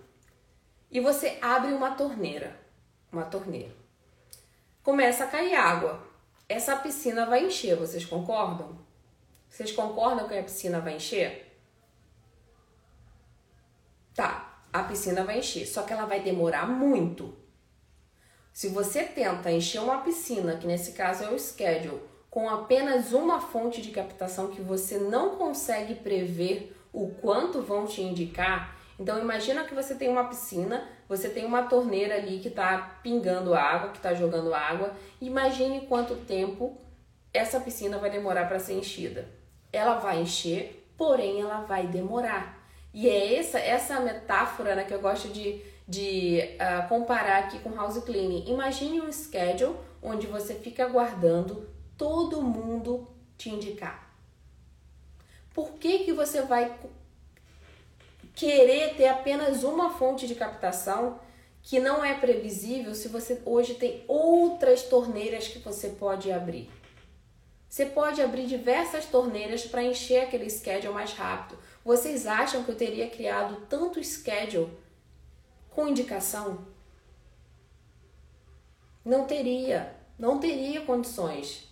e 0.91 0.99
você 0.99 1.37
abre 1.41 1.71
uma 1.71 1.91
torneira, 1.91 2.58
uma 3.11 3.23
torneira. 3.23 3.75
Começa 4.83 5.23
a 5.23 5.27
cair 5.27 5.55
água. 5.55 6.01
Essa 6.47 6.75
piscina 6.75 7.25
vai 7.25 7.45
encher, 7.45 7.75
vocês 7.75 8.05
concordam? 8.05 8.77
Vocês 9.49 9.71
concordam 9.71 10.27
que 10.27 10.37
a 10.37 10.43
piscina 10.43 10.79
vai 10.79 10.95
encher? 10.95 11.57
Tá, 14.15 14.63
a 14.71 14.83
piscina 14.83 15.23
vai 15.23 15.39
encher, 15.39 15.65
só 15.65 15.83
que 15.83 15.93
ela 15.93 16.05
vai 16.05 16.21
demorar 16.21 16.67
muito. 16.67 17.37
Se 18.51 18.69
você 18.69 19.03
tenta 19.03 19.51
encher 19.51 19.79
uma 19.79 20.01
piscina, 20.01 20.57
que 20.57 20.67
nesse 20.67 20.91
caso 20.91 21.23
é 21.23 21.29
o 21.29 21.39
schedule, 21.39 22.01
com 22.29 22.49
apenas 22.49 23.13
uma 23.13 23.39
fonte 23.41 23.81
de 23.81 23.91
captação 23.91 24.49
que 24.49 24.61
você 24.61 24.97
não 24.97 25.35
consegue 25.35 25.95
prever 25.95 26.75
o 26.91 27.09
quanto 27.09 27.61
vão 27.61 27.85
te 27.85 28.01
indicar, 28.01 28.77
então 28.99 29.19
imagina 29.19 29.63
que 29.63 29.73
você 29.73 29.95
tem 29.95 30.09
uma 30.09 30.25
piscina, 30.27 30.87
você 31.09 31.27
tem 31.27 31.43
uma 31.43 31.63
torneira 31.63 32.13
ali 32.13 32.37
que 32.37 32.49
está 32.49 32.99
pingando 33.01 33.55
água, 33.55 33.89
que 33.89 33.97
está 33.97 34.13
jogando 34.13 34.53
água. 34.53 34.93
Imagine 35.19 35.87
quanto 35.87 36.15
tempo 36.15 36.77
essa 37.33 37.59
piscina 37.59 37.97
vai 37.97 38.11
demorar 38.11 38.47
para 38.47 38.59
ser 38.59 38.73
enchida. 38.73 39.27
Ela 39.73 39.95
vai 39.95 40.21
encher, 40.21 40.87
porém 40.95 41.41
ela 41.41 41.61
vai 41.61 41.87
demorar. 41.87 42.63
E 42.93 43.09
é 43.09 43.35
essa 43.39 43.57
essa 43.57 43.99
metáfora 43.99 44.75
né, 44.75 44.83
que 44.83 44.93
eu 44.93 45.01
gosto 45.01 45.29
de, 45.29 45.59
de 45.87 46.41
uh, 46.55 46.87
comparar 46.87 47.39
aqui 47.39 47.57
com 47.57 47.73
house 47.73 47.97
cleaning. 48.03 48.47
Imagine 48.47 49.01
um 49.01 49.11
schedule 49.11 49.75
onde 50.03 50.27
você 50.27 50.53
fica 50.53 50.85
aguardando 50.85 51.67
todo 51.97 52.41
mundo 52.41 53.07
te 53.35 53.49
indicar. 53.49 54.13
Por 55.55 55.73
que, 55.73 56.05
que 56.05 56.13
você 56.13 56.43
vai 56.43 56.77
querer 58.39 58.95
ter 58.95 59.07
apenas 59.09 59.65
uma 59.65 59.89
fonte 59.89 60.25
de 60.25 60.33
captação 60.33 61.19
que 61.61 61.77
não 61.77 62.05
é 62.05 62.13
previsível 62.13 62.95
se 62.95 63.09
você 63.09 63.41
hoje 63.45 63.73
tem 63.73 64.05
outras 64.07 64.83
torneiras 64.83 65.49
que 65.49 65.59
você 65.59 65.89
pode 65.89 66.31
abrir? 66.31 66.71
Você 67.67 67.85
pode 67.85 68.21
abrir 68.21 68.47
diversas 68.47 69.05
torneiras 69.05 69.65
para 69.65 69.83
encher 69.83 70.23
aquele 70.23 70.49
schedule 70.49 70.93
mais 70.93 71.11
rápido. 71.11 71.59
Vocês 71.83 72.25
acham 72.25 72.63
que 72.63 72.71
eu 72.71 72.77
teria 72.77 73.09
criado 73.09 73.65
tanto 73.67 74.01
schedule 74.01 74.71
com 75.69 75.89
indicação? 75.89 76.65
Não 79.03 79.25
teria, 79.25 79.93
não 80.17 80.39
teria 80.39 80.79
condições. 80.81 81.67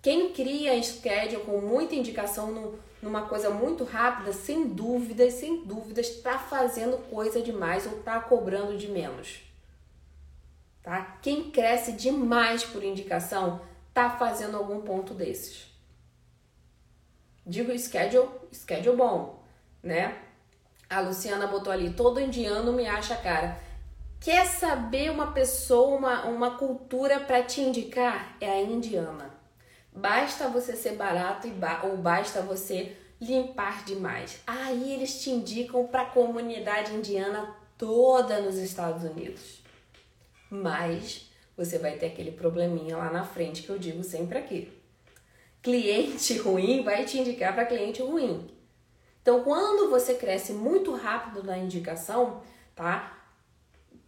Quem 0.00 0.32
cria 0.32 0.80
schedule 0.80 1.42
com 1.42 1.60
muita 1.60 1.96
indicação 1.96 2.52
no, 2.52 2.78
numa 3.02 3.22
coisa 3.22 3.50
muito 3.50 3.82
rápida, 3.82 4.32
sem 4.32 4.68
dúvidas, 4.68 5.34
sem 5.34 5.64
dúvidas, 5.64 6.06
está 6.06 6.38
fazendo 6.38 6.96
coisa 7.10 7.42
demais 7.42 7.84
ou 7.84 7.98
está 7.98 8.20
cobrando 8.20 8.78
de 8.78 8.88
menos. 8.88 9.42
Tá? 10.80 11.18
Quem 11.20 11.50
cresce 11.50 11.92
demais 11.92 12.62
por 12.62 12.84
indicação 12.84 13.60
está 13.88 14.08
fazendo 14.10 14.56
algum 14.56 14.80
ponto 14.82 15.12
desses. 15.14 15.66
Digo 17.44 17.76
schedule, 17.76 18.28
schedule 18.52 18.96
bom, 18.96 19.42
né? 19.82 20.16
A 20.88 21.00
Luciana 21.00 21.48
botou 21.48 21.72
ali, 21.72 21.92
todo 21.92 22.20
indiano 22.20 22.72
me 22.72 22.86
acha 22.86 23.16
cara. 23.16 23.58
Quer 24.20 24.46
saber 24.46 25.10
uma 25.10 25.32
pessoa, 25.32 25.96
uma, 25.96 26.24
uma 26.26 26.56
cultura 26.56 27.18
para 27.18 27.42
te 27.42 27.60
indicar? 27.60 28.36
É 28.40 28.48
a 28.48 28.62
indiana. 28.62 29.41
Basta 29.94 30.48
você 30.48 30.74
ser 30.74 30.96
barato 30.96 31.46
ba 31.48 31.82
ou 31.84 31.96
basta 31.96 32.40
você 32.40 32.96
limpar 33.20 33.84
demais. 33.84 34.40
Aí 34.46 34.92
eles 34.92 35.22
te 35.22 35.30
indicam 35.30 35.86
para 35.86 36.02
a 36.02 36.10
comunidade 36.10 36.94
indiana 36.94 37.54
toda 37.76 38.40
nos 38.40 38.56
Estados 38.56 39.04
Unidos. 39.04 39.62
Mas 40.50 41.30
você 41.56 41.78
vai 41.78 41.96
ter 41.98 42.06
aquele 42.06 42.32
probleminha 42.32 42.96
lá 42.96 43.10
na 43.10 43.24
frente 43.24 43.62
que 43.62 43.70
eu 43.70 43.78
digo 43.78 44.02
sempre 44.02 44.38
aqui. 44.38 44.72
Cliente 45.62 46.36
ruim 46.38 46.82
vai 46.82 47.04
te 47.04 47.18
indicar 47.18 47.54
para 47.54 47.66
cliente 47.66 48.02
ruim. 48.02 48.50
Então, 49.20 49.44
quando 49.44 49.88
você 49.88 50.14
cresce 50.14 50.52
muito 50.52 50.92
rápido 50.94 51.44
na 51.44 51.56
indicação, 51.56 52.42
tá? 52.74 53.21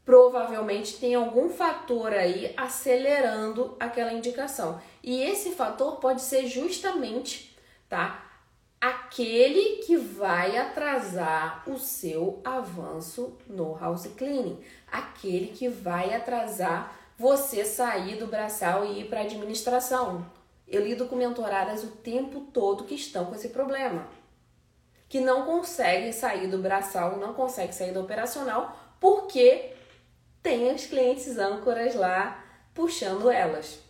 Provavelmente 0.04 0.98
tem 0.98 1.14
algum 1.14 1.48
fator 1.48 2.12
aí 2.12 2.52
acelerando 2.56 3.76
aquela 3.80 4.12
indicação. 4.12 4.80
E 5.02 5.22
esse 5.22 5.52
fator 5.52 5.96
pode 5.96 6.20
ser 6.20 6.46
justamente, 6.46 7.56
tá? 7.88 8.22
Aquele 8.80 9.76
que 9.82 9.96
vai 9.96 10.58
atrasar 10.58 11.62
o 11.66 11.78
seu 11.78 12.40
avanço 12.44 13.38
no 13.46 13.74
house 13.78 14.06
cleaning, 14.08 14.62
aquele 14.92 15.48
que 15.48 15.68
vai 15.68 16.14
atrasar 16.14 16.94
você 17.16 17.64
sair 17.64 18.16
do 18.16 18.26
braçal 18.26 18.84
e 18.84 19.00
ir 19.00 19.04
para 19.08 19.22
administração. 19.22 20.26
Eu 20.68 20.84
lido 20.84 21.06
com 21.06 21.16
mentoradas 21.16 21.82
o 21.82 21.88
tempo 21.88 22.40
todo 22.52 22.84
que 22.84 22.94
estão 22.94 23.26
com 23.26 23.34
esse 23.34 23.50
problema, 23.50 24.06
que 25.08 25.20
não 25.20 25.46
conseguem 25.46 26.12
sair 26.12 26.48
do 26.48 26.58
braçal, 26.58 27.16
não 27.16 27.32
conseguem 27.32 27.72
sair 27.72 27.92
do 27.92 28.00
operacional 28.00 28.76
porque 28.98 29.73
tem 30.44 30.74
os 30.74 30.84
clientes 30.84 31.38
âncoras 31.38 31.94
lá 31.94 32.44
puxando 32.74 33.30
elas. 33.30 33.80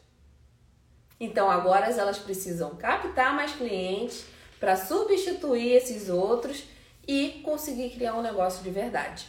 Então 1.18 1.50
agora 1.50 1.86
elas 1.86 2.18
precisam 2.18 2.76
captar 2.76 3.34
mais 3.34 3.52
clientes 3.52 4.24
para 4.60 4.76
substituir 4.76 5.72
esses 5.72 6.08
outros 6.08 6.64
e 7.06 7.40
conseguir 7.44 7.90
criar 7.90 8.14
um 8.14 8.22
negócio 8.22 8.62
de 8.62 8.70
verdade. 8.70 9.26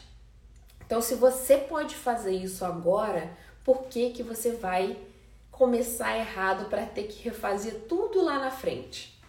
Então, 0.85 1.01
se 1.01 1.15
você 1.15 1.57
pode 1.57 1.95
fazer 1.95 2.31
isso 2.31 2.63
agora, 2.63 3.35
por 3.63 3.85
que, 3.87 4.11
que 4.11 4.21
você 4.21 4.51
vai 4.51 4.95
começar 5.49 6.15
errado 6.15 6.69
para 6.69 6.85
ter 6.85 7.07
que 7.07 7.23
refazer 7.23 7.85
tudo 7.89 8.23
lá 8.23 8.37
na 8.37 8.51
frente? 8.51 9.19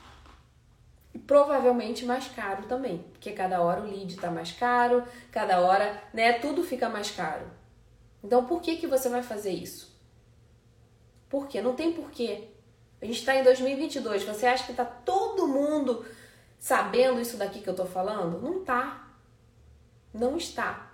E 1.15 1.19
provavelmente 1.19 2.05
mais 2.05 2.29
caro 2.29 2.65
também, 2.65 2.99
porque 3.13 3.33
cada 3.33 3.63
hora 3.63 3.81
o 3.81 3.87
lead 3.87 4.15
está 4.15 4.31
mais 4.31 4.53
caro, 4.53 5.03
cada 5.33 5.61
hora, 5.61 6.03
né, 6.13 6.35
tudo 6.35 6.63
fica 6.63 6.91
mais 6.91 7.11
caro. 7.11 7.47
Então, 8.27 8.45
por 8.45 8.61
que, 8.61 8.75
que 8.75 8.89
você 8.89 9.09
vai 9.09 9.23
fazer 9.23 9.53
isso? 9.53 9.97
Por 11.29 11.47
quê? 11.47 11.63
Não 11.63 11.77
tem 11.77 11.93
porquê. 11.93 12.49
A 13.01 13.07
gente 13.07 13.21
está 13.21 13.37
em 13.37 13.45
2022. 13.45 14.25
Você 14.25 14.47
acha 14.47 14.65
que 14.65 14.73
está 14.73 14.85
todo 14.85 15.47
mundo 15.47 16.05
sabendo 16.59 17.21
isso 17.21 17.37
daqui 17.37 17.61
que 17.61 17.69
eu 17.69 17.73
estou 17.73 17.87
falando? 17.87 18.43
Não 18.43 18.65
tá. 18.65 19.09
Não 20.13 20.37
está. 20.37 20.91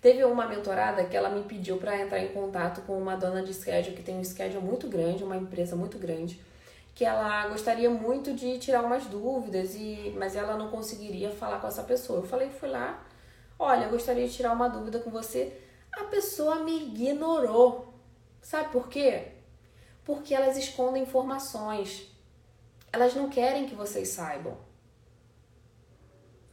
Teve 0.00 0.22
uma 0.24 0.46
mentorada 0.46 1.04
que 1.04 1.16
ela 1.16 1.30
me 1.30 1.42
pediu 1.42 1.78
para 1.78 2.00
entrar 2.00 2.20
em 2.20 2.28
contato 2.28 2.82
com 2.82 2.96
uma 2.96 3.16
dona 3.16 3.42
de 3.42 3.52
schedule 3.52 3.96
que 3.96 4.02
tem 4.04 4.16
um 4.16 4.22
schedule 4.22 4.64
muito 4.64 4.86
grande, 4.86 5.24
uma 5.24 5.36
empresa 5.36 5.74
muito 5.74 5.98
grande, 5.98 6.40
que 6.94 7.04
ela 7.04 7.48
gostaria 7.48 7.90
muito 7.90 8.32
de 8.32 8.56
tirar 8.60 8.84
umas 8.84 9.06
dúvidas 9.06 9.74
e 9.74 10.14
mas 10.16 10.36
ela 10.36 10.56
não 10.56 10.70
conseguiria 10.70 11.30
falar 11.30 11.58
com 11.58 11.66
essa 11.66 11.82
pessoa. 11.82 12.20
Eu 12.20 12.26
falei, 12.26 12.50
fui 12.50 12.68
lá, 12.68 13.04
olha, 13.58 13.86
eu 13.86 13.90
gostaria 13.90 14.28
de 14.28 14.32
tirar 14.32 14.52
uma 14.52 14.68
dúvida 14.68 15.00
com 15.00 15.10
você 15.10 15.65
a 15.96 16.04
pessoa 16.04 16.56
me 16.56 16.76
ignorou. 16.76 17.94
Sabe 18.42 18.70
por 18.70 18.88
quê? 18.88 19.32
Porque 20.04 20.34
elas 20.34 20.56
escondem 20.56 21.02
informações. 21.02 22.14
Elas 22.92 23.14
não 23.14 23.28
querem 23.28 23.66
que 23.66 23.74
vocês 23.74 24.08
saibam. 24.08 24.56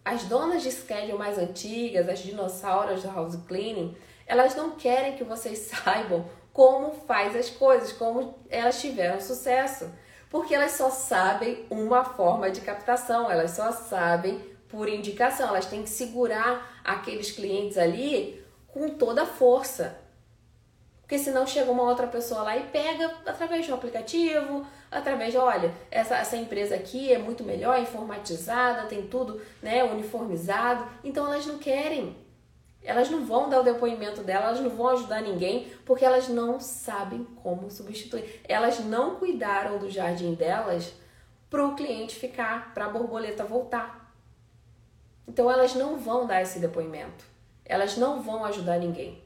As 0.04 0.24
donas 0.24 0.64
de 0.64 0.72
schedule 0.72 1.18
mais 1.18 1.38
antigas, 1.38 2.10
as 2.10 2.20
dinossauras 2.20 3.04
do 3.04 3.12
house 3.12 3.36
cleaning, 3.48 3.96
elas 4.26 4.56
não 4.56 4.72
querem 4.72 5.16
que 5.16 5.24
vocês 5.24 5.60
saibam 5.84 6.28
como 6.52 6.94
faz 7.06 7.36
as 7.36 7.50
coisas, 7.50 7.92
como 7.92 8.40
elas 8.50 8.80
tiveram 8.80 9.20
sucesso. 9.20 9.92
Porque 10.30 10.56
elas 10.56 10.72
só 10.72 10.90
sabem 10.90 11.66
uma 11.70 12.04
forma 12.04 12.50
de 12.50 12.62
captação, 12.62 13.30
elas 13.30 13.52
só 13.52 13.72
sabem 13.72 14.40
por 14.68 14.90
indicação, 14.90 15.50
elas 15.50 15.68
têm 15.68 15.84
que 15.84 15.90
segurar 15.90 16.82
aqueles 16.84 17.32
clientes 17.32 17.78
ali 17.78 18.43
com 18.74 18.90
toda 18.90 19.22
a 19.22 19.26
força. 19.26 19.96
Porque 21.02 21.20
senão 21.20 21.46
chega 21.46 21.72
uma 21.72 21.84
outra 21.84 22.08
pessoa 22.08 22.42
lá 22.42 22.58
e 22.58 22.64
pega 22.64 23.06
através 23.26 23.66
de 23.66 23.72
um 23.72 23.76
aplicativo, 23.76 24.66
através 24.90 25.32
de, 25.32 25.38
olha, 25.38 25.74
essa, 25.92 26.16
essa 26.16 26.36
empresa 26.36 26.76
aqui 26.76 27.14
é 27.14 27.20
muito 27.20 27.44
melhor, 27.44 27.80
informatizada, 27.80 28.88
tem 28.88 29.06
tudo 29.08 29.40
né, 29.62 29.84
uniformizado. 29.84 30.88
Então 31.04 31.26
elas 31.26 31.46
não 31.46 31.60
querem. 31.60 32.18
Elas 32.82 33.10
não 33.10 33.26
vão 33.26 33.48
dar 33.48 33.62
o 33.62 33.64
depoimento 33.64 34.24
dela, 34.24 34.48
elas 34.48 34.60
não 34.60 34.70
vão 34.70 34.90
ajudar 34.90 35.22
ninguém, 35.22 35.72
porque 35.86 36.04
elas 36.04 36.28
não 36.28 36.60
sabem 36.60 37.24
como 37.42 37.70
substituir. 37.70 38.42
Elas 38.44 38.80
não 38.80 39.16
cuidaram 39.16 39.78
do 39.78 39.90
jardim 39.90 40.34
delas 40.34 40.94
para 41.50 41.66
o 41.66 41.76
cliente 41.76 42.16
ficar, 42.16 42.74
para 42.74 42.86
a 42.86 42.90
borboleta 42.90 43.46
voltar. 43.46 44.14
Então 45.28 45.50
elas 45.50 45.76
não 45.76 45.98
vão 45.98 46.26
dar 46.26 46.42
esse 46.42 46.60
depoimento 46.60 47.33
elas 47.66 47.98
não 47.98 48.22
vão 48.22 48.44
ajudar 48.46 48.80
ninguém. 48.80 49.22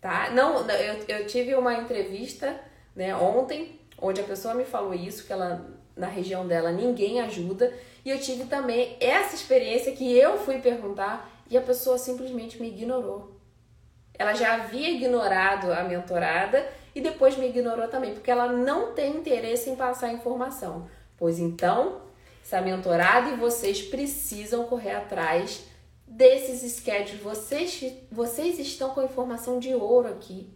Tá? 0.00 0.30
Não, 0.30 0.68
eu, 0.68 1.04
eu 1.06 1.26
tive 1.26 1.54
uma 1.54 1.74
entrevista 1.74 2.60
né, 2.94 3.14
ontem, 3.14 3.80
onde 4.00 4.20
a 4.20 4.24
pessoa 4.24 4.54
me 4.54 4.64
falou 4.64 4.94
isso, 4.94 5.24
que 5.24 5.32
ela 5.32 5.64
na 5.96 6.06
região 6.06 6.46
dela 6.46 6.72
ninguém 6.72 7.20
ajuda, 7.20 7.72
e 8.04 8.10
eu 8.10 8.18
tive 8.18 8.44
também 8.44 8.96
essa 9.00 9.34
experiência 9.34 9.92
que 9.92 10.10
eu 10.16 10.38
fui 10.38 10.58
perguntar 10.58 11.30
e 11.48 11.56
a 11.56 11.60
pessoa 11.60 11.98
simplesmente 11.98 12.60
me 12.60 12.68
ignorou. 12.68 13.36
Ela 14.18 14.34
já 14.34 14.54
havia 14.54 14.90
ignorado 14.90 15.72
a 15.72 15.84
mentorada 15.84 16.66
e 16.94 17.00
depois 17.00 17.36
me 17.36 17.48
ignorou 17.48 17.88
também, 17.88 18.12
porque 18.12 18.30
ela 18.30 18.50
não 18.50 18.92
tem 18.92 19.16
interesse 19.16 19.70
em 19.70 19.76
passar 19.76 20.12
informação. 20.12 20.88
Pois 21.16 21.38
então, 21.38 22.02
essa 22.42 22.60
mentorada 22.60 23.30
e 23.30 23.36
vocês 23.36 23.82
precisam 23.82 24.64
correr 24.64 24.96
atrás 24.96 25.64
desses 26.12 26.76
schedules. 26.76 27.20
Vocês, 27.20 27.82
vocês 28.10 28.58
estão 28.58 28.90
com 28.90 29.02
informação 29.02 29.58
de 29.58 29.74
ouro 29.74 30.08
aqui. 30.08 30.48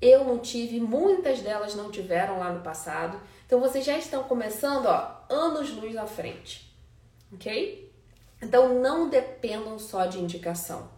Eu 0.00 0.24
não 0.24 0.38
tive, 0.38 0.80
muitas 0.80 1.40
delas 1.40 1.74
não 1.74 1.90
tiveram 1.90 2.38
lá 2.38 2.52
no 2.52 2.62
passado. 2.62 3.18
Então 3.46 3.60
vocês 3.60 3.84
já 3.84 3.96
estão 3.96 4.24
começando, 4.24 4.86
ó, 4.86 5.24
anos 5.30 5.70
luz 5.70 5.96
à 5.96 6.06
frente. 6.06 6.74
OK? 7.32 7.90
Então 8.42 8.80
não 8.80 9.08
dependam 9.08 9.78
só 9.78 10.04
de 10.04 10.18
indicação. 10.18 10.90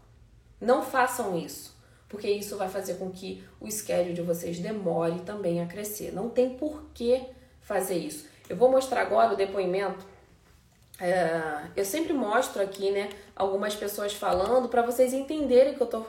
Não 0.60 0.82
façam 0.82 1.38
isso, 1.38 1.76
porque 2.08 2.28
isso 2.28 2.56
vai 2.56 2.68
fazer 2.68 2.94
com 2.94 3.10
que 3.10 3.44
o 3.60 3.70
schedule 3.70 4.14
de 4.14 4.22
vocês 4.22 4.58
demore 4.58 5.20
também 5.20 5.60
a 5.60 5.66
crescer. 5.66 6.12
Não 6.12 6.30
tem 6.30 6.56
por 6.56 6.84
que 6.94 7.22
fazer 7.60 7.98
isso. 7.98 8.26
Eu 8.48 8.56
vou 8.56 8.70
mostrar 8.70 9.02
agora 9.02 9.34
o 9.34 9.36
depoimento 9.36 10.04
é, 10.98 11.66
eu 11.76 11.84
sempre 11.84 12.12
mostro 12.12 12.62
aqui, 12.62 12.90
né, 12.90 13.10
algumas 13.34 13.74
pessoas 13.74 14.14
falando 14.14 14.68
para 14.68 14.82
vocês 14.82 15.12
entenderem 15.12 15.74
que 15.74 15.80
eu 15.80 15.86
tô 15.86 16.04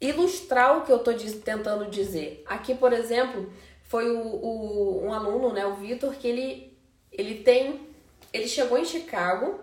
ilustrar 0.00 0.78
o 0.78 0.82
que 0.82 0.92
eu 0.92 1.00
tô 1.00 1.12
tentando 1.44 1.90
dizer. 1.90 2.44
Aqui, 2.46 2.72
por 2.72 2.92
exemplo, 2.92 3.52
foi 3.82 4.08
o, 4.08 4.20
o 4.20 5.04
um 5.04 5.12
aluno, 5.12 5.52
né, 5.52 5.66
o 5.66 5.74
Vitor, 5.74 6.14
que 6.14 6.28
ele 6.28 6.78
ele 7.10 7.42
tem 7.42 7.88
ele 8.32 8.46
chegou 8.46 8.78
em 8.78 8.84
Chicago 8.84 9.58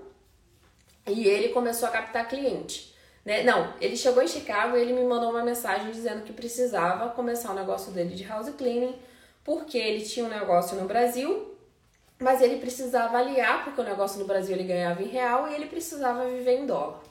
e 1.08 1.28
ele 1.28 1.50
começou 1.50 1.88
a 1.88 1.92
captar 1.92 2.28
cliente. 2.28 2.94
Né? 3.24 3.44
Não, 3.44 3.74
ele 3.80 3.96
chegou 3.96 4.22
em 4.22 4.28
Chicago 4.28 4.76
e 4.76 4.82
ele 4.82 4.94
me 4.94 5.04
mandou 5.04 5.30
uma 5.30 5.44
mensagem 5.44 5.92
dizendo 5.92 6.24
que 6.24 6.34
precisava 6.34 7.10
começar 7.10 7.52
o 7.52 7.56
negócio 7.56 7.92
dele 7.92 8.16
de 8.16 8.24
house 8.24 8.50
cleaning, 8.50 8.96
porque 9.44 9.78
ele 9.78 10.04
tinha 10.04 10.26
um 10.26 10.30
negócio 10.30 10.76
no 10.76 10.88
Brasil 10.88 11.55
mas 12.20 12.42
ele 12.42 12.58
precisava 12.58 13.18
aliar, 13.18 13.64
porque 13.64 13.82
o 13.82 13.84
negócio 13.84 14.20
no 14.20 14.26
Brasil 14.26 14.56
ele 14.56 14.64
ganhava 14.64 15.02
em 15.02 15.08
real 15.08 15.48
e 15.48 15.54
ele 15.54 15.68
precisava 15.68 16.26
viver 16.26 16.60
em 16.60 16.66
dólar. 16.66 17.02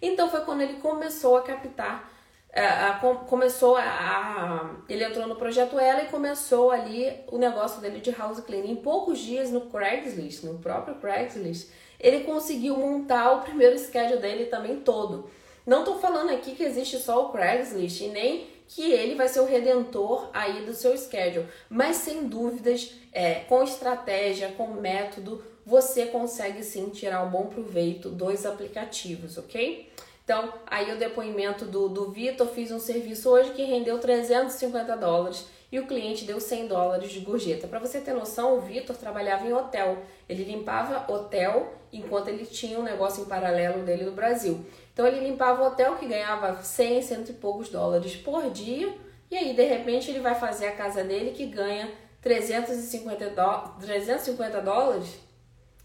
Então 0.00 0.30
foi 0.30 0.40
quando 0.40 0.62
ele 0.62 0.74
começou 0.74 1.36
a 1.36 1.42
captar, 1.42 2.10
a, 2.52 2.60
é, 2.60 2.66
a, 2.66 2.92
começou 3.28 3.76
a, 3.76 3.82
a, 3.82 4.70
Ele 4.88 5.04
entrou 5.04 5.26
no 5.26 5.36
projeto 5.36 5.78
Ela 5.78 6.02
e 6.02 6.08
começou 6.08 6.70
ali 6.70 7.12
o 7.30 7.38
negócio 7.38 7.80
dele 7.80 8.00
de 8.00 8.10
house 8.10 8.40
cleaning. 8.40 8.72
Em 8.72 8.76
poucos 8.76 9.18
dias 9.18 9.50
no 9.50 9.62
Craigslist, 9.62 10.44
no 10.44 10.58
próprio 10.58 10.96
Craigslist, 10.96 11.68
ele 12.00 12.24
conseguiu 12.24 12.76
montar 12.76 13.32
o 13.32 13.42
primeiro 13.42 13.78
schedule 13.78 14.20
dele 14.20 14.46
também 14.46 14.80
todo. 14.80 15.28
Não 15.66 15.80
estou 15.80 15.98
falando 15.98 16.30
aqui 16.30 16.54
que 16.54 16.64
existe 16.64 16.98
só 16.98 17.26
o 17.26 17.28
Craigslist 17.30 18.00
e 18.00 18.08
nem 18.08 18.46
que 18.68 18.92
ele 18.92 19.14
vai 19.14 19.28
ser 19.28 19.40
o 19.40 19.46
redentor 19.46 20.28
aí 20.32 20.64
do 20.64 20.74
seu 20.74 20.96
schedule. 20.96 21.48
Mas 21.68 21.96
sem 21.96 22.28
dúvidas, 22.28 22.92
é, 23.12 23.36
com 23.48 23.62
estratégia, 23.62 24.52
com 24.52 24.68
método, 24.68 25.42
você 25.64 26.06
consegue 26.06 26.62
sim 26.62 26.88
tirar 26.90 27.24
um 27.24 27.30
bom 27.30 27.46
proveito 27.46 28.08
dos 28.10 28.46
aplicativos, 28.46 29.36
ok? 29.38 29.90
Então, 30.22 30.52
aí 30.66 30.92
o 30.92 30.98
depoimento 30.98 31.64
do, 31.64 31.88
do 31.88 32.10
Vitor, 32.10 32.46
fiz 32.48 32.70
um 32.70 32.78
serviço 32.78 33.30
hoje 33.30 33.52
que 33.52 33.62
rendeu 33.62 33.98
350 33.98 34.94
dólares 34.96 35.46
e 35.72 35.78
o 35.78 35.86
cliente 35.86 36.24
deu 36.24 36.40
100 36.40 36.66
dólares 36.66 37.10
de 37.10 37.20
gorjeta. 37.20 37.66
Para 37.66 37.78
você 37.78 38.00
ter 38.00 38.12
noção, 38.12 38.56
o 38.56 38.60
Vitor 38.60 38.96
trabalhava 38.96 39.46
em 39.46 39.52
hotel. 39.52 39.98
Ele 40.28 40.44
limpava 40.44 41.10
hotel 41.12 41.74
enquanto 41.92 42.28
ele 42.28 42.44
tinha 42.44 42.78
um 42.78 42.82
negócio 42.82 43.22
em 43.22 43.26
paralelo 43.26 43.82
dele 43.82 44.04
no 44.04 44.12
Brasil. 44.12 44.64
Então 44.98 45.06
ele 45.06 45.20
limpava 45.20 45.62
o 45.62 45.66
hotel 45.68 45.94
que 45.94 46.08
ganhava 46.08 46.60
100, 46.60 47.02
cento 47.02 47.28
e 47.28 47.34
poucos 47.34 47.68
dólares 47.68 48.16
por 48.16 48.50
dia. 48.50 48.92
E 49.30 49.36
aí, 49.36 49.54
de 49.54 49.62
repente, 49.62 50.10
ele 50.10 50.18
vai 50.18 50.34
fazer 50.34 50.66
a 50.66 50.72
casa 50.72 51.04
dele 51.04 51.30
que 51.30 51.46
ganha 51.46 51.88
350, 52.20 53.30
do... 53.30 53.78
350 53.78 54.60
dólares. 54.60 55.20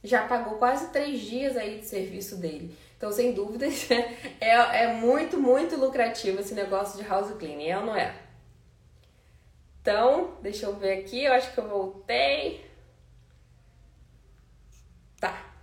Já 0.03 0.27
pagou 0.27 0.57
quase 0.57 0.87
três 0.87 1.19
dias 1.19 1.55
aí 1.55 1.77
de 1.77 1.85
serviço 1.85 2.37
dele. 2.37 2.75
Então, 2.97 3.11
sem 3.11 3.33
dúvidas, 3.33 3.87
é, 4.41 4.85
é 4.85 4.93
muito, 4.93 5.39
muito 5.39 5.75
lucrativo 5.75 6.39
esse 6.39 6.55
negócio 6.55 6.99
de 6.99 7.07
house 7.07 7.37
cleaning, 7.37 7.67
é 7.67 7.77
ou 7.77 7.85
não 7.85 7.95
é? 7.95 8.15
Então, 9.79 10.39
deixa 10.41 10.65
eu 10.65 10.73
ver 10.75 10.97
aqui, 10.97 11.23
eu 11.23 11.33
acho 11.33 11.53
que 11.53 11.59
eu 11.59 11.69
voltei. 11.69 12.67
Tá. 15.19 15.53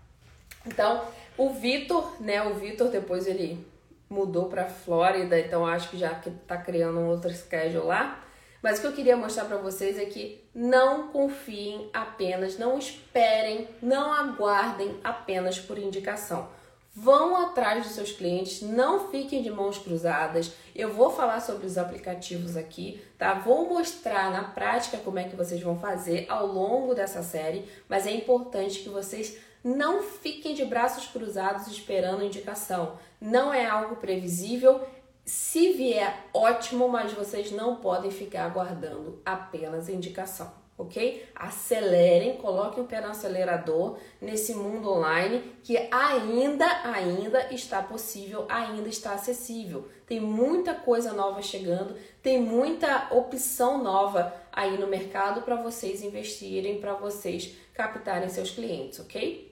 Então, 0.64 1.05
o 1.37 1.51
Vitor, 1.51 2.20
né? 2.20 2.43
O 2.43 2.55
Vitor 2.55 2.89
depois 2.89 3.26
ele 3.26 3.66
mudou 4.09 4.47
para 4.47 4.66
Flórida, 4.66 5.39
então 5.39 5.64
acho 5.64 5.91
que 5.91 5.97
já 5.97 6.14
que 6.14 6.31
tá 6.31 6.57
criando 6.57 6.99
um 6.99 7.09
outro 7.09 7.31
schedule 7.33 7.87
lá. 7.87 8.24
Mas 8.62 8.78
o 8.78 8.83
que 8.83 8.87
eu 8.89 8.93
queria 8.93 9.16
mostrar 9.16 9.47
para 9.47 9.57
vocês 9.57 9.99
é 9.99 10.05
que 10.05 10.45
não 10.55 11.09
confiem 11.09 11.89
apenas, 11.93 12.59
não 12.59 12.78
esperem, 12.78 13.68
não 13.81 14.12
aguardem 14.12 14.99
apenas 15.03 15.59
por 15.59 15.78
indicação. 15.78 16.49
Vão 16.93 17.37
atrás 17.37 17.85
dos 17.85 17.95
seus 17.95 18.11
clientes, 18.11 18.61
não 18.62 19.09
fiquem 19.11 19.43
de 19.43 19.51
mãos 19.51 19.78
cruzadas. 19.78 20.53
Eu 20.74 20.93
vou 20.93 21.09
falar 21.09 21.41
sobre 21.41 21.64
os 21.64 21.78
aplicativos 21.78 22.57
aqui, 22.57 23.01
tá? 23.16 23.33
Vou 23.33 23.68
mostrar 23.68 24.31
na 24.31 24.43
prática 24.43 24.99
como 24.99 25.18
é 25.18 25.24
que 25.24 25.37
vocês 25.37 25.62
vão 25.62 25.78
fazer 25.78 26.26
ao 26.28 26.47
longo 26.47 26.93
dessa 26.93 27.22
série, 27.22 27.64
mas 27.89 28.07
é 28.07 28.11
importante 28.11 28.81
que 28.81 28.89
vocês 28.89 29.39
não 29.62 30.02
fiquem 30.02 30.54
de 30.54 30.64
braços 30.64 31.06
cruzados 31.06 31.66
esperando 31.66 32.24
indicação. 32.24 32.98
Não 33.20 33.52
é 33.52 33.66
algo 33.66 33.96
previsível. 33.96 34.80
Se 35.24 35.74
vier, 35.74 36.26
ótimo, 36.32 36.88
mas 36.88 37.12
vocês 37.12 37.52
não 37.52 37.76
podem 37.76 38.11
ficar 38.11 38.46
aguardando 38.46 39.20
apenas 39.24 39.88
indicação, 39.88 40.50
ok? 40.76 41.28
Acelerem, 41.34 42.38
coloquem 42.38 42.82
o 42.82 42.86
pé 42.86 43.00
no 43.02 43.08
acelerador 43.08 43.98
nesse 44.20 44.54
mundo 44.54 44.90
online 44.90 45.54
que 45.62 45.76
ainda, 45.92 46.66
ainda 46.84 47.52
está 47.52 47.82
possível, 47.82 48.46
ainda 48.48 48.88
está 48.88 49.12
acessível. 49.12 49.86
Tem 50.06 50.18
muita 50.18 50.74
coisa 50.74 51.12
nova 51.12 51.42
chegando, 51.42 51.94
tem 52.22 52.40
muita 52.40 53.08
opção 53.12 53.84
nova 53.84 54.34
aí 54.50 54.78
no 54.78 54.86
mercado 54.86 55.42
para 55.42 55.54
vocês 55.56 56.02
investirem, 56.02 56.80
para 56.80 56.94
vocês 56.94 57.54
captarem 57.74 58.28
seus 58.28 58.50
clientes, 58.50 58.98
ok? 58.98 59.49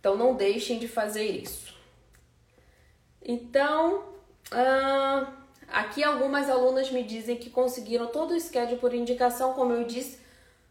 Então 0.00 0.16
não 0.16 0.34
deixem 0.34 0.78
de 0.78 0.88
fazer 0.88 1.24
isso. 1.24 1.74
Então, 3.22 3.98
uh, 4.50 5.26
aqui 5.68 6.02
algumas 6.02 6.48
alunas 6.48 6.90
me 6.90 7.04
dizem 7.04 7.36
que 7.36 7.50
conseguiram 7.50 8.06
todo 8.06 8.32
o 8.32 8.40
schedule 8.40 8.80
por 8.80 8.94
indicação, 8.94 9.52
como 9.52 9.74
eu 9.74 9.84
disse, 9.84 10.18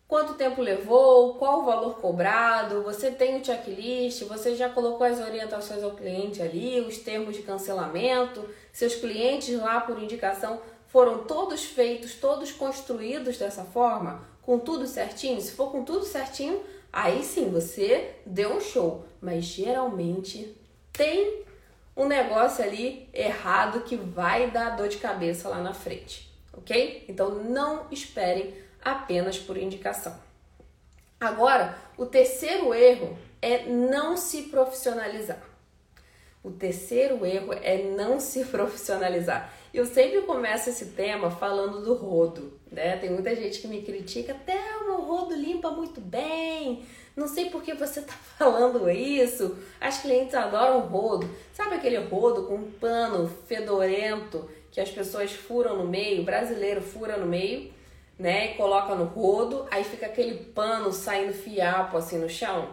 quanto 0.08 0.34
tempo 0.34 0.64
levou, 0.64 1.36
qual 1.36 1.60
o 1.60 1.66
valor 1.66 2.00
cobrado, 2.02 2.82
você 2.82 3.12
tem 3.12 3.40
o 3.40 3.46
checklist, 3.46 4.24
você 4.24 4.56
já 4.56 4.68
colocou 4.68 5.06
as 5.06 5.20
orientações 5.20 5.84
ao 5.84 5.92
cliente 5.92 6.42
ali, 6.42 6.82
os 6.82 6.98
termos 6.98 7.36
de 7.36 7.44
cancelamento, 7.44 8.44
seus 8.74 8.96
clientes 8.96 9.56
lá 9.60 9.80
por 9.80 10.02
indicação 10.02 10.60
foram 10.88 11.24
todos 11.26 11.64
feitos, 11.64 12.16
todos 12.16 12.52
construídos 12.52 13.38
dessa 13.38 13.64
forma, 13.64 14.28
com 14.42 14.58
tudo 14.58 14.88
certinho. 14.88 15.40
Se 15.40 15.52
for 15.52 15.72
com 15.72 15.84
tudo 15.84 16.04
certinho, 16.04 16.60
Aí 16.92 17.24
sim, 17.24 17.50
você 17.50 18.16
deu 18.26 18.56
um 18.56 18.62
show, 18.62 19.06
mas 19.22 19.46
geralmente 19.46 20.56
tem 20.92 21.44
um 21.96 22.08
negócio 22.08 22.64
ali 22.64 23.10
errado 23.14 23.82
que 23.82 23.96
vai 23.96 24.52
dar 24.52 24.78
dor 24.78 24.88
de 24.88 24.98
cabeça 24.98 25.50
lá 25.50 25.62
na 25.62 25.74
frente, 25.74 26.32
ok? 26.54 27.06
Então 27.08 27.44
não 27.44 27.88
esperem 27.92 28.54
apenas 28.82 29.38
por 29.38 29.58
indicação. 29.58 30.18
Agora, 31.20 31.78
o 31.98 32.06
terceiro 32.06 32.74
erro 32.74 33.18
é 33.42 33.66
não 33.66 34.16
se 34.16 34.44
profissionalizar. 34.44 35.42
O 36.42 36.52
terceiro 36.52 37.26
erro 37.26 37.52
é 37.52 37.84
não 37.84 38.20
se 38.20 38.46
profissionalizar. 38.46 39.54
Eu 39.74 39.86
sempre 39.86 40.22
começo 40.22 40.70
esse 40.70 40.86
tema 40.88 41.30
falando 41.30 41.84
do 41.84 41.94
rodo, 41.94 42.58
né? 42.72 42.96
Tem 42.98 43.10
muita 43.10 43.36
gente 43.36 43.60
que 43.60 43.68
me 43.68 43.82
critica, 43.82 44.32
até 44.32 44.58
o 44.88 45.02
rodo 45.02 45.36
limpa 45.36 45.70
muito 45.70 46.00
bem. 46.00 46.86
Não 47.20 47.28
sei 47.28 47.50
por 47.50 47.62
que 47.62 47.74
você 47.74 48.00
tá 48.02 48.14
falando 48.38 48.90
isso. 48.90 49.58
As 49.82 49.98
clientes 49.98 50.34
adoram 50.34 50.80
rodo. 50.80 51.30
Sabe 51.52 51.76
aquele 51.76 51.98
rodo 51.98 52.44
com 52.44 52.56
um 52.56 52.72
pano 52.72 53.30
fedorento 53.46 54.50
que 54.72 54.80
as 54.80 54.90
pessoas 54.90 55.34
furam 55.34 55.76
no 55.76 55.86
meio, 55.86 56.22
o 56.22 56.26
brasileiro 56.26 56.82
fura 56.82 57.18
no 57.18 57.26
meio, 57.26 57.74
né? 58.18 58.52
E 58.52 58.56
coloca 58.56 58.96
no 58.96 59.04
rodo, 59.04 59.68
aí 59.70 59.84
fica 59.84 60.06
aquele 60.06 60.36
pano 60.36 60.94
saindo 60.94 61.34
fiapo 61.34 61.98
assim 61.98 62.20
no 62.20 62.30
chão. 62.30 62.70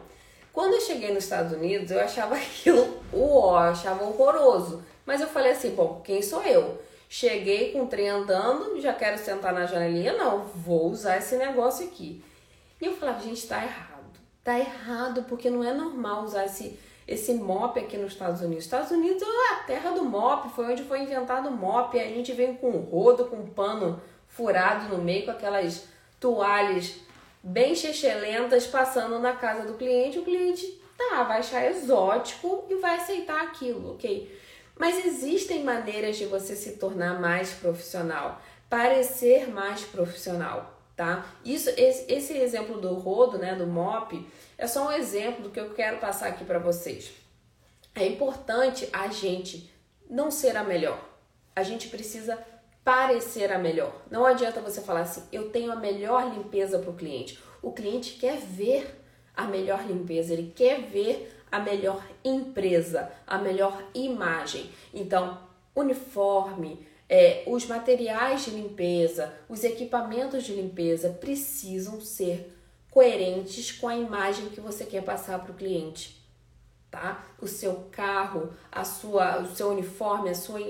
Quando 0.53 0.75
eu 0.75 0.81
cheguei 0.81 1.13
nos 1.13 1.25
Estados 1.25 1.53
Unidos, 1.53 1.91
eu 1.91 1.99
achava 1.99 2.37
aquilo, 2.39 3.03
uó, 3.13 3.57
achava 3.57 4.05
horroroso. 4.05 4.85
Mas 5.05 5.21
eu 5.21 5.27
falei 5.27 5.53
assim, 5.53 5.71
bom, 5.71 6.03
quem 6.05 6.23
sou 6.23 6.43
eu? 6.43 6.81
Cheguei 7.09 7.73
com 7.73 7.83
o 7.83 7.87
trem 7.89 8.09
andando, 8.09 8.81
já 8.81 8.93
quero 8.93 9.19
sentar 9.19 9.53
na 9.53 9.67
janelinha, 9.67 10.13
não, 10.13 10.45
vou 10.45 10.91
usar 10.91 11.17
esse 11.17 11.37
negócio 11.37 11.87
aqui. 11.87 12.23
E 12.81 12.85
eu 12.85 12.97
falava, 12.97 13.21
gente, 13.21 13.47
tá 13.47 13.65
errado. 13.65 13.96
Tá 14.47 14.61
errado, 14.61 15.25
porque 15.25 15.51
não 15.51 15.65
é 15.65 15.75
normal 15.75 16.23
usar 16.23 16.45
esse, 16.45 16.79
esse 17.05 17.35
mop 17.35 17.77
aqui 17.81 17.97
nos 17.97 18.13
Estados 18.13 18.41
Unidos. 18.41 18.63
Estados 18.63 18.93
Unidos 18.93 19.21
é 19.21 19.55
a 19.55 19.65
terra 19.65 19.91
do 19.91 20.05
mop, 20.05 20.49
foi 20.55 20.67
onde 20.67 20.85
foi 20.85 21.01
inventado 21.01 21.49
o 21.49 21.51
mop. 21.51 21.99
A 21.99 22.05
gente 22.05 22.33
vem 22.33 22.55
com 22.55 22.71
rodo, 22.71 23.25
com 23.25 23.45
pano 23.45 24.01
furado 24.29 24.89
no 24.97 25.03
meio, 25.03 25.25
com 25.25 25.33
aquelas 25.33 25.89
toalhas 26.21 26.95
bem 27.43 27.75
chechelentas 27.75 28.69
passando 28.69 29.19
na 29.19 29.33
casa 29.33 29.67
do 29.67 29.75
cliente. 29.75 30.21
O 30.21 30.25
cliente 30.25 30.81
tá, 30.97 31.25
vai 31.25 31.41
achar 31.41 31.69
exótico 31.69 32.67
e 32.71 32.77
vai 32.77 32.99
aceitar 32.99 33.43
aquilo, 33.43 33.95
ok? 33.95 34.33
Mas 34.79 35.05
existem 35.05 35.65
maneiras 35.65 36.19
de 36.19 36.25
você 36.27 36.55
se 36.55 36.77
tornar 36.77 37.21
mais 37.21 37.51
profissional, 37.51 38.41
parecer 38.71 39.51
mais 39.51 39.81
profissional, 39.81 40.76
tá? 40.97 41.27
Isso, 41.45 41.69
esse, 41.77 42.11
esse 42.11 42.33
exemplo 42.39 42.81
do 42.81 42.95
rodo, 42.95 43.39
né, 43.39 43.55
do 43.55 43.67
mop, 43.67 44.27
é 44.57 44.67
só 44.67 44.89
um 44.89 44.93
exemplo 44.93 45.45
do 45.45 45.51
que 45.51 45.61
eu 45.61 45.75
quero 45.75 45.99
passar 45.99 46.29
aqui 46.29 46.45
para 46.45 46.59
vocês. 46.59 47.13
É 47.95 48.07
importante 48.07 48.89
a 48.93 49.09
gente 49.09 49.71
não 50.09 50.31
ser 50.31 50.57
a 50.57 50.65
melhor. 50.65 50.99
A 51.55 51.63
gente 51.63 51.89
precisa 51.89 52.39
parecer 52.83 53.53
a 53.53 53.59
melhor. 53.59 53.93
Não 54.11 54.25
adianta 54.25 54.61
você 54.61 54.81
falar 54.81 55.01
assim, 55.01 55.23
eu 55.33 55.51
tenho 55.51 55.73
a 55.73 55.77
melhor 55.77 56.33
limpeza 56.33 56.79
para 56.79 56.91
o 56.91 56.95
cliente. 56.95 57.39
O 57.61 57.73
cliente 57.73 58.13
quer 58.13 58.39
ver 58.39 59.03
a 59.37 59.45
melhor 59.45 59.85
limpeza, 59.87 60.33
ele 60.33 60.53
quer 60.55 60.81
ver 60.83 61.37
a 61.51 61.59
melhor 61.59 62.03
empresa, 62.25 63.11
a 63.27 63.39
melhor 63.39 63.83
imagem. 63.95 64.71
Então, 64.95 65.39
uniforme, 65.75 66.87
é, 67.09 67.45
os 67.47 67.67
materiais 67.67 68.45
de 68.45 68.51
limpeza, 68.51 69.33
os 69.49 69.63
equipamentos 69.63 70.45
de 70.45 70.53
limpeza 70.55 71.11
precisam 71.11 72.01
ser 72.01 72.53
coerentes 72.91 73.73
com 73.73 73.89
a 73.89 73.97
imagem 73.97 74.49
que 74.49 74.61
você 74.61 74.85
quer 74.85 75.03
passar 75.03 75.39
para 75.41 75.53
o 75.53 75.55
cliente. 75.55 76.21
Tá? 76.91 77.25
O 77.41 77.47
seu 77.47 77.89
carro, 77.93 78.51
a 78.73 78.85
sua, 78.85 79.41
o 79.41 79.55
seu 79.55 79.69
uniforme, 79.69 80.31
a 80.31 80.35
sua, 80.35 80.61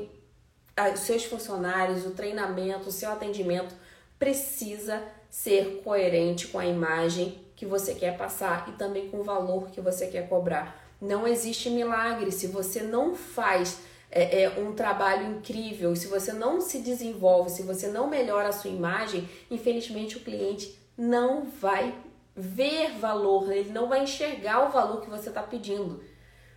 a, 0.77 0.91
os 0.91 1.01
seus 1.01 1.25
funcionários, 1.25 2.05
o 2.05 2.11
treinamento, 2.11 2.89
o 2.89 2.93
seu 2.93 3.11
atendimento 3.11 3.75
precisa 4.19 5.03
ser 5.31 5.83
coerente 5.85 6.49
com 6.49 6.59
a 6.59 6.67
imagem 6.67 7.39
que 7.55 7.65
você 7.65 7.95
quer 7.95 8.17
passar 8.17 8.69
e 8.69 8.73
também 8.73 9.09
com 9.09 9.19
o 9.21 9.25
valor 9.25 9.71
que 9.71 9.81
você 9.81 10.07
quer 10.07 10.29
cobrar. 10.29 10.85
Não 11.01 11.27
existe 11.27 11.71
milagre 11.71 12.33
se 12.33 12.47
você 12.47 12.83
não 12.83 13.15
faz 13.15 13.79
é, 14.17 14.43
é, 14.43 14.59
um 14.59 14.73
trabalho 14.73 15.27
incrível, 15.27 15.95
se 15.95 16.07
você 16.07 16.33
não 16.33 16.61
se 16.61 16.79
desenvolve, 16.79 17.51
se 17.51 17.63
você 17.63 17.89
não 17.89 18.07
melhora 18.07 18.49
a 18.49 18.53
sua 18.53 18.71
imagem, 18.71 19.29
infelizmente 19.51 20.17
o 20.17 20.21
cliente 20.21 20.79
não 20.97 21.45
vai 21.45 21.95
ver 22.35 22.93
valor, 22.99 23.53
ele 23.53 23.71
não 23.71 23.89
vai 23.89 24.03
enxergar 24.03 24.67
o 24.67 24.73
valor 24.73 25.03
que 25.03 25.11
você 25.11 25.29
está 25.29 25.43
pedindo. 25.43 26.03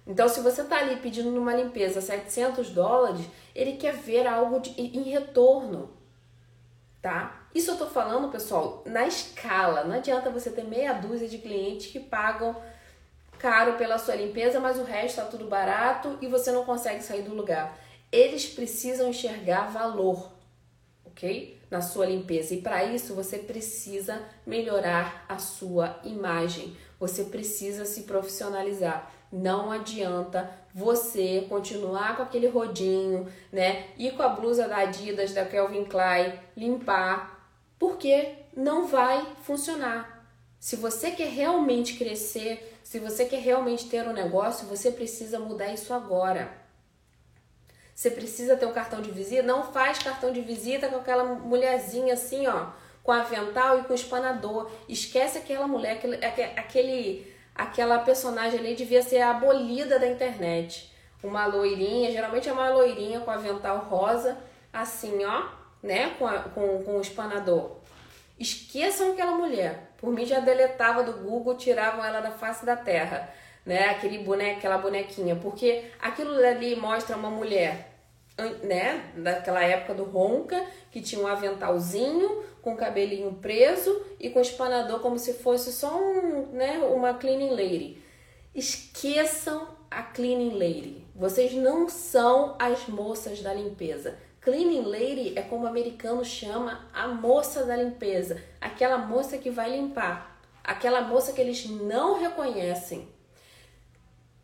Então, 0.07 0.28
se 0.28 0.39
você 0.39 0.62
está 0.62 0.78
ali 0.80 0.95
pedindo 0.97 1.30
numa 1.32 1.53
limpeza 1.53 2.01
700 2.01 2.70
dólares, 2.70 3.26
ele 3.53 3.74
quer 3.74 3.93
ver 3.93 4.26
algo 4.26 4.60
de, 4.60 4.72
em 4.80 5.03
retorno, 5.03 5.91
tá? 7.01 7.47
Isso 7.53 7.72
eu 7.72 7.74
estou 7.74 7.89
falando, 7.89 8.32
pessoal, 8.32 8.84
na 8.86 9.05
escala. 9.05 9.84
Não 9.84 9.95
adianta 9.95 10.30
você 10.30 10.49
ter 10.49 10.64
meia 10.64 10.93
dúzia 10.93 11.28
de 11.28 11.38
clientes 11.38 11.91
que 11.91 11.99
pagam 11.99 12.55
caro 13.40 13.74
pela 13.74 13.98
sua 13.98 14.16
limpeza, 14.16 14.60
mas 14.60 14.78
o 14.78 14.84
resto 14.84 15.20
está 15.20 15.26
tudo 15.26 15.46
barato 15.46 16.18
e 16.22 16.28
você 16.28 16.52
não 16.52 16.66
consegue 16.66 17.02
sair 17.02 17.24
do 17.24 17.34
lugar. 17.34 17.80
Eles 18.12 18.46
precisam 18.46 19.10
enxergar 19.10 19.72
valor, 19.72 20.32
ok? 21.06 21.58
Na 21.72 21.82
sua 21.82 22.06
limpeza. 22.06 22.54
E 22.54 22.62
para 22.62 22.84
isso 22.84 23.16
você 23.16 23.38
precisa 23.38 24.22
melhorar 24.46 25.26
a 25.30 25.38
sua 25.38 26.00
imagem. 26.04 26.76
Você 27.00 27.24
precisa 27.24 27.86
se 27.86 28.04
profissionalizar. 28.04 29.12
Não 29.32 29.72
adianta 29.72 30.52
você 30.74 31.46
continuar 31.48 32.18
com 32.18 32.24
aquele 32.24 32.48
rodinho, 32.48 33.28
né? 33.52 33.88
Ir 33.98 34.14
com 34.14 34.24
a 34.24 34.30
blusa 34.30 34.68
da 34.68 34.78
Adidas, 34.78 35.34
da 35.34 35.46
Calvin 35.46 35.86
Klein, 35.86 36.34
limpar, 36.58 37.40
porque 37.78 38.34
não 38.56 38.88
vai 38.88 39.26
funcionar. 39.44 40.20
Se 40.60 40.76
você 40.76 41.12
quer 41.12 41.30
realmente 41.30 41.94
crescer, 41.94 42.79
se 42.90 42.98
você 42.98 43.26
quer 43.26 43.40
realmente 43.40 43.88
ter 43.88 44.08
um 44.08 44.14
negócio, 44.14 44.66
você 44.66 44.90
precisa 44.90 45.38
mudar 45.38 45.72
isso 45.72 45.94
agora. 45.94 46.52
Você 47.94 48.10
precisa 48.10 48.58
ter 48.58 48.66
um 48.66 48.74
cartão 48.74 49.00
de 49.00 49.12
visita? 49.12 49.44
Não 49.44 49.72
faz 49.72 50.00
cartão 50.00 50.34
de 50.34 50.42
visita 50.42 50.88
com 50.88 50.96
aquela 50.96 51.24
mulherzinha 51.24 52.16
assim, 52.16 52.48
ó, 52.48 52.72
com 53.04 53.12
avental 53.12 53.80
e 53.80 53.84
com 53.84 53.94
espanador. 53.94 54.72
Esquece 54.88 55.38
aquela 55.38 55.68
mulher, 55.68 55.98
aquele, 55.98 56.16
aquele, 56.26 57.36
aquela 57.54 58.00
personagem 58.00 58.60
ali 58.60 58.74
devia 58.74 59.04
ser 59.04 59.22
abolida 59.22 60.00
da 60.00 60.08
internet. 60.08 60.92
Uma 61.22 61.46
loirinha, 61.46 62.12
geralmente 62.12 62.50
é 62.50 62.52
uma 62.52 62.70
loirinha 62.70 63.20
com 63.20 63.30
avental 63.30 63.86
rosa, 63.88 64.36
assim, 64.74 65.24
ó, 65.24 65.48
né, 65.84 66.16
com, 66.18 66.26
a, 66.26 66.40
com, 66.40 66.84
com 66.84 66.98
o 66.98 67.02
espanador. 67.02 67.70
Esqueçam 68.40 69.12
aquela 69.12 69.34
mulher. 69.34 69.89
Por 70.00 70.12
mim 70.12 70.26
já 70.26 70.39
deletava 70.39 71.04
do 71.04 71.14
Google, 71.14 71.56
tiravam 71.56 72.04
ela 72.04 72.22
da 72.22 72.32
face 72.32 72.66
da 72.66 72.76
terra, 72.76 73.34
né? 73.66 73.89
Aquele 73.89 74.20
boneco, 74.20 74.58
aquela 74.58 74.78
bonequinha, 74.78 75.36
porque 75.36 75.86
aquilo 76.00 76.34
ali 76.34 76.76
mostra 76.76 77.18
uma 77.18 77.30
mulher, 77.30 77.89
né, 78.64 79.12
daquela 79.18 79.62
época 79.64 79.93
do 79.93 80.06
Ronca, 80.06 80.66
que 80.91 81.02
tinha 81.02 81.22
um 81.22 81.28
aventalzinho 81.28 82.43
com 82.62 82.76
cabelinho 82.76 83.34
preso 83.34 84.02
e 84.20 84.30
com 84.30 84.39
espanador 84.39 85.00
como 85.00 85.20
se 85.20 85.34
fosse 85.34 85.72
só 85.74 85.97
um, 85.97 86.47
né, 86.54 86.80
uma 86.80 87.14
cleaning 87.14 87.52
lady. 87.52 88.02
Esqueçam 88.56 89.68
a 89.91 90.02
cleaning 90.04 90.52
lady. 90.52 91.06
Vocês 91.16 91.54
não 91.54 91.89
são 91.89 92.56
as 92.60 92.88
moças 92.88 93.41
da 93.41 93.54
limpeza. 93.54 94.18
Cleaning 94.42 94.84
lady 94.84 95.34
é 95.38 95.42
como 95.42 95.66
o 95.66 95.68
americano 95.68 96.24
chama 96.24 96.88
a 96.94 97.10
moça 97.10 97.66
da 97.66 97.76
limpeza, 97.76 98.42
aquela 98.62 98.98
moça 98.98 99.38
que 99.38 99.50
vai 99.50 99.70
limpar, 99.70 100.40
aquela 100.64 101.02
moça 101.02 101.34
que 101.34 101.42
eles 101.42 101.66
não 101.66 102.20
reconhecem. 102.20 103.08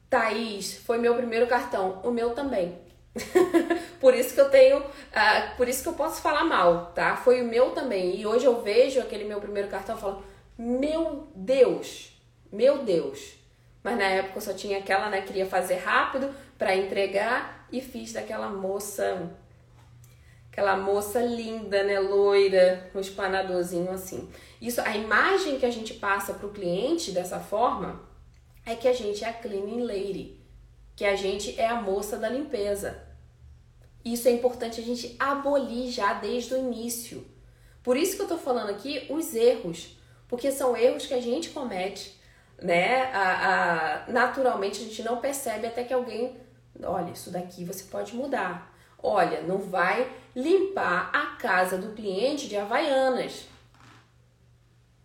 Thaís, 0.10 0.78
foi 0.80 0.98
meu 0.98 1.16
primeiro 1.16 1.48
cartão, 1.48 2.02
o 2.04 2.12
meu 2.12 2.32
também. 2.32 2.78
por 4.02 4.14
isso 4.14 4.34
que 4.34 4.42
eu 4.42 4.50
tenho, 4.50 4.80
uh, 4.80 5.56
por 5.56 5.70
isso 5.70 5.82
que 5.82 5.88
eu 5.88 5.94
posso 5.94 6.22
falar 6.22 6.44
mal, 6.44 6.92
tá? 6.94 7.16
Foi 7.16 7.42
o 7.42 7.48
meu 7.48 7.72
também. 7.72 8.20
E 8.20 8.28
hoje 8.28 8.46
eu 8.46 8.62
vejo 8.62 9.00
aquele 9.00 9.24
meu 9.24 9.40
primeiro 9.40 9.70
cartão 9.70 9.96
e 9.96 10.00
falo, 10.00 10.24
meu 10.58 11.30
Deus, 11.34 12.12
meu 12.52 12.80
Deus. 12.80 13.36
Mas 13.82 13.98
na 13.98 14.06
época 14.06 14.38
eu 14.38 14.42
só 14.42 14.54
tinha 14.54 14.80
aquela, 14.80 15.10
né? 15.10 15.22
Queria 15.22 15.46
fazer 15.46 15.76
rápido 15.76 16.36
para 16.58 16.76
entregar 16.76 17.68
e 17.72 17.80
fiz 17.80 18.12
daquela 18.12 18.50
moça 18.50 19.32
aquela 20.56 20.78
moça 20.78 21.20
linda, 21.20 21.84
né, 21.84 22.00
loira, 22.00 22.90
com 22.94 22.98
um 22.98 23.02
espanadorzinho 23.02 23.92
assim. 23.92 24.30
Isso, 24.62 24.80
a 24.80 24.96
imagem 24.96 25.60
que 25.60 25.66
a 25.66 25.70
gente 25.70 25.96
passa 25.96 26.34
para 26.34 26.48
o 26.48 26.52
cliente 26.52 27.12
dessa 27.12 27.42
forma 27.42 28.02
é 28.66 28.74
que 28.74 28.88
a 28.88 28.94
gente 28.94 29.22
é 29.22 29.28
a 29.28 29.34
cleaning 29.34 29.84
lady, 29.84 30.40
que 30.96 31.04
a 31.04 31.14
gente 31.14 31.60
é 31.60 31.68
a 31.68 31.82
moça 31.82 32.16
da 32.16 32.30
limpeza. 32.30 33.04
Isso 34.04 34.30
é 34.30 34.32
importante 34.32 34.80
a 34.80 34.84
gente 34.84 35.18
abolir 35.20 35.92
já 35.92 36.14
desde 36.14 36.54
o 36.54 36.58
início. 36.58 37.28
Por 37.84 37.98
isso 37.98 38.16
que 38.16 38.22
eu 38.22 38.28
tô 38.30 38.38
falando 38.38 38.70
aqui 38.70 39.08
os 39.10 39.36
erros, 39.36 40.00
porque 40.26 40.54
são 40.54 40.78
erros 40.78 41.06
que 41.06 41.14
a 41.14 41.22
gente 41.22 41.50
comete, 41.50 42.18
né? 42.62 43.12
A, 43.12 44.06
a, 44.06 44.10
naturalmente 44.10 44.80
a 44.80 44.86
gente 44.86 45.04
não 45.04 45.18
percebe 45.18 45.68
até 45.68 45.84
que 45.84 45.94
alguém, 45.94 46.38
olha, 46.82 47.12
isso 47.12 47.30
daqui 47.30 47.66
você 47.66 47.84
pode 47.84 48.16
mudar. 48.16 48.74
Olha, 49.04 49.42
não 49.42 49.58
vai 49.58 50.24
limpar 50.36 51.10
a 51.14 51.38
casa 51.38 51.78
do 51.78 51.94
cliente 51.94 52.48
de 52.50 52.58
Havaianas. 52.58 53.48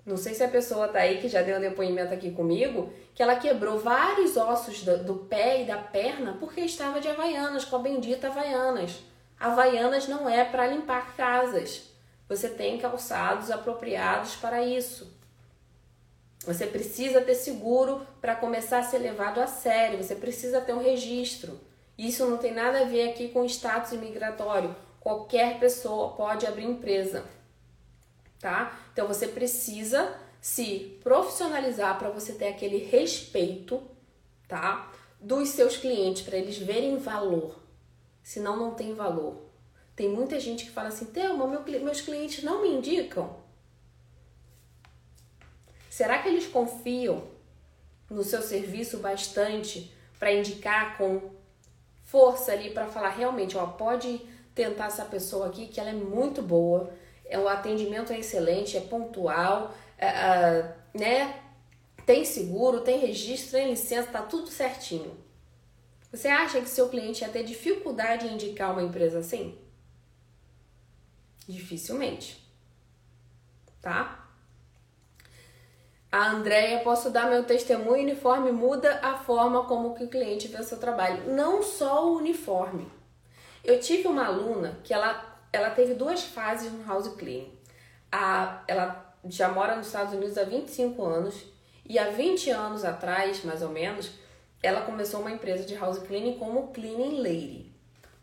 Não 0.05 0.17
sei 0.17 0.35
se 0.35 0.43
a 0.43 0.49
pessoa 0.49 0.89
tá 0.89 1.01
aí 1.01 1.21
que 1.21 1.29
já 1.29 1.41
deu 1.41 1.59
um 1.59 1.61
depoimento 1.61 2.13
aqui 2.13 2.33
comigo, 2.33 2.93
que 3.15 3.23
ela 3.23 3.37
quebrou 3.37 3.79
vários 3.79 4.37
ossos 4.37 4.83
do, 4.83 5.05
do 5.05 5.15
pé 5.15 5.63
e 5.63 5.67
da 5.67 5.79
perna 5.79 6.37
porque 6.41 6.63
estava 6.63 7.01
de 7.01 7.09
Havaianas, 7.09 7.65
com 7.65 7.77
a 7.77 7.81
bendita 7.81 8.27
Havaianas. 8.27 9.03
Havaianas 9.39 10.09
não 10.09 10.29
é 10.29 10.45
para 10.45 10.67
limpar 10.67 11.15
casas. 11.15 11.83
Você 12.29 12.49
tem 12.49 12.79
calçados 12.79 13.51
apropriados 13.51 14.37
para 14.37 14.63
isso. 14.63 15.17
Você 16.45 16.67
precisa 16.67 17.21
ter 17.21 17.35
seguro 17.35 18.07
para 18.21 18.35
começar 18.35 18.79
a 18.79 18.83
ser 18.83 18.99
levado 18.99 19.41
a 19.41 19.47
sério. 19.47 20.03
Você 20.03 20.15
precisa 20.15 20.61
ter 20.61 20.73
um 20.73 20.83
registro. 20.83 21.61
Isso 21.99 22.25
não 22.27 22.39
tem 22.39 22.53
nada 22.53 22.81
a 22.81 22.85
ver 22.85 23.11
aqui 23.11 23.29
com 23.29 23.45
status 23.45 23.93
imigratório. 23.93 24.75
Qualquer 25.01 25.59
pessoa 25.59 26.11
pode 26.11 26.47
abrir 26.47 26.67
empresa, 26.67 27.25
tá? 28.39 28.79
Então 28.93 29.09
você 29.09 29.27
precisa 29.27 30.15
se 30.41 30.99
profissionalizar 31.03 31.99
para 31.99 32.11
você 32.11 32.35
ter 32.35 32.49
aquele 32.49 32.79
respeito, 32.85 33.83
tá? 34.47 34.93
Dos 35.19 35.49
seus 35.49 35.77
clientes, 35.77 36.23
para 36.23 36.37
eles 36.37 36.59
verem 36.59 36.99
valor. 36.99 37.59
Senão 38.23 38.57
não 38.57 38.75
tem 38.75 38.95
valor. 38.95 39.51
Tem 39.97 40.09
muita 40.09 40.39
gente 40.39 40.65
que 40.65 40.71
fala 40.71 40.89
assim: 40.89 41.07
Thelma, 41.07 41.47
meu, 41.47 41.63
meus 41.63 42.01
clientes 42.03 42.45
não 42.45 42.63
me 42.63 42.69
indicam. 42.69 43.37
Será 45.89 46.23
que 46.23 46.29
eles 46.29 46.47
confiam 46.47 47.25
no 48.09 48.23
seu 48.25 48.43
serviço 48.43 48.99
bastante 48.99 49.95
para 50.19 50.33
indicar 50.33 50.99
com 50.99 51.31
força 52.03 52.53
ali 52.53 52.71
para 52.71 52.87
falar 52.87 53.11
realmente, 53.11 53.57
ó, 53.57 53.67
pode 53.67 54.21
tentar 54.61 54.89
essa 54.89 55.07
pessoa 55.07 55.47
aqui 55.47 55.67
que 55.69 55.81
ela 55.81 55.89
é 55.89 55.95
muito 55.95 56.43
boa, 56.43 56.93
é, 57.25 57.39
o 57.39 57.49
atendimento 57.49 58.13
é 58.13 58.19
excelente, 58.19 58.77
é 58.77 58.81
pontual, 58.81 59.75
é, 59.97 60.07
é, 60.07 60.77
né? 60.93 61.41
Tem 62.05 62.27
seguro, 62.27 62.83
tem 62.83 62.99
registro, 62.99 63.53
tem 63.53 63.71
licença, 63.71 64.11
tá 64.11 64.21
tudo 64.21 64.49
certinho. 64.49 65.17
Você 66.13 66.29
acha 66.29 66.61
que 66.61 66.69
seu 66.69 66.91
cliente 66.91 67.23
ia 67.23 67.31
ter 67.31 67.43
dificuldade 67.43 68.27
em 68.27 68.35
indicar 68.35 68.73
uma 68.73 68.83
empresa 68.83 69.21
assim? 69.21 69.57
Dificilmente. 71.49 72.45
Tá? 73.81 74.29
A 76.13 76.33
Andréia, 76.33 76.81
posso 76.81 77.09
dar 77.09 77.31
meu 77.31 77.45
testemunho, 77.45 78.01
o 78.01 78.03
uniforme 78.03 78.53
muda 78.53 78.99
a 79.01 79.17
forma 79.17 79.65
como 79.65 79.95
que 79.95 80.05
o 80.05 80.09
cliente 80.09 80.49
vê 80.49 80.59
o 80.59 80.65
seu 80.65 80.79
trabalho. 80.79 81.33
Não 81.33 81.63
só 81.63 82.07
o 82.07 82.17
uniforme. 82.17 83.00
Eu 83.65 83.79
tive 83.81 84.09
uma 84.09 84.27
aluna 84.27 84.79
que 84.83 84.93
ela, 84.93 85.39
ela 85.53 85.71
teve 85.71 85.95
duas 85.95 86.23
fases 86.25 86.73
no 86.73 86.85
house 86.87 87.09
cleaning. 87.15 87.53
A, 88.11 88.63
ela 88.67 89.15
já 89.29 89.49
mora 89.49 89.77
nos 89.77 89.87
Estados 89.87 90.15
Unidos 90.15 90.39
há 90.39 90.45
25 90.45 91.05
anos 91.05 91.45
E 91.87 91.99
há 91.99 92.11
20 92.11 92.51
anos 92.51 92.85
atrás, 92.85 93.45
mais 93.45 93.63
ou 93.63 93.69
menos, 93.69 94.13
ela 94.63 94.83
começou 94.83 95.21
uma 95.21 95.31
empresa 95.33 95.65
de 95.65 95.75
house 95.75 95.99
cleaning 95.99 96.39
como 96.39 96.69
Cleaning 96.69 97.21
Lady, 97.21 97.73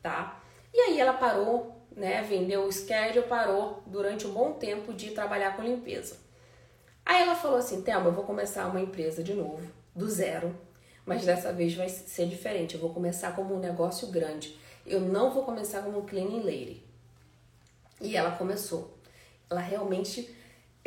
tá? 0.01 0.41
E 0.73 0.79
aí 0.79 0.99
ela 0.99 1.13
parou, 1.13 1.75
né, 1.95 2.21
vendeu 2.21 2.63
o 2.65 2.71
schedule, 2.71 3.27
parou 3.27 3.83
durante 3.85 4.25
um 4.25 4.31
bom 4.31 4.53
tempo 4.53 4.93
de 4.93 5.11
trabalhar 5.11 5.55
com 5.55 5.63
limpeza. 5.63 6.17
Aí 7.05 7.21
ela 7.23 7.35
falou 7.35 7.57
assim, 7.57 7.81
Thelma, 7.81 8.07
eu 8.07 8.13
vou 8.13 8.23
começar 8.23 8.67
uma 8.67 8.79
empresa 8.79 9.23
de 9.23 9.33
novo, 9.33 9.69
do 9.93 10.09
zero, 10.09 10.55
mas 11.05 11.25
dessa 11.25 11.51
vez 11.51 11.73
vai 11.73 11.89
ser 11.89 12.27
diferente, 12.27 12.75
eu 12.75 12.81
vou 12.81 12.93
começar 12.93 13.35
como 13.35 13.55
um 13.55 13.59
negócio 13.59 14.07
grande. 14.09 14.57
Eu 14.87 15.01
não 15.01 15.31
vou 15.31 15.43
começar 15.43 15.81
como 15.81 16.03
Cleaning 16.03 16.43
Lady. 16.43 16.83
E 17.99 18.15
ela 18.15 18.31
começou. 18.31 18.97
Ela 19.49 19.59
realmente 19.59 20.33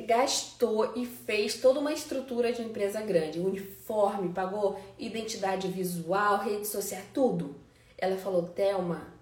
gastou 0.07 0.97
e 0.97 1.05
fez 1.05 1.61
toda 1.61 1.81
uma 1.81 1.93
estrutura 1.93 2.53
de 2.53 2.63
empresa 2.63 3.03
grande, 3.03 3.39
uniforme, 3.39 4.33
pagou 4.33 4.81
identidade 4.99 5.69
visual, 5.69 6.39
rede 6.39 6.67
social, 6.67 7.03
tudo. 7.13 7.57
Ela 7.99 8.17
falou: 8.17 8.45
Thelma, 8.45 9.13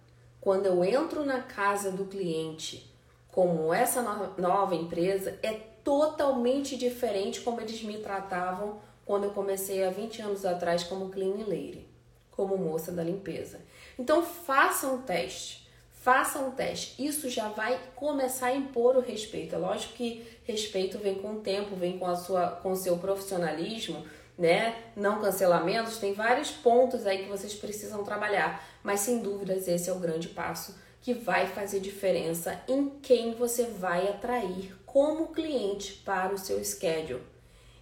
quando 0.40 0.66
eu 0.66 0.84
entro 0.84 1.24
na 1.24 1.42
casa 1.42 1.90
do 1.90 2.04
cliente 2.04 2.88
como 3.32 3.74
essa 3.74 4.02
nova 4.38 4.74
empresa, 4.74 5.38
é 5.42 5.54
totalmente 5.82 6.76
diferente 6.76 7.40
como 7.40 7.60
eles 7.60 7.82
me 7.82 7.98
tratavam 7.98 8.80
quando 9.04 9.24
eu 9.24 9.30
comecei 9.30 9.84
há 9.84 9.90
20 9.90 10.22
anos 10.22 10.44
atrás 10.44 10.84
como 10.84 11.08
clean 11.08 11.46
lady, 11.46 11.88
como 12.30 12.56
moça 12.56 12.92
da 12.92 13.02
limpeza. 13.02 13.60
Então 13.98 14.24
faça 14.24 14.86
um 14.86 15.02
teste 15.02 15.68
faça 16.08 16.38
um 16.38 16.52
teste. 16.52 17.04
Isso 17.04 17.28
já 17.28 17.48
vai 17.48 17.78
começar 17.94 18.46
a 18.46 18.54
impor 18.54 18.96
o 18.96 19.00
respeito. 19.00 19.54
É 19.54 19.58
lógico 19.58 19.92
que 19.92 20.26
respeito 20.44 20.96
vem 20.96 21.16
com 21.16 21.34
o 21.34 21.40
tempo, 21.40 21.76
vem 21.76 21.98
com 21.98 22.06
a 22.06 22.16
sua 22.16 22.48
com 22.48 22.72
o 22.72 22.76
seu 22.76 22.96
profissionalismo, 22.96 24.06
né? 24.38 24.74
Não 24.96 25.20
cancelamentos, 25.20 25.98
tem 25.98 26.14
vários 26.14 26.50
pontos 26.50 27.04
aí 27.04 27.24
que 27.24 27.28
vocês 27.28 27.54
precisam 27.54 28.02
trabalhar, 28.04 28.64
mas 28.82 29.00
sem 29.00 29.18
dúvidas 29.18 29.68
esse 29.68 29.90
é 29.90 29.92
o 29.92 29.98
grande 29.98 30.28
passo 30.28 30.74
que 31.02 31.12
vai 31.12 31.46
fazer 31.46 31.78
diferença 31.80 32.58
em 32.66 32.88
quem 33.02 33.34
você 33.34 33.64
vai 33.64 34.08
atrair 34.08 34.74
como 34.86 35.28
cliente 35.28 35.92
para 36.06 36.32
o 36.32 36.38
seu 36.38 36.64
schedule. 36.64 37.22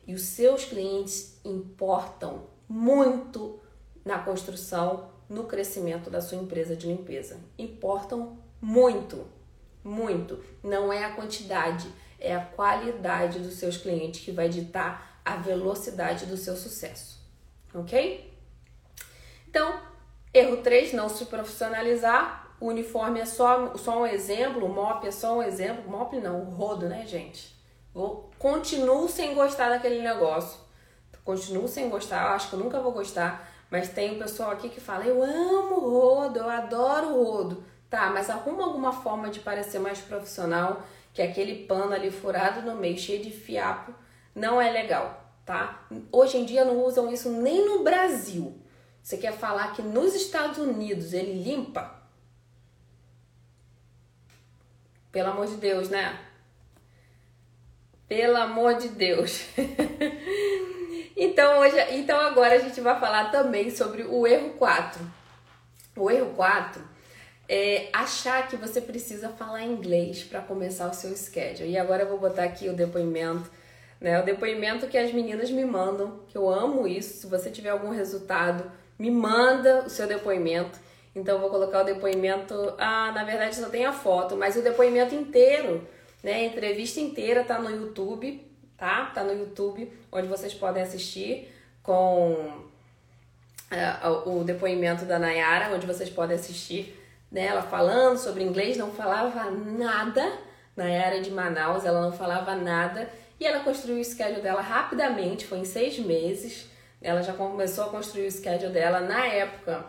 E 0.04 0.14
os 0.14 0.22
seus 0.22 0.64
clientes 0.64 1.38
importam 1.44 2.48
muito 2.68 3.60
na 4.04 4.18
construção 4.18 5.15
no 5.28 5.44
crescimento 5.44 6.10
da 6.10 6.20
sua 6.20 6.38
empresa 6.38 6.76
de 6.76 6.86
limpeza. 6.86 7.40
Importam 7.58 8.38
muito, 8.60 9.26
muito. 9.82 10.42
Não 10.62 10.92
é 10.92 11.04
a 11.04 11.12
quantidade, 11.12 11.88
é 12.18 12.34
a 12.34 12.44
qualidade 12.44 13.40
dos 13.40 13.54
seus 13.54 13.76
clientes 13.76 14.24
que 14.24 14.32
vai 14.32 14.48
ditar 14.48 15.20
a 15.24 15.36
velocidade 15.36 16.26
do 16.26 16.36
seu 16.36 16.56
sucesso. 16.56 17.20
Ok? 17.74 18.32
Então, 19.48 19.80
erro 20.32 20.58
3, 20.58 20.92
não 20.92 21.08
se 21.08 21.26
profissionalizar. 21.26 22.54
O 22.60 22.66
uniforme 22.68 23.20
é 23.20 23.26
só, 23.26 23.76
só 23.76 24.02
um 24.02 24.06
exemplo, 24.06 24.64
o 24.64 24.68
MOP 24.68 25.06
é 25.06 25.10
só 25.10 25.38
um 25.38 25.42
exemplo. 25.42 25.90
MOP 25.90 26.16
não, 26.18 26.42
o 26.42 26.50
rodo, 26.50 26.88
né, 26.88 27.06
gente? 27.06 27.54
Vou, 27.92 28.30
continuo 28.38 29.08
sem 29.08 29.34
gostar 29.34 29.68
daquele 29.68 30.00
negócio. 30.00 30.60
Continuo 31.24 31.66
sem 31.66 31.88
gostar, 31.90 32.34
acho 32.34 32.48
que 32.48 32.54
eu 32.54 32.60
nunca 32.60 32.80
vou 32.80 32.92
gostar 32.92 33.52
mas 33.70 33.88
tem 33.88 34.14
um 34.14 34.18
pessoal 34.18 34.50
aqui 34.50 34.68
que 34.68 34.80
fala: 34.80 35.04
eu 35.04 35.22
amo 35.22 35.80
rodo, 35.80 36.38
eu 36.38 36.48
adoro 36.48 37.14
rodo. 37.14 37.64
Tá, 37.88 38.10
mas 38.10 38.28
arruma 38.28 38.64
alguma 38.64 38.92
forma 38.92 39.30
de 39.30 39.40
parecer 39.40 39.78
mais 39.78 40.00
profissional, 40.00 40.82
que 41.14 41.22
aquele 41.22 41.66
pano 41.66 41.92
ali 41.92 42.10
furado 42.10 42.62
no 42.62 42.74
meio, 42.76 42.98
cheio 42.98 43.22
de 43.22 43.30
fiapo, 43.30 43.94
não 44.34 44.60
é 44.60 44.70
legal, 44.70 45.32
tá? 45.44 45.86
Hoje 46.10 46.36
em 46.36 46.44
dia 46.44 46.64
não 46.64 46.84
usam 46.84 47.12
isso 47.12 47.30
nem 47.30 47.64
no 47.64 47.84
Brasil. 47.84 48.60
Você 49.02 49.16
quer 49.16 49.32
falar 49.32 49.72
que 49.72 49.82
nos 49.82 50.14
Estados 50.14 50.58
Unidos 50.58 51.12
ele 51.12 51.42
limpa? 51.42 51.94
Pelo 55.12 55.30
amor 55.30 55.46
de 55.46 55.56
Deus, 55.56 55.88
né? 55.88 56.20
Pelo 58.08 58.36
amor 58.36 58.74
de 58.74 58.88
Deus. 58.88 59.46
Então, 61.16 61.60
hoje, 61.60 61.76
então 61.92 62.20
agora 62.20 62.56
a 62.56 62.58
gente 62.58 62.78
vai 62.80 63.00
falar 63.00 63.30
também 63.30 63.70
sobre 63.70 64.02
o 64.02 64.26
erro 64.26 64.50
4. 64.50 65.00
O 65.96 66.10
erro 66.10 66.34
4 66.36 66.82
é 67.48 67.88
achar 67.90 68.46
que 68.48 68.56
você 68.56 68.82
precisa 68.82 69.30
falar 69.30 69.64
inglês 69.64 70.22
para 70.22 70.42
começar 70.42 70.90
o 70.90 70.94
seu 70.94 71.16
schedule. 71.16 71.70
E 71.70 71.78
agora 71.78 72.02
eu 72.02 72.08
vou 72.08 72.18
botar 72.18 72.44
aqui 72.44 72.68
o 72.68 72.74
depoimento, 72.74 73.50
né? 73.98 74.20
O 74.20 74.24
depoimento 74.26 74.88
que 74.88 74.98
as 74.98 75.10
meninas 75.10 75.50
me 75.50 75.64
mandam, 75.64 76.20
que 76.28 76.36
eu 76.36 76.50
amo 76.50 76.86
isso. 76.86 77.20
Se 77.20 77.26
você 77.26 77.48
tiver 77.50 77.70
algum 77.70 77.90
resultado, 77.90 78.70
me 78.98 79.10
manda 79.10 79.84
o 79.86 79.88
seu 79.88 80.06
depoimento. 80.06 80.78
Então 81.14 81.36
eu 81.36 81.40
vou 81.40 81.48
colocar 81.48 81.80
o 81.80 81.84
depoimento. 81.84 82.74
Ah, 82.76 83.10
na 83.12 83.24
verdade 83.24 83.56
só 83.56 83.70
tem 83.70 83.86
a 83.86 83.92
foto, 83.92 84.36
mas 84.36 84.54
o 84.54 84.60
depoimento 84.60 85.14
inteiro, 85.14 85.88
né? 86.22 86.34
A 86.34 86.44
entrevista 86.44 87.00
inteira 87.00 87.42
tá 87.42 87.58
no 87.58 87.70
YouTube 87.70 88.45
tá? 88.76 89.06
Tá 89.06 89.24
no 89.24 89.32
YouTube, 89.32 89.92
onde 90.12 90.28
vocês 90.28 90.54
podem 90.54 90.82
assistir 90.82 91.52
com 91.82 92.32
uh, 93.72 94.30
o 94.30 94.44
depoimento 94.44 95.04
da 95.04 95.18
Nayara, 95.18 95.74
onde 95.74 95.86
vocês 95.86 96.10
podem 96.10 96.36
assistir 96.36 97.02
né, 97.30 97.46
ela 97.46 97.62
falando 97.62 98.18
sobre 98.18 98.44
inglês, 98.44 98.76
não 98.76 98.90
falava 98.90 99.50
nada. 99.50 100.38
Nayara 100.76 101.20
de 101.20 101.30
Manaus, 101.30 101.84
ela 101.84 102.00
não 102.00 102.12
falava 102.12 102.54
nada. 102.54 103.08
E 103.38 103.46
ela 103.46 103.60
construiu 103.60 104.00
o 104.00 104.04
schedule 104.04 104.40
dela 104.40 104.60
rapidamente, 104.60 105.46
foi 105.46 105.58
em 105.58 105.64
seis 105.64 105.98
meses. 105.98 106.68
Ela 107.00 107.22
já 107.22 107.32
começou 107.32 107.84
a 107.84 107.88
construir 107.88 108.26
o 108.26 108.32
schedule 108.32 108.72
dela 108.72 109.00
na 109.00 109.26
época. 109.26 109.84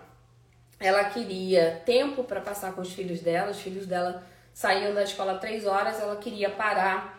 Ela 0.79 1.05
queria 1.05 1.81
tempo 1.85 2.23
para 2.23 2.41
passar 2.41 2.73
com 2.73 2.81
os 2.81 2.93
filhos 2.93 3.21
dela. 3.21 3.51
Os 3.51 3.59
filhos 3.59 3.85
dela 3.85 4.23
saíam 4.53 4.93
da 4.93 5.03
escola 5.03 5.37
três 5.37 5.65
horas, 5.65 5.99
ela 5.99 6.15
queria 6.15 6.49
parar 6.49 7.16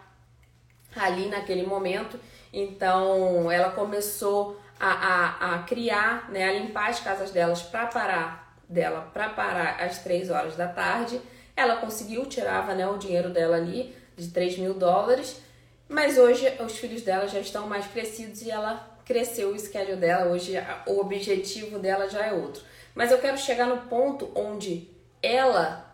ali 0.99 1.27
naquele 1.27 1.65
momento. 1.67 2.19
Então 2.53 3.51
ela 3.51 3.71
começou 3.71 4.61
a, 4.79 4.89
a, 4.89 5.55
a 5.55 5.63
criar, 5.65 6.31
né, 6.31 6.49
a 6.49 6.53
limpar 6.53 6.91
as 6.91 7.01
casas 7.01 7.31
delas 7.31 7.63
para 7.63 7.87
parar 7.87 8.49
dela 8.69 9.09
para 9.15 9.31
parar 9.31 9.81
às 9.81 9.99
três 10.01 10.31
horas 10.31 10.55
da 10.55 10.69
tarde. 10.69 11.21
Ela 11.57 11.77
conseguiu, 11.77 12.27
tirava 12.27 12.75
né, 12.75 12.87
o 12.87 12.99
dinheiro 12.99 13.31
dela 13.31 13.57
ali 13.57 13.95
de 14.17 14.29
3 14.29 14.59
mil 14.59 14.75
dólares, 14.75 15.41
mas 15.89 16.19
hoje 16.19 16.47
os 16.61 16.77
filhos 16.79 17.03
dela 17.03 17.27
já 17.27 17.41
estão 17.41 17.67
mais 17.67 17.87
crescidos 17.87 18.43
e 18.43 18.51
ela 18.51 18.97
cresceu 19.05 19.51
o 19.51 19.59
schedule 19.59 19.97
dela. 19.97 20.31
Hoje 20.31 20.55
o 20.87 21.01
objetivo 21.01 21.79
dela 21.79 22.09
já 22.09 22.27
é 22.27 22.33
outro. 22.33 22.63
Mas 22.95 23.11
eu 23.11 23.19
quero 23.19 23.39
chegar 23.39 23.67
no 23.67 23.89
ponto 23.89 24.31
onde 24.35 24.89
ela 25.23 25.88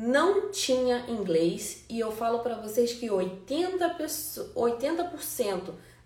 não 0.00 0.50
tinha 0.50 1.04
inglês 1.08 1.84
e 1.86 2.00
eu 2.00 2.10
falo 2.10 2.38
para 2.38 2.54
vocês 2.54 2.94
que 2.94 3.08
80%, 3.08 4.46
80 4.54 5.10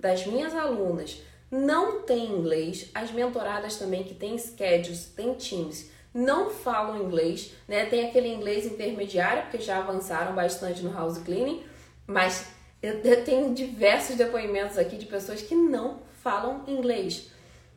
das 0.00 0.26
minhas 0.26 0.52
alunas 0.52 1.22
não 1.48 2.02
tem 2.02 2.26
inglês, 2.26 2.90
as 2.92 3.12
mentoradas 3.12 3.76
também 3.76 4.02
que 4.02 4.12
têm 4.12 4.36
schedules, 4.36 5.04
têm 5.14 5.34
teams, 5.34 5.92
não 6.12 6.50
falam 6.50 7.04
inglês, 7.04 7.52
né? 7.68 7.86
Tem 7.86 8.08
aquele 8.08 8.26
inglês 8.26 8.66
intermediário, 8.66 9.44
porque 9.44 9.60
já 9.60 9.78
avançaram 9.78 10.34
bastante 10.34 10.82
no 10.82 10.92
house 10.92 11.18
cleaning, 11.18 11.62
mas 12.04 12.48
eu, 12.82 12.94
eu 12.94 13.24
tenho 13.24 13.54
diversos 13.54 14.16
depoimentos 14.16 14.76
aqui 14.76 14.96
de 14.96 15.06
pessoas 15.06 15.40
que 15.40 15.54
não 15.54 16.00
falam 16.20 16.64
inglês. 16.66 17.30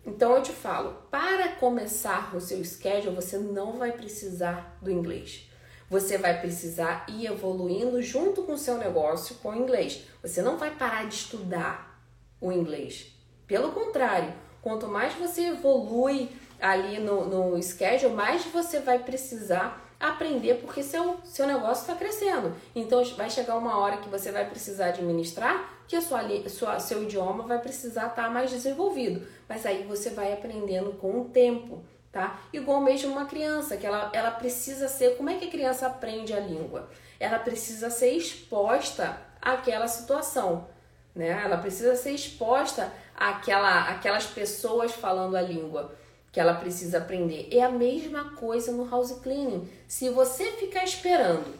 Então 0.03 0.36
eu 0.36 0.41
te 0.41 0.51
falo, 0.51 0.93
para 1.11 1.49
começar 1.49 2.36
o 2.36 2.41
seu 2.41 2.63
schedule, 2.65 3.15
você 3.15 3.38
não 3.38 3.74
vai 3.74 3.91
precisar 3.91 4.80
do 4.82 4.89
inglês 4.89 5.47
você 5.89 6.17
vai 6.17 6.39
precisar 6.39 7.05
ir 7.07 7.27
evoluindo 7.27 8.01
junto 8.01 8.43
com 8.43 8.53
o 8.53 8.57
seu 8.57 8.77
negócio 8.77 9.35
com 9.35 9.49
o 9.49 9.55
inglês. 9.55 10.03
Você 10.21 10.41
não 10.41 10.57
vai 10.57 10.71
parar 10.71 11.07
de 11.07 11.15
estudar 11.15 12.01
o 12.41 12.51
inglês. 12.51 13.13
Pelo 13.45 13.71
contrário, 13.71 14.33
quanto 14.61 14.88
mais 14.88 15.13
você 15.13 15.47
evolui 15.47 16.29
ali 16.59 16.99
no, 16.99 17.25
no 17.25 17.63
schedule, 17.63 18.13
mais 18.13 18.43
você 18.45 18.79
vai 18.79 18.99
precisar 18.99 19.85
aprender 19.99 20.55
porque 20.55 20.83
seu, 20.83 21.17
seu 21.23 21.47
negócio 21.47 21.81
está 21.81 21.95
crescendo. 21.95 22.53
Então 22.75 23.03
vai 23.15 23.29
chegar 23.29 23.55
uma 23.57 23.77
hora 23.77 23.97
que 23.97 24.09
você 24.09 24.31
vai 24.31 24.47
precisar 24.49 24.88
administrar 24.88 25.77
que 25.88 25.95
a 25.95 26.01
sua, 26.01 26.21
sua, 26.49 26.79
seu 26.79 27.03
idioma 27.03 27.43
vai 27.43 27.59
precisar 27.59 28.07
estar 28.07 28.23
tá 28.23 28.29
mais 28.29 28.51
desenvolvido. 28.51 29.25
Mas 29.47 29.65
aí 29.65 29.83
você 29.83 30.09
vai 30.09 30.33
aprendendo 30.33 30.91
com 30.93 31.21
o 31.21 31.25
tempo 31.25 31.83
tá? 32.18 32.39
Igual 32.51 32.82
mesmo 32.82 33.11
uma 33.11 33.26
criança, 33.26 33.78
que 33.78 33.86
ela, 33.86 34.09
ela 34.11 34.32
precisa 34.32 34.88
ser. 34.88 35.15
Como 35.18 35.30
é 35.30 35.36
que 35.36 35.45
a 35.45 35.51
criança 35.51 35.86
aprende 35.86 36.34
a 36.34 36.39
língua? 36.39 36.89
Ela 37.20 37.38
precisa 37.38 37.91
ser 37.91 38.09
exposta 38.09 39.22
àquela 39.39 39.88
situação, 39.88 40.68
né? 41.13 41.30
Ela 41.43 41.59
precisa 41.59 41.95
ser 41.95 42.13
exposta 42.13 42.91
àquela, 43.15 43.89
àquelas 43.89 44.26
pessoas 44.26 44.93
falando 44.93 45.38
a 45.38 45.41
língua 45.41 45.95
que 46.32 46.39
ela 46.39 46.55
precisa 46.55 46.97
aprender. 46.97 47.49
É 47.51 47.61
a 47.61 47.70
mesma 47.70 48.32
coisa 48.32 48.72
no 48.72 48.89
house 48.89 49.11
cleaning. 49.22 49.70
Se 49.88 50.09
você 50.09 50.53
ficar 50.53 50.84
esperando, 50.84 51.53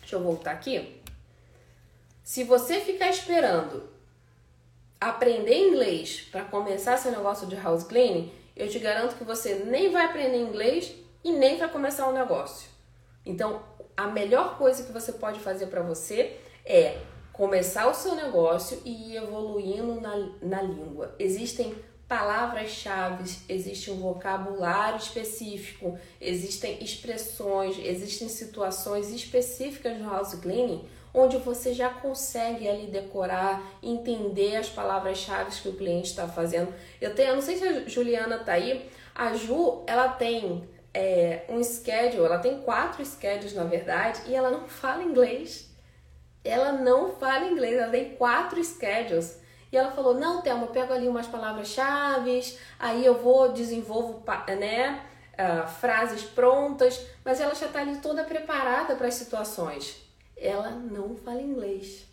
deixa 0.00 0.16
eu 0.16 0.22
voltar 0.22 0.52
aqui. 0.52 1.02
Se 2.24 2.44
você 2.44 2.80
ficar 2.80 3.10
esperando 3.10 3.90
aprender 4.98 5.68
inglês 5.68 6.26
para 6.32 6.44
começar 6.44 6.96
seu 6.96 7.12
negócio 7.12 7.46
de 7.46 7.56
house 7.56 7.84
cleaning, 7.84 8.39
eu 8.56 8.68
te 8.68 8.78
garanto 8.78 9.16
que 9.16 9.24
você 9.24 9.54
nem 9.66 9.90
vai 9.90 10.06
aprender 10.06 10.38
inglês 10.38 10.94
e 11.24 11.32
nem 11.32 11.58
vai 11.58 11.68
começar 11.68 12.08
um 12.08 12.12
negócio. 12.12 12.68
Então, 13.24 13.62
a 13.96 14.06
melhor 14.06 14.56
coisa 14.56 14.84
que 14.84 14.92
você 14.92 15.12
pode 15.12 15.40
fazer 15.40 15.66
para 15.66 15.82
você 15.82 16.36
é 16.64 16.98
começar 17.32 17.88
o 17.88 17.94
seu 17.94 18.14
negócio 18.14 18.80
e 18.84 19.12
ir 19.12 19.16
evoluindo 19.16 20.00
na, 20.00 20.16
na 20.42 20.62
língua. 20.62 21.14
Existem 21.18 21.74
palavras-chave, 22.08 23.30
existe 23.48 23.90
um 23.90 24.00
vocabulário 24.00 24.98
específico, 24.98 25.98
existem 26.20 26.82
expressões, 26.82 27.78
existem 27.78 28.28
situações 28.28 29.10
específicas 29.10 29.96
no 29.98 30.10
house 30.10 30.34
cleaning 30.34 30.88
onde 31.12 31.36
você 31.38 31.72
já 31.74 31.88
consegue 31.90 32.68
ali 32.68 32.86
decorar, 32.86 33.62
entender 33.82 34.56
as 34.56 34.68
palavras-chave 34.68 35.50
que 35.60 35.68
o 35.68 35.76
cliente 35.76 36.10
está 36.10 36.28
fazendo. 36.28 36.72
Eu 37.00 37.14
tenho, 37.14 37.30
eu 37.30 37.34
não 37.34 37.42
sei 37.42 37.56
se 37.56 37.66
a 37.66 37.88
Juliana 37.88 38.38
tá 38.38 38.52
aí, 38.52 38.88
a 39.14 39.34
Ju, 39.34 39.82
ela 39.86 40.08
tem 40.08 40.68
é, 40.94 41.44
um 41.48 41.62
schedule, 41.62 42.24
ela 42.24 42.38
tem 42.38 42.60
quatro 42.62 43.04
schedules 43.04 43.54
na 43.54 43.64
verdade, 43.64 44.22
e 44.26 44.34
ela 44.34 44.50
não 44.50 44.66
fala 44.68 45.02
inglês. 45.02 45.68
Ela 46.42 46.72
não 46.72 47.10
fala 47.16 47.46
inglês, 47.46 47.76
ela 47.76 47.90
tem 47.90 48.14
quatro 48.14 48.62
schedules. 48.64 49.38
E 49.72 49.76
ela 49.76 49.92
falou: 49.92 50.14
Não, 50.14 50.40
Thelma, 50.40 50.64
eu 50.64 50.70
pego 50.70 50.92
ali 50.92 51.06
umas 51.06 51.26
palavras-chave, 51.26 52.56
aí 52.78 53.04
eu 53.04 53.14
vou, 53.22 53.52
desenvolvo 53.52 54.22
né, 54.58 55.02
uh, 55.34 55.68
frases 55.68 56.22
prontas, 56.22 57.06
mas 57.24 57.40
ela 57.40 57.54
já 57.54 57.66
está 57.66 57.80
ali 57.80 57.98
toda 57.98 58.24
preparada 58.24 58.96
para 58.96 59.06
as 59.06 59.14
situações. 59.14 60.09
Ela 60.40 60.70
não 60.70 61.14
fala 61.16 61.42
inglês, 61.42 62.06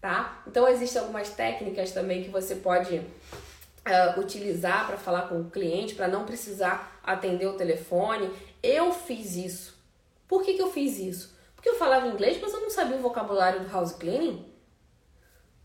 tá? 0.00 0.42
Então, 0.46 0.66
existem 0.66 1.00
algumas 1.00 1.28
técnicas 1.30 1.92
também 1.92 2.24
que 2.24 2.30
você 2.30 2.56
pode 2.56 2.96
uh, 2.96 4.18
utilizar 4.18 4.86
para 4.86 4.96
falar 4.96 5.28
com 5.28 5.40
o 5.40 5.50
cliente, 5.50 5.94
para 5.94 6.08
não 6.08 6.24
precisar 6.24 6.98
atender 7.02 7.46
o 7.46 7.56
telefone. 7.56 8.30
Eu 8.62 8.92
fiz 8.92 9.36
isso. 9.36 9.78
Por 10.26 10.42
que, 10.42 10.54
que 10.54 10.62
eu 10.62 10.72
fiz 10.72 10.98
isso? 10.98 11.36
Porque 11.54 11.68
eu 11.68 11.76
falava 11.76 12.06
inglês, 12.06 12.38
mas 12.40 12.54
eu 12.54 12.60
não 12.60 12.70
sabia 12.70 12.96
o 12.96 13.02
vocabulário 13.02 13.60
do 13.60 13.70
house 13.70 13.92
cleaning. 13.92 14.46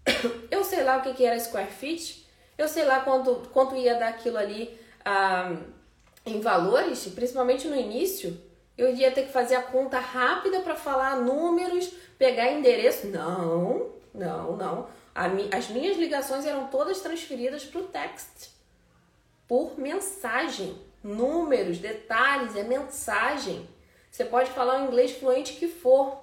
Eu 0.52 0.64
sei 0.64 0.84
lá 0.84 0.98
o 0.98 1.02
que, 1.02 1.14
que 1.14 1.26
era 1.26 1.40
square 1.40 1.72
feet, 1.72 2.26
eu 2.58 2.68
sei 2.68 2.86
lá 2.86 3.02
quanto, 3.02 3.50
quanto 3.50 3.76
ia 3.76 3.96
dar 3.96 4.10
aquilo 4.10 4.38
ali 4.38 4.78
ah, 5.04 5.56
em 6.26 6.40
valores, 6.40 7.08
principalmente 7.08 7.68
no 7.68 7.76
início. 7.76 8.40
Eu 8.78 8.94
ia 8.94 9.12
ter 9.12 9.24
que 9.24 9.32
fazer 9.32 9.56
a 9.56 9.64
conta 9.64 10.00
rápida 10.00 10.60
para 10.60 10.76
falar 10.76 11.18
números, 11.18 11.92
pegar 12.18 12.52
endereço. 12.52 13.08
Não, 13.08 13.90
não, 14.14 14.56
não. 14.58 14.88
as 15.14 15.70
minhas 15.70 15.98
ligações 15.98 16.46
eram 16.46 16.68
todas 16.68 17.00
transferidas 17.02 17.64
para 17.64 17.82
o 17.82 17.88
text, 17.88 18.50
por 19.48 19.80
mensagem. 19.80 20.84
Números, 21.04 21.78
detalhes, 21.78 22.56
é 22.56 22.64
mensagem. 22.64 23.70
Você 24.10 24.26
pode 24.26 24.50
falar 24.52 24.82
o 24.82 24.88
inglês 24.88 25.12
fluente 25.12 25.54
que 25.54 25.68
for, 25.68 26.18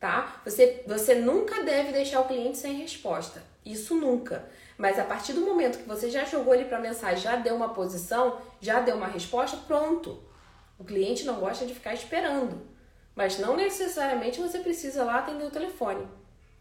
tá? 0.00 0.40
Você, 0.44 0.82
você 0.86 1.16
nunca 1.16 1.62
deve 1.62 1.92
deixar 1.92 2.20
o 2.20 2.26
cliente 2.26 2.56
sem 2.56 2.74
resposta. 2.74 3.42
Isso 3.64 3.94
nunca. 3.94 4.48
Mas 4.78 4.98
a 4.98 5.04
partir 5.04 5.32
do 5.32 5.40
momento 5.40 5.78
que 5.78 5.88
você 5.88 6.08
já 6.08 6.24
jogou 6.24 6.54
ele 6.54 6.66
para 6.66 6.78
mensagem, 6.78 7.18
já 7.18 7.36
deu 7.36 7.54
uma 7.54 7.70
posição, 7.70 8.40
já 8.60 8.80
deu 8.80 8.96
uma 8.96 9.08
resposta, 9.08 9.56
pronto. 9.66 10.22
O 10.78 10.84
cliente 10.84 11.24
não 11.24 11.40
gosta 11.40 11.66
de 11.66 11.74
ficar 11.74 11.94
esperando. 11.94 12.60
Mas 13.14 13.38
não 13.38 13.56
necessariamente 13.56 14.40
você 14.40 14.58
precisa 14.58 15.04
lá 15.04 15.18
atender 15.18 15.44
o 15.44 15.50
telefone. 15.50 16.06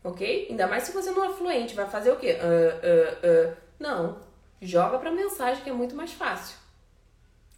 Ok? 0.03 0.47
Ainda 0.49 0.67
mais 0.67 0.83
se 0.83 0.91
você 0.91 1.11
não 1.11 1.25
é 1.25 1.33
fluente. 1.33 1.75
Vai 1.75 1.89
fazer 1.89 2.11
o 2.11 2.15
quê? 2.15 2.37
Uh, 2.39 3.49
uh, 3.49 3.51
uh. 3.51 3.57
Não. 3.79 4.19
Joga 4.61 4.97
para 4.97 5.11
mensagem 5.11 5.63
que 5.63 5.69
é 5.69 5.73
muito 5.73 5.95
mais 5.95 6.13
fácil. 6.13 6.57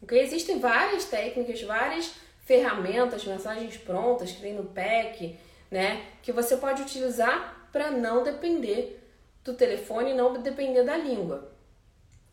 Ok? 0.02 0.20
Existem 0.20 0.60
várias 0.60 1.06
técnicas, 1.06 1.62
várias 1.62 2.14
ferramentas, 2.42 3.26
mensagens 3.26 3.78
prontas 3.78 4.32
que 4.32 4.42
vem 4.42 4.54
no 4.54 4.64
pack, 4.64 5.38
né? 5.70 6.06
Que 6.24 6.32
você 6.32 6.58
pode 6.58 6.82
utilizar 6.82 7.68
para 7.72 7.92
não 7.92 8.24
depender 8.24 9.04
do 9.48 9.54
telefone 9.54 10.14
não 10.14 10.42
depender 10.42 10.84
da 10.84 10.98
língua. 10.98 11.52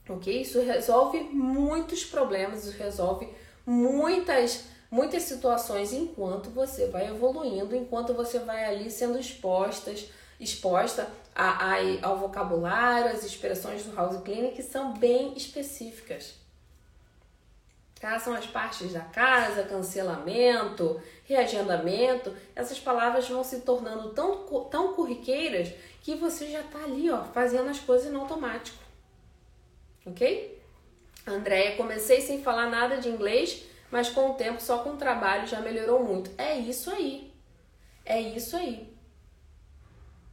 Ok? 0.09 0.43
Isso 0.43 0.61
resolve 0.61 1.18
muitos 1.20 2.05
problemas, 2.05 2.66
isso 2.66 2.77
resolve 2.77 3.29
muitas 3.67 4.65
muitas 4.95 5.25
situações 5.25 5.93
enquanto 5.93 6.51
você 6.51 6.87
vai 6.87 7.09
evoluindo, 7.09 7.75
enquanto 7.75 8.15
você 8.15 8.39
vai 8.39 8.65
ali 8.65 8.89
sendo 8.89 9.19
expostas, 9.19 10.09
exposta 10.39 11.11
a, 11.35 11.73
a, 11.73 11.77
ao 12.03 12.17
vocabulário, 12.17 13.11
as 13.11 13.25
expressões 13.25 13.83
do 13.83 13.95
house 13.97 14.23
cleaning 14.23 14.53
que 14.53 14.62
são 14.62 14.95
bem 14.95 15.37
específicas. 15.37 16.35
Tá? 18.01 18.21
São 18.21 18.35
as 18.35 18.47
partes 18.47 18.93
da 18.93 19.01
casa, 19.01 19.65
cancelamento, 19.65 21.03
reagendamento. 21.25 22.33
Essas 22.55 22.79
palavras 22.79 23.29
vão 23.29 23.43
se 23.43 23.62
tornando 23.62 24.11
tão, 24.11 24.45
tão 24.71 24.93
corriqueiras 24.93 25.73
que 26.03 26.15
você 26.15 26.51
já 26.51 26.61
está 26.61 26.85
ali, 26.85 27.11
ó, 27.11 27.25
fazendo 27.25 27.69
as 27.69 27.81
coisas 27.81 28.12
no 28.12 28.21
automático. 28.21 28.79
Ok? 30.07 30.53
Andréia, 31.27 31.77
comecei 31.77 32.20
sem 32.20 32.43
falar 32.43 32.68
nada 32.68 32.99
de 32.99 33.09
inglês, 33.09 33.64
mas 33.91 34.09
com 34.09 34.31
o 34.31 34.35
tempo, 34.35 34.61
só 34.61 34.79
com 34.79 34.91
o 34.91 34.97
trabalho, 34.97 35.47
já 35.47 35.61
melhorou 35.61 36.03
muito. 36.05 36.31
É 36.37 36.57
isso 36.59 36.91
aí. 36.91 37.33
É 38.05 38.20
isso 38.20 38.57
aí. 38.57 38.93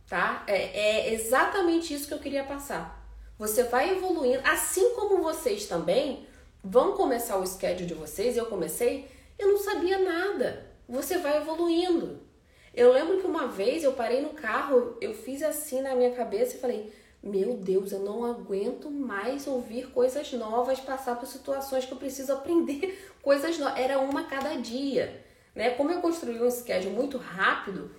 Tá? 0.08 0.44
É, 0.48 1.08
é 1.08 1.14
exatamente 1.14 1.94
isso 1.94 2.08
que 2.08 2.14
eu 2.14 2.20
queria 2.20 2.44
passar. 2.44 3.02
Você 3.40 3.64
vai 3.64 3.92
evoluindo, 3.92 4.42
assim 4.46 4.94
como 4.94 5.24
vocês 5.24 5.66
também 5.66 6.28
vão 6.64 6.94
começar 6.94 7.38
o 7.38 7.48
schedule 7.48 7.88
de 7.88 7.94
vocês. 7.94 8.36
Eu 8.36 8.46
comecei, 8.46 9.10
eu 9.40 9.50
não 9.50 9.58
sabia 9.58 9.98
nada. 9.98 10.68
Você 10.88 11.18
vai 11.18 11.38
evoluindo. 11.38 12.20
Eu 12.74 12.92
lembro 12.92 13.20
que 13.20 13.28
uma 13.28 13.48
vez 13.48 13.84
eu 13.84 13.94
parei 13.94 14.22
no 14.22 14.30
carro, 14.30 14.98
eu 15.02 15.14
fiz 15.14 15.42
assim 15.42 15.82
na 15.82 15.96
minha 15.96 16.12
cabeça 16.12 16.56
e 16.56 16.60
falei: 16.60 16.94
meu 17.24 17.56
Deus, 17.56 17.92
eu 17.92 18.00
não 18.00 18.26
aguento 18.26 18.90
mais 18.90 19.46
ouvir 19.46 19.92
coisas 19.92 20.34
novas, 20.34 20.80
passar 20.80 21.16
por 21.18 21.28
situações 21.28 21.86
que 21.86 21.92
eu 21.92 21.98
preciso 21.98 22.34
aprender 22.34 23.12
coisas 23.22 23.60
novas. 23.60 23.80
Era 23.80 24.00
uma 24.00 24.24
cada 24.24 24.56
dia. 24.56 25.24
Né? 25.54 25.70
Como 25.72 25.92
eu 25.92 26.02
construí 26.02 26.42
um 26.42 26.50
schedule 26.50 26.96
muito 26.96 27.20
rápido, 27.20 27.92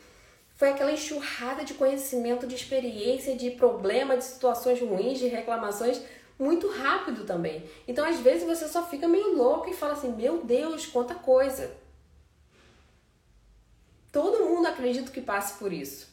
foi 0.57 0.71
aquela 0.71 0.91
enxurrada 0.91 1.65
de 1.65 1.75
conhecimento, 1.75 2.49
de 2.49 2.57
experiência, 2.57 3.37
de 3.37 3.53
problema, 3.53 4.17
de 4.17 4.25
situações 4.25 4.81
ruins, 4.81 5.21
de 5.21 5.29
reclamações, 5.29 6.01
muito 6.37 6.69
rápido 6.69 7.25
também. 7.25 7.65
Então, 7.87 8.05
às 8.05 8.19
vezes, 8.19 8.43
você 8.43 8.67
só 8.67 8.85
fica 8.89 9.07
meio 9.07 9.37
louco 9.37 9.71
e 9.71 9.75
fala 9.75 9.93
assim: 9.93 10.11
Meu 10.13 10.43
Deus, 10.43 10.87
quanta 10.87 11.15
coisa. 11.15 11.71
Todo 14.11 14.45
mundo 14.45 14.67
acredita 14.67 15.13
que 15.13 15.21
passe 15.21 15.59
por 15.59 15.73
isso 15.73 16.12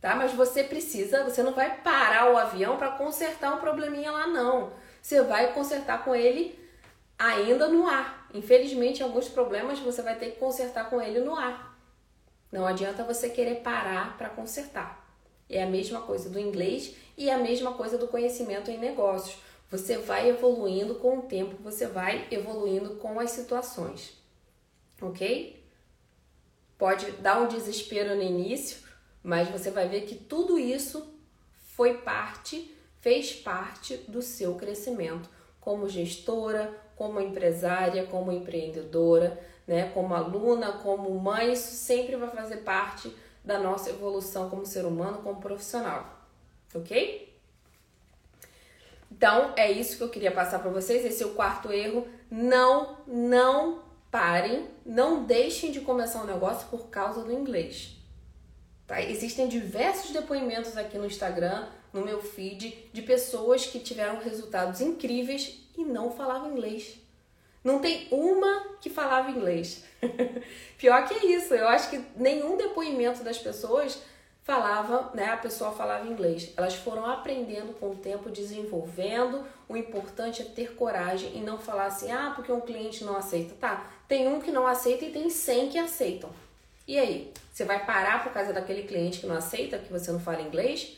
tá? 0.00 0.14
Mas 0.16 0.32
você 0.32 0.64
precisa, 0.64 1.24
você 1.24 1.42
não 1.42 1.52
vai 1.52 1.78
parar 1.82 2.32
o 2.32 2.36
avião 2.36 2.76
para 2.76 2.92
consertar 2.92 3.54
um 3.54 3.60
probleminha 3.60 4.10
lá 4.10 4.26
não. 4.26 4.72
Você 5.02 5.22
vai 5.22 5.52
consertar 5.52 6.04
com 6.04 6.14
ele 6.14 6.58
ainda 7.18 7.68
no 7.68 7.86
ar. 7.86 8.28
Infelizmente, 8.32 9.02
alguns 9.02 9.28
problemas 9.28 9.78
você 9.78 10.02
vai 10.02 10.16
ter 10.16 10.32
que 10.32 10.38
consertar 10.38 10.88
com 10.88 11.00
ele 11.00 11.20
no 11.20 11.34
ar. 11.34 11.78
Não 12.50 12.66
adianta 12.66 13.04
você 13.04 13.28
querer 13.28 13.56
parar 13.56 14.16
para 14.16 14.28
consertar. 14.28 15.06
É 15.48 15.62
a 15.62 15.66
mesma 15.66 16.00
coisa 16.00 16.28
do 16.28 16.38
inglês 16.38 16.94
e 17.16 17.30
a 17.30 17.38
mesma 17.38 17.74
coisa 17.74 17.98
do 17.98 18.08
conhecimento 18.08 18.70
em 18.70 18.78
negócios. 18.78 19.38
Você 19.70 19.98
vai 19.98 20.28
evoluindo 20.28 20.96
com 20.96 21.18
o 21.18 21.22
tempo, 21.22 21.56
você 21.62 21.86
vai 21.86 22.26
evoluindo 22.30 22.96
com 22.96 23.20
as 23.20 23.30
situações. 23.30 24.14
OK? 25.00 25.64
Pode 26.76 27.12
dar 27.12 27.40
um 27.40 27.48
desespero 27.48 28.16
no 28.16 28.22
início, 28.22 28.78
mas 29.22 29.48
você 29.48 29.70
vai 29.70 29.88
ver 29.88 30.02
que 30.02 30.14
tudo 30.14 30.58
isso 30.58 31.14
foi 31.76 31.98
parte, 31.98 32.74
fez 33.00 33.32
parte 33.32 33.96
do 34.08 34.22
seu 34.22 34.54
crescimento 34.54 35.28
como 35.60 35.88
gestora, 35.88 36.74
como 36.96 37.20
empresária, 37.20 38.06
como 38.06 38.32
empreendedora, 38.32 39.38
né, 39.66 39.90
como 39.94 40.14
aluna, 40.14 40.72
como 40.72 41.10
mãe, 41.18 41.52
isso 41.52 41.74
sempre 41.74 42.16
vai 42.16 42.30
fazer 42.30 42.58
parte 42.58 43.14
da 43.44 43.58
nossa 43.58 43.90
evolução 43.90 44.50
como 44.50 44.66
ser 44.66 44.84
humano, 44.84 45.22
como 45.22 45.40
profissional. 45.40 46.26
OK? 46.74 47.30
Então, 49.10 49.52
é 49.56 49.70
isso 49.70 49.96
que 49.96 50.02
eu 50.02 50.08
queria 50.08 50.30
passar 50.30 50.60
para 50.60 50.70
vocês. 50.70 51.04
Esse 51.04 51.22
é 51.22 51.26
o 51.26 51.34
quarto 51.34 51.72
erro. 51.72 52.06
Não, 52.30 52.98
não 53.06 53.82
parem, 54.10 54.68
não 54.84 55.24
deixem 55.24 55.70
de 55.70 55.80
começar 55.80 56.22
um 56.22 56.26
negócio 56.26 56.68
por 56.68 56.88
causa 56.88 57.22
do 57.22 57.32
inglês. 57.32 57.99
Tá? 58.90 59.00
Existem 59.00 59.46
diversos 59.46 60.10
depoimentos 60.10 60.76
aqui 60.76 60.98
no 60.98 61.06
Instagram, 61.06 61.68
no 61.92 62.04
meu 62.04 62.20
feed, 62.20 62.90
de 62.92 63.02
pessoas 63.02 63.64
que 63.64 63.78
tiveram 63.78 64.18
resultados 64.18 64.80
incríveis 64.80 65.60
e 65.78 65.84
não 65.84 66.10
falavam 66.10 66.50
inglês. 66.50 66.98
Não 67.62 67.78
tem 67.78 68.08
uma 68.10 68.78
que 68.80 68.90
falava 68.90 69.30
inglês. 69.30 69.84
Pior 70.76 71.06
que 71.06 71.24
isso, 71.24 71.54
eu 71.54 71.68
acho 71.68 71.88
que 71.88 72.04
nenhum 72.16 72.56
depoimento 72.56 73.22
das 73.22 73.38
pessoas 73.38 73.96
falava, 74.42 75.12
né, 75.14 75.26
a 75.26 75.36
pessoa 75.36 75.70
falava 75.70 76.08
inglês. 76.08 76.52
Elas 76.56 76.74
foram 76.74 77.06
aprendendo 77.06 77.72
com 77.78 77.90
o 77.90 77.96
tempo, 77.96 78.28
desenvolvendo. 78.28 79.46
O 79.68 79.76
importante 79.76 80.42
é 80.42 80.44
ter 80.44 80.74
coragem 80.74 81.36
e 81.36 81.40
não 81.40 81.58
falar 81.58 81.86
assim: 81.86 82.10
"Ah, 82.10 82.32
porque 82.34 82.50
um 82.50 82.60
cliente 82.60 83.04
não 83.04 83.16
aceita". 83.16 83.54
Tá, 83.54 83.88
tem 84.08 84.26
um 84.26 84.40
que 84.40 84.50
não 84.50 84.66
aceita 84.66 85.04
e 85.04 85.12
tem 85.12 85.30
100 85.30 85.68
que 85.68 85.78
aceitam. 85.78 86.49
E 86.86 86.98
aí, 86.98 87.32
você 87.52 87.64
vai 87.64 87.84
parar 87.84 88.22
por 88.22 88.32
causa 88.32 88.52
daquele 88.52 88.82
cliente 88.84 89.20
que 89.20 89.26
não 89.26 89.36
aceita, 89.36 89.78
que 89.78 89.92
você 89.92 90.10
não 90.10 90.20
fala 90.20 90.42
inglês? 90.42 90.96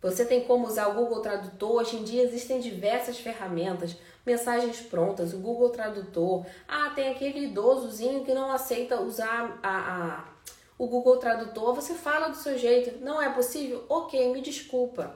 Você 0.00 0.24
tem 0.24 0.44
como 0.44 0.66
usar 0.66 0.88
o 0.88 0.94
Google 0.94 1.20
Tradutor. 1.20 1.76
Hoje 1.76 1.96
em 1.96 2.04
dia 2.04 2.22
existem 2.22 2.60
diversas 2.60 3.18
ferramentas, 3.18 3.96
mensagens 4.24 4.80
prontas, 4.80 5.32
o 5.32 5.38
Google 5.38 5.70
Tradutor. 5.70 6.44
Ah, 6.68 6.90
tem 6.94 7.08
aquele 7.08 7.46
idosozinho 7.46 8.24
que 8.24 8.34
não 8.34 8.52
aceita 8.52 9.00
usar 9.00 9.58
a, 9.62 9.78
a 9.78 10.34
o 10.76 10.86
Google 10.88 11.16
Tradutor, 11.18 11.74
você 11.74 11.94
fala 11.94 12.28
do 12.28 12.36
seu 12.36 12.58
jeito. 12.58 13.02
Não 13.02 13.22
é 13.22 13.32
possível? 13.32 13.84
Ok, 13.88 14.32
me 14.32 14.40
desculpa. 14.40 15.14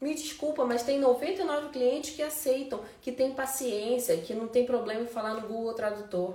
Me 0.00 0.14
desculpa, 0.14 0.64
mas 0.64 0.82
tem 0.82 0.98
99 0.98 1.68
clientes 1.70 2.14
que 2.14 2.22
aceitam, 2.22 2.80
que 3.00 3.12
têm 3.12 3.32
paciência, 3.32 4.16
que 4.16 4.32
não 4.32 4.48
tem 4.48 4.64
problema 4.64 5.02
em 5.02 5.08
falar 5.08 5.34
no 5.34 5.46
Google 5.48 5.74
Tradutor. 5.74 6.34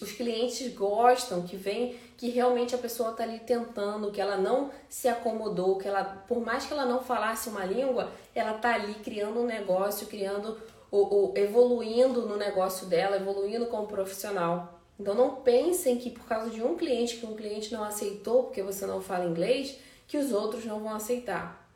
Os 0.00 0.12
clientes 0.12 0.72
gostam 0.74 1.42
que 1.42 1.56
vem 1.56 1.96
que 2.16 2.28
realmente 2.28 2.74
a 2.74 2.78
pessoa 2.78 3.10
está 3.10 3.22
ali 3.22 3.38
tentando, 3.40 4.10
que 4.10 4.20
ela 4.20 4.36
não 4.36 4.70
se 4.88 5.08
acomodou, 5.08 5.78
que 5.78 5.86
ela, 5.86 6.04
por 6.04 6.40
mais 6.40 6.64
que 6.66 6.72
ela 6.72 6.84
não 6.84 7.02
falasse 7.02 7.48
uma 7.48 7.64
língua, 7.64 8.10
ela 8.34 8.56
está 8.56 8.74
ali 8.74 8.94
criando 8.94 9.40
um 9.40 9.46
negócio, 9.46 10.06
criando, 10.06 10.60
ou, 10.90 11.12
ou 11.12 11.36
evoluindo 11.36 12.26
no 12.26 12.36
negócio 12.36 12.86
dela, 12.86 13.16
evoluindo 13.16 13.66
como 13.66 13.86
profissional. 13.86 14.80
Então 14.98 15.14
não 15.14 15.36
pensem 15.36 15.98
que 15.98 16.10
por 16.10 16.24
causa 16.24 16.50
de 16.50 16.62
um 16.62 16.76
cliente 16.76 17.16
que 17.16 17.26
um 17.26 17.36
cliente 17.36 17.72
não 17.72 17.84
aceitou 17.84 18.44
porque 18.44 18.62
você 18.62 18.86
não 18.86 19.02
fala 19.02 19.26
inglês, 19.26 19.78
que 20.06 20.16
os 20.16 20.32
outros 20.32 20.64
não 20.64 20.80
vão 20.80 20.94
aceitar. 20.94 21.68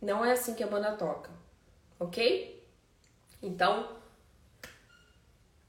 Não 0.00 0.24
é 0.24 0.32
assim 0.32 0.54
que 0.54 0.62
a 0.62 0.66
banda 0.66 0.92
toca, 0.92 1.30
ok? 1.98 2.64
Então, 3.42 3.88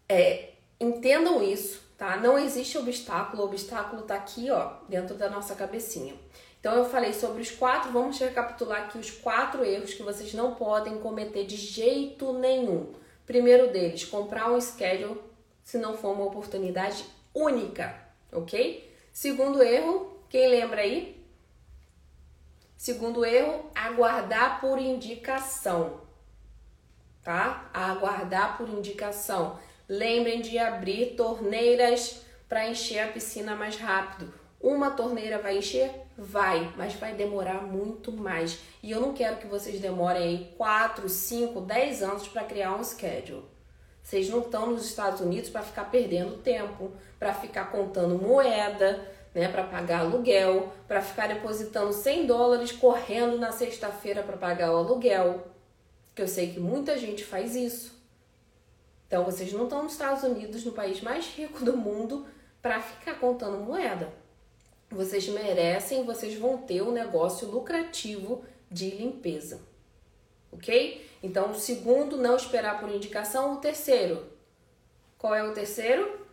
é, 0.08 0.54
entendam 0.80 1.44
isso, 1.44 1.82
tá? 1.98 2.18
Não 2.18 2.38
existe 2.38 2.78
obstáculo, 2.78 3.44
o 3.44 3.46
obstáculo 3.46 4.04
tá 4.04 4.16
aqui, 4.16 4.50
ó, 4.52 4.74
dentro 4.88 5.16
da 5.16 5.30
nossa 5.30 5.56
cabecinha. 5.56 6.16
Então 6.60 6.76
eu 6.76 6.86
falei 6.86 7.14
sobre 7.14 7.42
os 7.42 7.52
quatro, 7.52 7.92
vamos 7.92 8.20
recapitular 8.20 8.84
aqui 8.84 8.98
os 8.98 9.12
quatro 9.12 9.64
erros 9.64 9.94
que 9.94 10.04
vocês 10.04 10.34
não 10.34 10.56
podem 10.56 11.00
cometer 11.00 11.46
de 11.46 11.56
jeito 11.56 12.34
nenhum. 12.34 12.94
Primeiro 13.26 13.72
deles, 13.72 14.06
comprar 14.06 14.52
um 14.52 14.60
schedule 14.60 15.22
se 15.64 15.78
não 15.78 15.98
for 15.98 16.14
uma 16.14 16.26
oportunidade 16.26 17.06
única, 17.34 17.96
ok? 18.32 18.96
Segundo 19.12 19.62
erro, 19.62 20.18
quem 20.30 20.48
lembra 20.48 20.82
aí? 20.82 21.18
Segundo 22.78 23.26
erro, 23.26 23.70
aguardar 23.74 24.62
por 24.62 24.80
indicação, 24.80 26.02
tá? 27.24 27.70
Aguardar 27.74 28.58
por 28.58 28.70
indicação. 28.70 29.60
Lembrem 29.90 30.42
de 30.42 30.58
abrir 30.58 31.16
torneiras 31.16 32.22
para 32.50 32.68
encher 32.68 33.00
a 33.00 33.08
piscina 33.08 33.56
mais 33.56 33.78
rápido. 33.78 34.34
Uma 34.60 34.92
torneira 34.92 35.38
vai 35.38 35.60
encher? 35.60 35.92
Vai, 36.18 36.74
mas 36.76 36.94
vai 36.96 37.14
demorar 37.14 37.62
muito 37.62 38.12
mais. 38.12 38.60
E 38.84 38.92
eu 38.92 39.00
não 39.00 39.14
quero 39.14 39.38
que 39.38 39.48
vocês 39.48 39.80
demorem 39.80 40.22
aí 40.24 40.54
4, 40.58 41.08
5, 41.08 41.62
10 41.62 42.04
anos 42.04 42.28
para 42.28 42.44
criar 42.44 42.76
um 42.76 42.84
schedule. 42.84 43.46
Vocês 44.04 44.30
não 44.30 44.40
estão 44.40 44.72
nos 44.72 44.86
Estados 44.86 45.22
Unidos 45.22 45.50
para 45.50 45.62
ficar 45.62 45.86
perdendo 45.92 46.38
tempo, 46.38 46.92
para 47.20 47.34
ficar 47.34 47.72
contando 47.72 48.18
moeda, 48.18 49.06
né, 49.34 49.48
para 49.48 49.64
pagar 49.64 50.00
aluguel, 50.00 50.72
para 50.88 51.02
ficar 51.02 51.28
depositando 51.28 51.94
100 51.94 52.26
dólares 52.26 52.72
correndo 52.72 53.38
na 53.38 53.52
sexta-feira 53.52 54.24
para 54.24 54.38
pagar 54.38 54.74
o 54.74 54.78
aluguel. 54.78 55.48
Que 56.16 56.22
eu 56.22 56.28
sei 56.28 56.52
que 56.54 56.60
muita 56.60 56.98
gente 56.98 57.24
faz 57.24 57.56
isso. 57.56 57.97
Então 59.08 59.24
vocês 59.24 59.52
não 59.54 59.64
estão 59.64 59.84
nos 59.84 59.94
Estados 59.94 60.24
Unidos, 60.24 60.66
no 60.66 60.74
país 60.74 61.02
mais 61.02 61.26
rico 61.28 61.64
do 61.64 61.76
mundo, 61.76 62.28
para 62.62 62.82
ficar 62.82 63.16
contando 63.16 63.64
moeda. 63.64 64.14
Vocês 64.90 65.28
merecem, 65.30 66.06
vocês 66.06 66.38
vão 66.38 66.58
ter 66.58 66.82
um 66.82 66.92
negócio 66.92 67.50
lucrativo 67.50 68.44
de 68.70 68.90
limpeza. 68.90 69.62
OK? 70.52 71.06
Então, 71.22 71.52
o 71.52 71.56
segundo, 71.56 72.18
não 72.18 72.36
esperar 72.36 72.80
por 72.80 72.90
indicação. 72.90 73.54
O 73.54 73.58
terceiro, 73.58 74.26
qual 75.18 75.34
é 75.34 75.44
o 75.44 75.54
terceiro? 75.54 76.26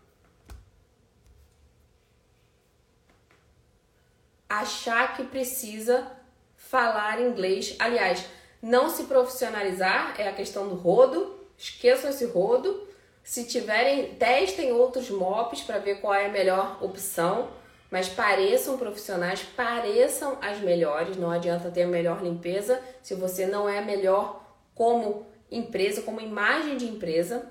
Achar 4.48 5.16
que 5.16 5.24
precisa 5.24 6.12
falar 6.56 7.20
inglês. 7.20 7.74
Aliás, 7.78 8.24
não 8.62 8.88
se 8.88 9.04
profissionalizar 9.04 10.14
é 10.18 10.28
a 10.28 10.34
questão 10.34 10.68
do 10.68 10.74
rodo. 10.74 11.33
Esqueçam 11.56 12.10
esse 12.10 12.24
rodo. 12.26 12.88
Se 13.22 13.44
tiverem, 13.44 14.14
testem 14.14 14.72
outros 14.72 15.10
MOPs 15.10 15.62
para 15.62 15.78
ver 15.78 16.00
qual 16.00 16.14
é 16.14 16.26
a 16.26 16.32
melhor 16.32 16.82
opção. 16.82 17.50
Mas 17.90 18.08
pareçam 18.08 18.76
profissionais, 18.76 19.42
pareçam 19.56 20.36
as 20.42 20.60
melhores. 20.60 21.16
Não 21.16 21.30
adianta 21.30 21.70
ter 21.70 21.82
a 21.82 21.86
melhor 21.86 22.22
limpeza 22.22 22.82
se 23.02 23.14
você 23.14 23.46
não 23.46 23.68
é 23.68 23.78
a 23.78 23.82
melhor 23.82 24.44
como 24.74 25.26
empresa, 25.50 26.02
como 26.02 26.20
imagem 26.20 26.76
de 26.76 26.86
empresa, 26.86 27.48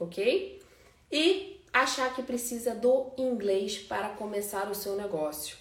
ok? 0.00 0.62
E 1.12 1.60
achar 1.72 2.14
que 2.14 2.22
precisa 2.22 2.74
do 2.74 3.12
inglês 3.18 3.78
para 3.78 4.08
começar 4.10 4.70
o 4.70 4.74
seu 4.74 4.96
negócio. 4.96 5.56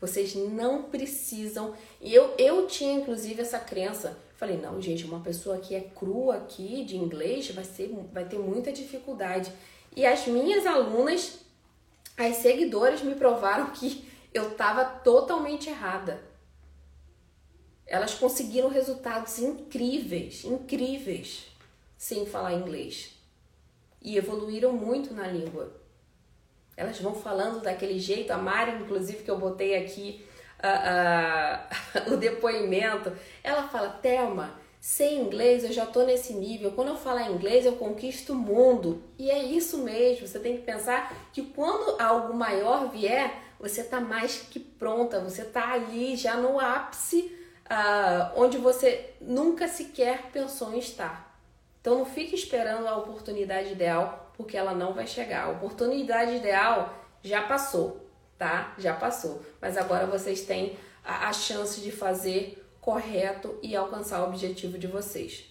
Vocês 0.00 0.34
não 0.34 0.82
precisam. 0.82 1.74
E 2.00 2.12
eu, 2.12 2.34
eu 2.36 2.66
tinha 2.66 2.92
inclusive 2.92 3.40
essa 3.40 3.58
crença. 3.58 4.18
Falei, 4.42 4.56
não, 4.56 4.82
gente, 4.82 5.04
uma 5.04 5.20
pessoa 5.20 5.58
que 5.58 5.72
é 5.72 5.80
crua 5.80 6.38
aqui 6.38 6.84
de 6.84 6.96
inglês 6.96 7.48
vai, 7.52 7.62
ser, 7.62 7.94
vai 8.12 8.24
ter 8.24 8.40
muita 8.40 8.72
dificuldade. 8.72 9.52
E 9.94 10.04
as 10.04 10.26
minhas 10.26 10.66
alunas, 10.66 11.38
as 12.16 12.38
seguidoras, 12.38 13.02
me 13.02 13.14
provaram 13.14 13.70
que 13.70 14.04
eu 14.34 14.50
estava 14.50 14.84
totalmente 14.84 15.68
errada. 15.68 16.20
Elas 17.86 18.14
conseguiram 18.14 18.68
resultados 18.68 19.38
incríveis, 19.38 20.44
incríveis, 20.44 21.46
sem 21.96 22.26
falar 22.26 22.54
inglês. 22.54 23.16
E 24.02 24.16
evoluíram 24.16 24.72
muito 24.72 25.14
na 25.14 25.28
língua. 25.28 25.72
Elas 26.76 26.98
vão 26.98 27.14
falando 27.14 27.62
daquele 27.62 28.00
jeito. 28.00 28.32
A 28.32 28.38
Mari, 28.38 28.82
inclusive, 28.82 29.22
que 29.22 29.30
eu 29.30 29.38
botei 29.38 29.76
aqui 29.76 30.26
o 32.12 32.16
depoimento, 32.16 33.12
ela 33.42 33.64
fala: 33.68 33.88
Thelma, 33.88 34.60
sem 34.80 35.20
inglês 35.20 35.64
eu 35.64 35.72
já 35.72 35.86
tô 35.86 36.02
nesse 36.04 36.32
nível. 36.32 36.72
Quando 36.72 36.88
eu 36.88 36.96
falar 36.96 37.30
inglês, 37.30 37.64
eu 37.64 37.76
conquisto 37.76 38.32
o 38.32 38.36
mundo. 38.36 39.02
E 39.18 39.30
é 39.30 39.42
isso 39.42 39.78
mesmo. 39.78 40.26
Você 40.26 40.38
tem 40.38 40.56
que 40.56 40.62
pensar 40.62 41.14
que 41.32 41.42
quando 41.42 42.00
algo 42.00 42.34
maior 42.34 42.90
vier, 42.90 43.32
você 43.60 43.84
tá 43.84 44.00
mais 44.00 44.38
que 44.38 44.58
pronta, 44.58 45.20
você 45.20 45.44
tá 45.44 45.72
ali 45.72 46.16
já 46.16 46.36
no 46.36 46.58
ápice 46.58 47.32
uh, 47.72 48.32
onde 48.36 48.58
você 48.58 49.14
nunca 49.20 49.68
sequer 49.68 50.30
pensou 50.32 50.74
em 50.74 50.78
estar. 50.78 51.32
Então 51.80 51.98
não 51.98 52.04
fique 52.04 52.34
esperando 52.34 52.86
a 52.86 52.96
oportunidade 52.96 53.72
ideal, 53.72 54.32
porque 54.36 54.56
ela 54.56 54.74
não 54.74 54.92
vai 54.92 55.06
chegar. 55.06 55.46
A 55.46 55.50
oportunidade 55.50 56.36
ideal 56.36 56.94
já 57.22 57.42
passou, 57.42 58.08
tá? 58.42 58.74
Já 58.78 58.94
passou. 58.94 59.42
Mas 59.60 59.76
agora 59.76 60.06
vocês 60.06 60.42
têm 60.42 60.76
a, 61.04 61.28
a 61.28 61.32
chance 61.32 61.80
de 61.80 61.92
fazer 61.92 62.64
correto 62.80 63.58
e 63.62 63.76
alcançar 63.76 64.22
o 64.22 64.28
objetivo 64.28 64.78
de 64.78 64.86
vocês. 64.86 65.44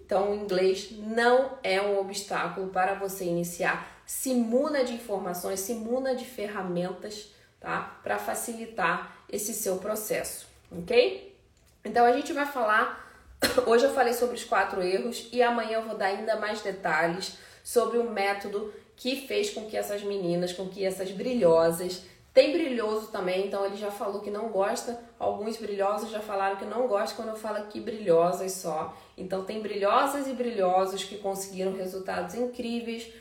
Então, 0.00 0.32
o 0.32 0.34
inglês 0.34 0.90
não 0.98 1.58
é 1.62 1.80
um 1.80 1.98
obstáculo 1.98 2.68
para 2.68 2.94
você 2.94 3.24
iniciar. 3.24 4.02
Se 4.04 4.34
muna 4.34 4.84
de 4.84 4.92
informações, 4.92 5.60
se 5.60 5.74
muna 5.74 6.14
de 6.14 6.26
ferramentas, 6.26 7.32
tá? 7.58 7.98
Para 8.02 8.18
facilitar 8.18 9.24
esse 9.30 9.54
seu 9.54 9.78
processo 9.78 10.52
ok? 10.78 11.36
Então 11.84 12.04
a 12.04 12.12
gente 12.12 12.32
vai 12.32 12.46
falar. 12.46 13.10
Hoje 13.66 13.84
eu 13.84 13.94
falei 13.94 14.14
sobre 14.14 14.36
os 14.36 14.44
quatro 14.44 14.82
erros 14.82 15.28
e 15.32 15.42
amanhã 15.42 15.78
eu 15.78 15.82
vou 15.82 15.96
dar 15.96 16.06
ainda 16.06 16.36
mais 16.36 16.60
detalhes 16.60 17.36
sobre 17.62 17.98
o 17.98 18.10
método 18.10 18.72
que 18.96 19.26
fez 19.26 19.50
com 19.50 19.66
que 19.66 19.76
essas 19.76 20.02
meninas, 20.02 20.52
com 20.52 20.68
que 20.68 20.84
essas 20.84 21.10
brilhosas, 21.10 22.02
tem 22.34 22.52
brilhoso 22.52 23.08
também, 23.08 23.46
então 23.46 23.64
ele 23.66 23.76
já 23.76 23.90
falou 23.90 24.22
que 24.22 24.30
não 24.30 24.48
gosta. 24.48 24.98
Alguns 25.18 25.58
brilhosos 25.58 26.10
já 26.10 26.20
falaram 26.20 26.56
que 26.56 26.64
não 26.64 26.86
gosta 26.88 27.14
quando 27.14 27.28
eu 27.28 27.36
falo 27.36 27.58
aqui 27.58 27.78
brilhosas 27.78 28.52
só. 28.52 28.96
Então 29.18 29.44
tem 29.44 29.60
brilhosas 29.60 30.26
e 30.26 30.32
brilhosos 30.32 31.04
que 31.04 31.18
conseguiram 31.18 31.76
resultados 31.76 32.34
incríveis 32.34 33.12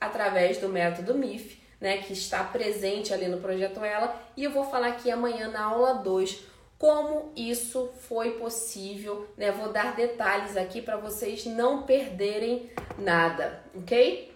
através 0.00 0.58
do 0.58 0.68
método 0.68 1.14
MIF, 1.14 1.60
né, 1.80 1.98
que 1.98 2.12
está 2.12 2.44
presente 2.44 3.12
ali 3.12 3.26
no 3.26 3.40
projeto 3.40 3.84
Ela, 3.84 4.20
e 4.36 4.44
eu 4.44 4.52
vou 4.52 4.64
falar 4.64 4.88
aqui 4.88 5.10
amanhã 5.10 5.48
na 5.48 5.64
aula 5.64 5.94
2 5.94 6.52
como 6.78 7.32
isso 7.36 7.92
foi 8.08 8.32
possível, 8.32 9.28
né? 9.36 9.52
Vou 9.52 9.72
dar 9.72 9.94
detalhes 9.94 10.56
aqui 10.56 10.82
para 10.82 10.96
vocês 10.96 11.46
não 11.46 11.84
perderem 11.84 12.72
nada, 12.98 13.62
ok? 13.72 14.31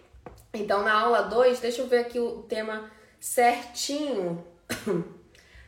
Então, 0.56 0.82
na 0.82 0.92
aula 0.92 1.22
2, 1.22 1.60
deixa 1.60 1.82
eu 1.82 1.86
ver 1.86 1.98
aqui 1.98 2.18
o 2.18 2.42
tema 2.42 2.90
certinho. 3.20 4.44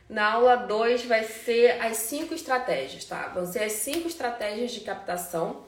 Na 0.09 0.33
aula 0.33 0.55
2 0.55 1.05
vai 1.05 1.23
ser 1.23 1.79
as 1.81 1.97
cinco 1.97 2.33
estratégias, 2.33 3.05
tá? 3.05 3.27
Vão 3.27 3.45
ser 3.45 3.59
as 3.59 3.73
cinco 3.73 4.07
estratégias 4.07 4.71
de 4.71 4.79
captação 4.79 5.65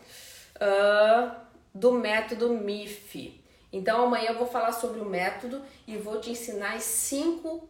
uh, 0.55 1.31
do 1.71 1.91
método 1.91 2.49
MIF. 2.49 3.39
Então 3.71 4.05
amanhã 4.05 4.29
eu 4.29 4.37
vou 4.39 4.47
falar 4.47 4.71
sobre 4.71 4.99
o 4.99 5.05
método 5.05 5.61
e 5.87 5.95
vou 5.95 6.19
te 6.19 6.31
ensinar 6.31 6.73
as 6.73 6.83
cinco 6.83 7.69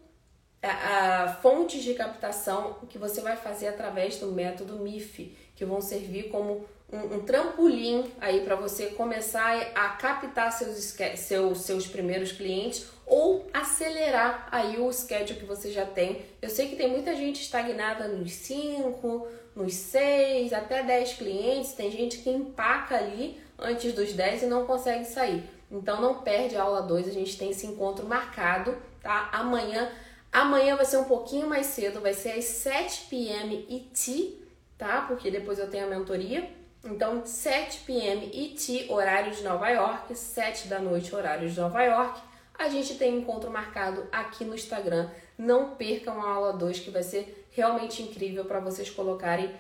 uh, 0.63 1.41
fontes 1.41 1.83
de 1.83 1.93
captação 1.93 2.77
que 2.89 2.97
você 2.97 3.19
vai 3.19 3.35
fazer 3.35 3.67
através 3.67 4.17
do 4.17 4.27
método 4.27 4.79
MIF, 4.79 5.37
que 5.55 5.65
vão 5.65 5.81
servir 5.81 6.29
como 6.29 6.65
um, 6.91 7.15
um 7.15 7.19
trampolim 7.21 8.11
aí 8.19 8.41
para 8.41 8.55
você 8.55 8.87
começar 8.87 9.71
a 9.73 9.89
captar 9.89 10.51
seus, 10.51 10.95
seus, 11.17 11.61
seus 11.61 11.87
primeiros 11.87 12.31
clientes 12.31 12.85
ou 13.05 13.47
acelerar 13.53 14.47
aí 14.51 14.79
o 14.79 14.91
schedule 14.91 15.39
que 15.39 15.45
você 15.45 15.71
já 15.71 15.85
tem. 15.85 16.25
Eu 16.41 16.49
sei 16.49 16.67
que 16.67 16.75
tem 16.75 16.89
muita 16.89 17.15
gente 17.15 17.41
estagnada 17.41 18.07
nos 18.07 18.31
5, 18.31 19.27
nos 19.55 19.73
6, 19.73 20.53
até 20.53 20.83
10 20.83 21.13
clientes, 21.13 21.73
tem 21.73 21.91
gente 21.91 22.19
que 22.19 22.29
empaca 22.29 22.95
ali 22.95 23.39
antes 23.57 23.93
dos 23.93 24.13
10 24.13 24.43
e 24.43 24.45
não 24.45 24.65
consegue 24.65 25.05
sair. 25.05 25.43
Então 25.69 26.01
não 26.01 26.21
perde 26.21 26.55
a 26.57 26.63
aula 26.63 26.81
2, 26.81 27.07
a 27.07 27.11
gente 27.11 27.37
tem 27.37 27.51
esse 27.51 27.65
encontro 27.65 28.05
marcado, 28.05 28.75
tá? 29.01 29.29
Amanhã, 29.31 29.89
amanhã 30.31 30.75
vai 30.75 30.85
ser 30.85 30.97
um 30.97 31.05
pouquinho 31.05 31.47
mais 31.47 31.67
cedo, 31.67 32.01
vai 32.01 32.13
ser 32.13 32.31
às 32.31 32.45
7 32.45 33.07
p.m. 33.09 33.65
ET, 33.69 34.33
tá? 34.77 35.01
Porque 35.07 35.31
depois 35.31 35.59
eu 35.59 35.69
tenho 35.69 35.85
a 35.85 35.89
mentoria. 35.89 36.60
Então, 36.83 37.25
7 37.25 37.81
p.m. 37.81 38.31
ET, 38.33 38.89
horário 38.89 39.33
de 39.33 39.43
Nova 39.43 39.69
York, 39.69 40.15
7 40.15 40.67
da 40.67 40.79
noite, 40.79 41.15
horário 41.15 41.49
de 41.49 41.59
Nova 41.59 41.81
York. 41.83 42.19
A 42.57 42.69
gente 42.69 42.95
tem 42.95 43.17
encontro 43.17 43.51
marcado 43.51 44.07
aqui 44.11 44.43
no 44.43 44.55
Instagram. 44.55 45.09
Não 45.37 45.75
percam 45.75 46.21
a 46.21 46.29
aula 46.29 46.53
2, 46.53 46.79
que 46.79 46.89
vai 46.89 47.03
ser 47.03 47.47
realmente 47.51 48.01
incrível 48.01 48.45
para 48.45 48.59
vocês 48.59 48.89
colocarem 48.89 49.53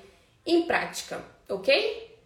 em 0.45 0.63
prática, 0.65 1.21
ok? 1.47 2.17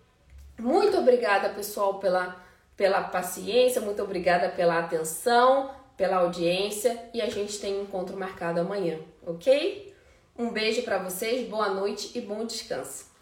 Muito 0.57 0.97
obrigada, 0.97 1.49
pessoal, 1.49 1.99
pela, 1.99 2.41
pela 2.77 3.01
paciência, 3.01 3.81
muito 3.81 4.01
obrigada 4.01 4.49
pela 4.49 4.79
atenção, 4.79 5.71
pela 5.97 6.17
audiência 6.17 7.09
e 7.13 7.21
a 7.21 7.29
gente 7.29 7.59
tem 7.59 7.81
encontro 7.81 8.17
marcado 8.17 8.61
amanhã, 8.61 8.99
ok? 9.25 9.93
Um 10.37 10.51
beijo 10.51 10.83
para 10.83 10.97
vocês, 10.97 11.47
boa 11.49 11.69
noite 11.69 12.17
e 12.17 12.21
bom 12.21 12.45
descanso. 12.45 13.14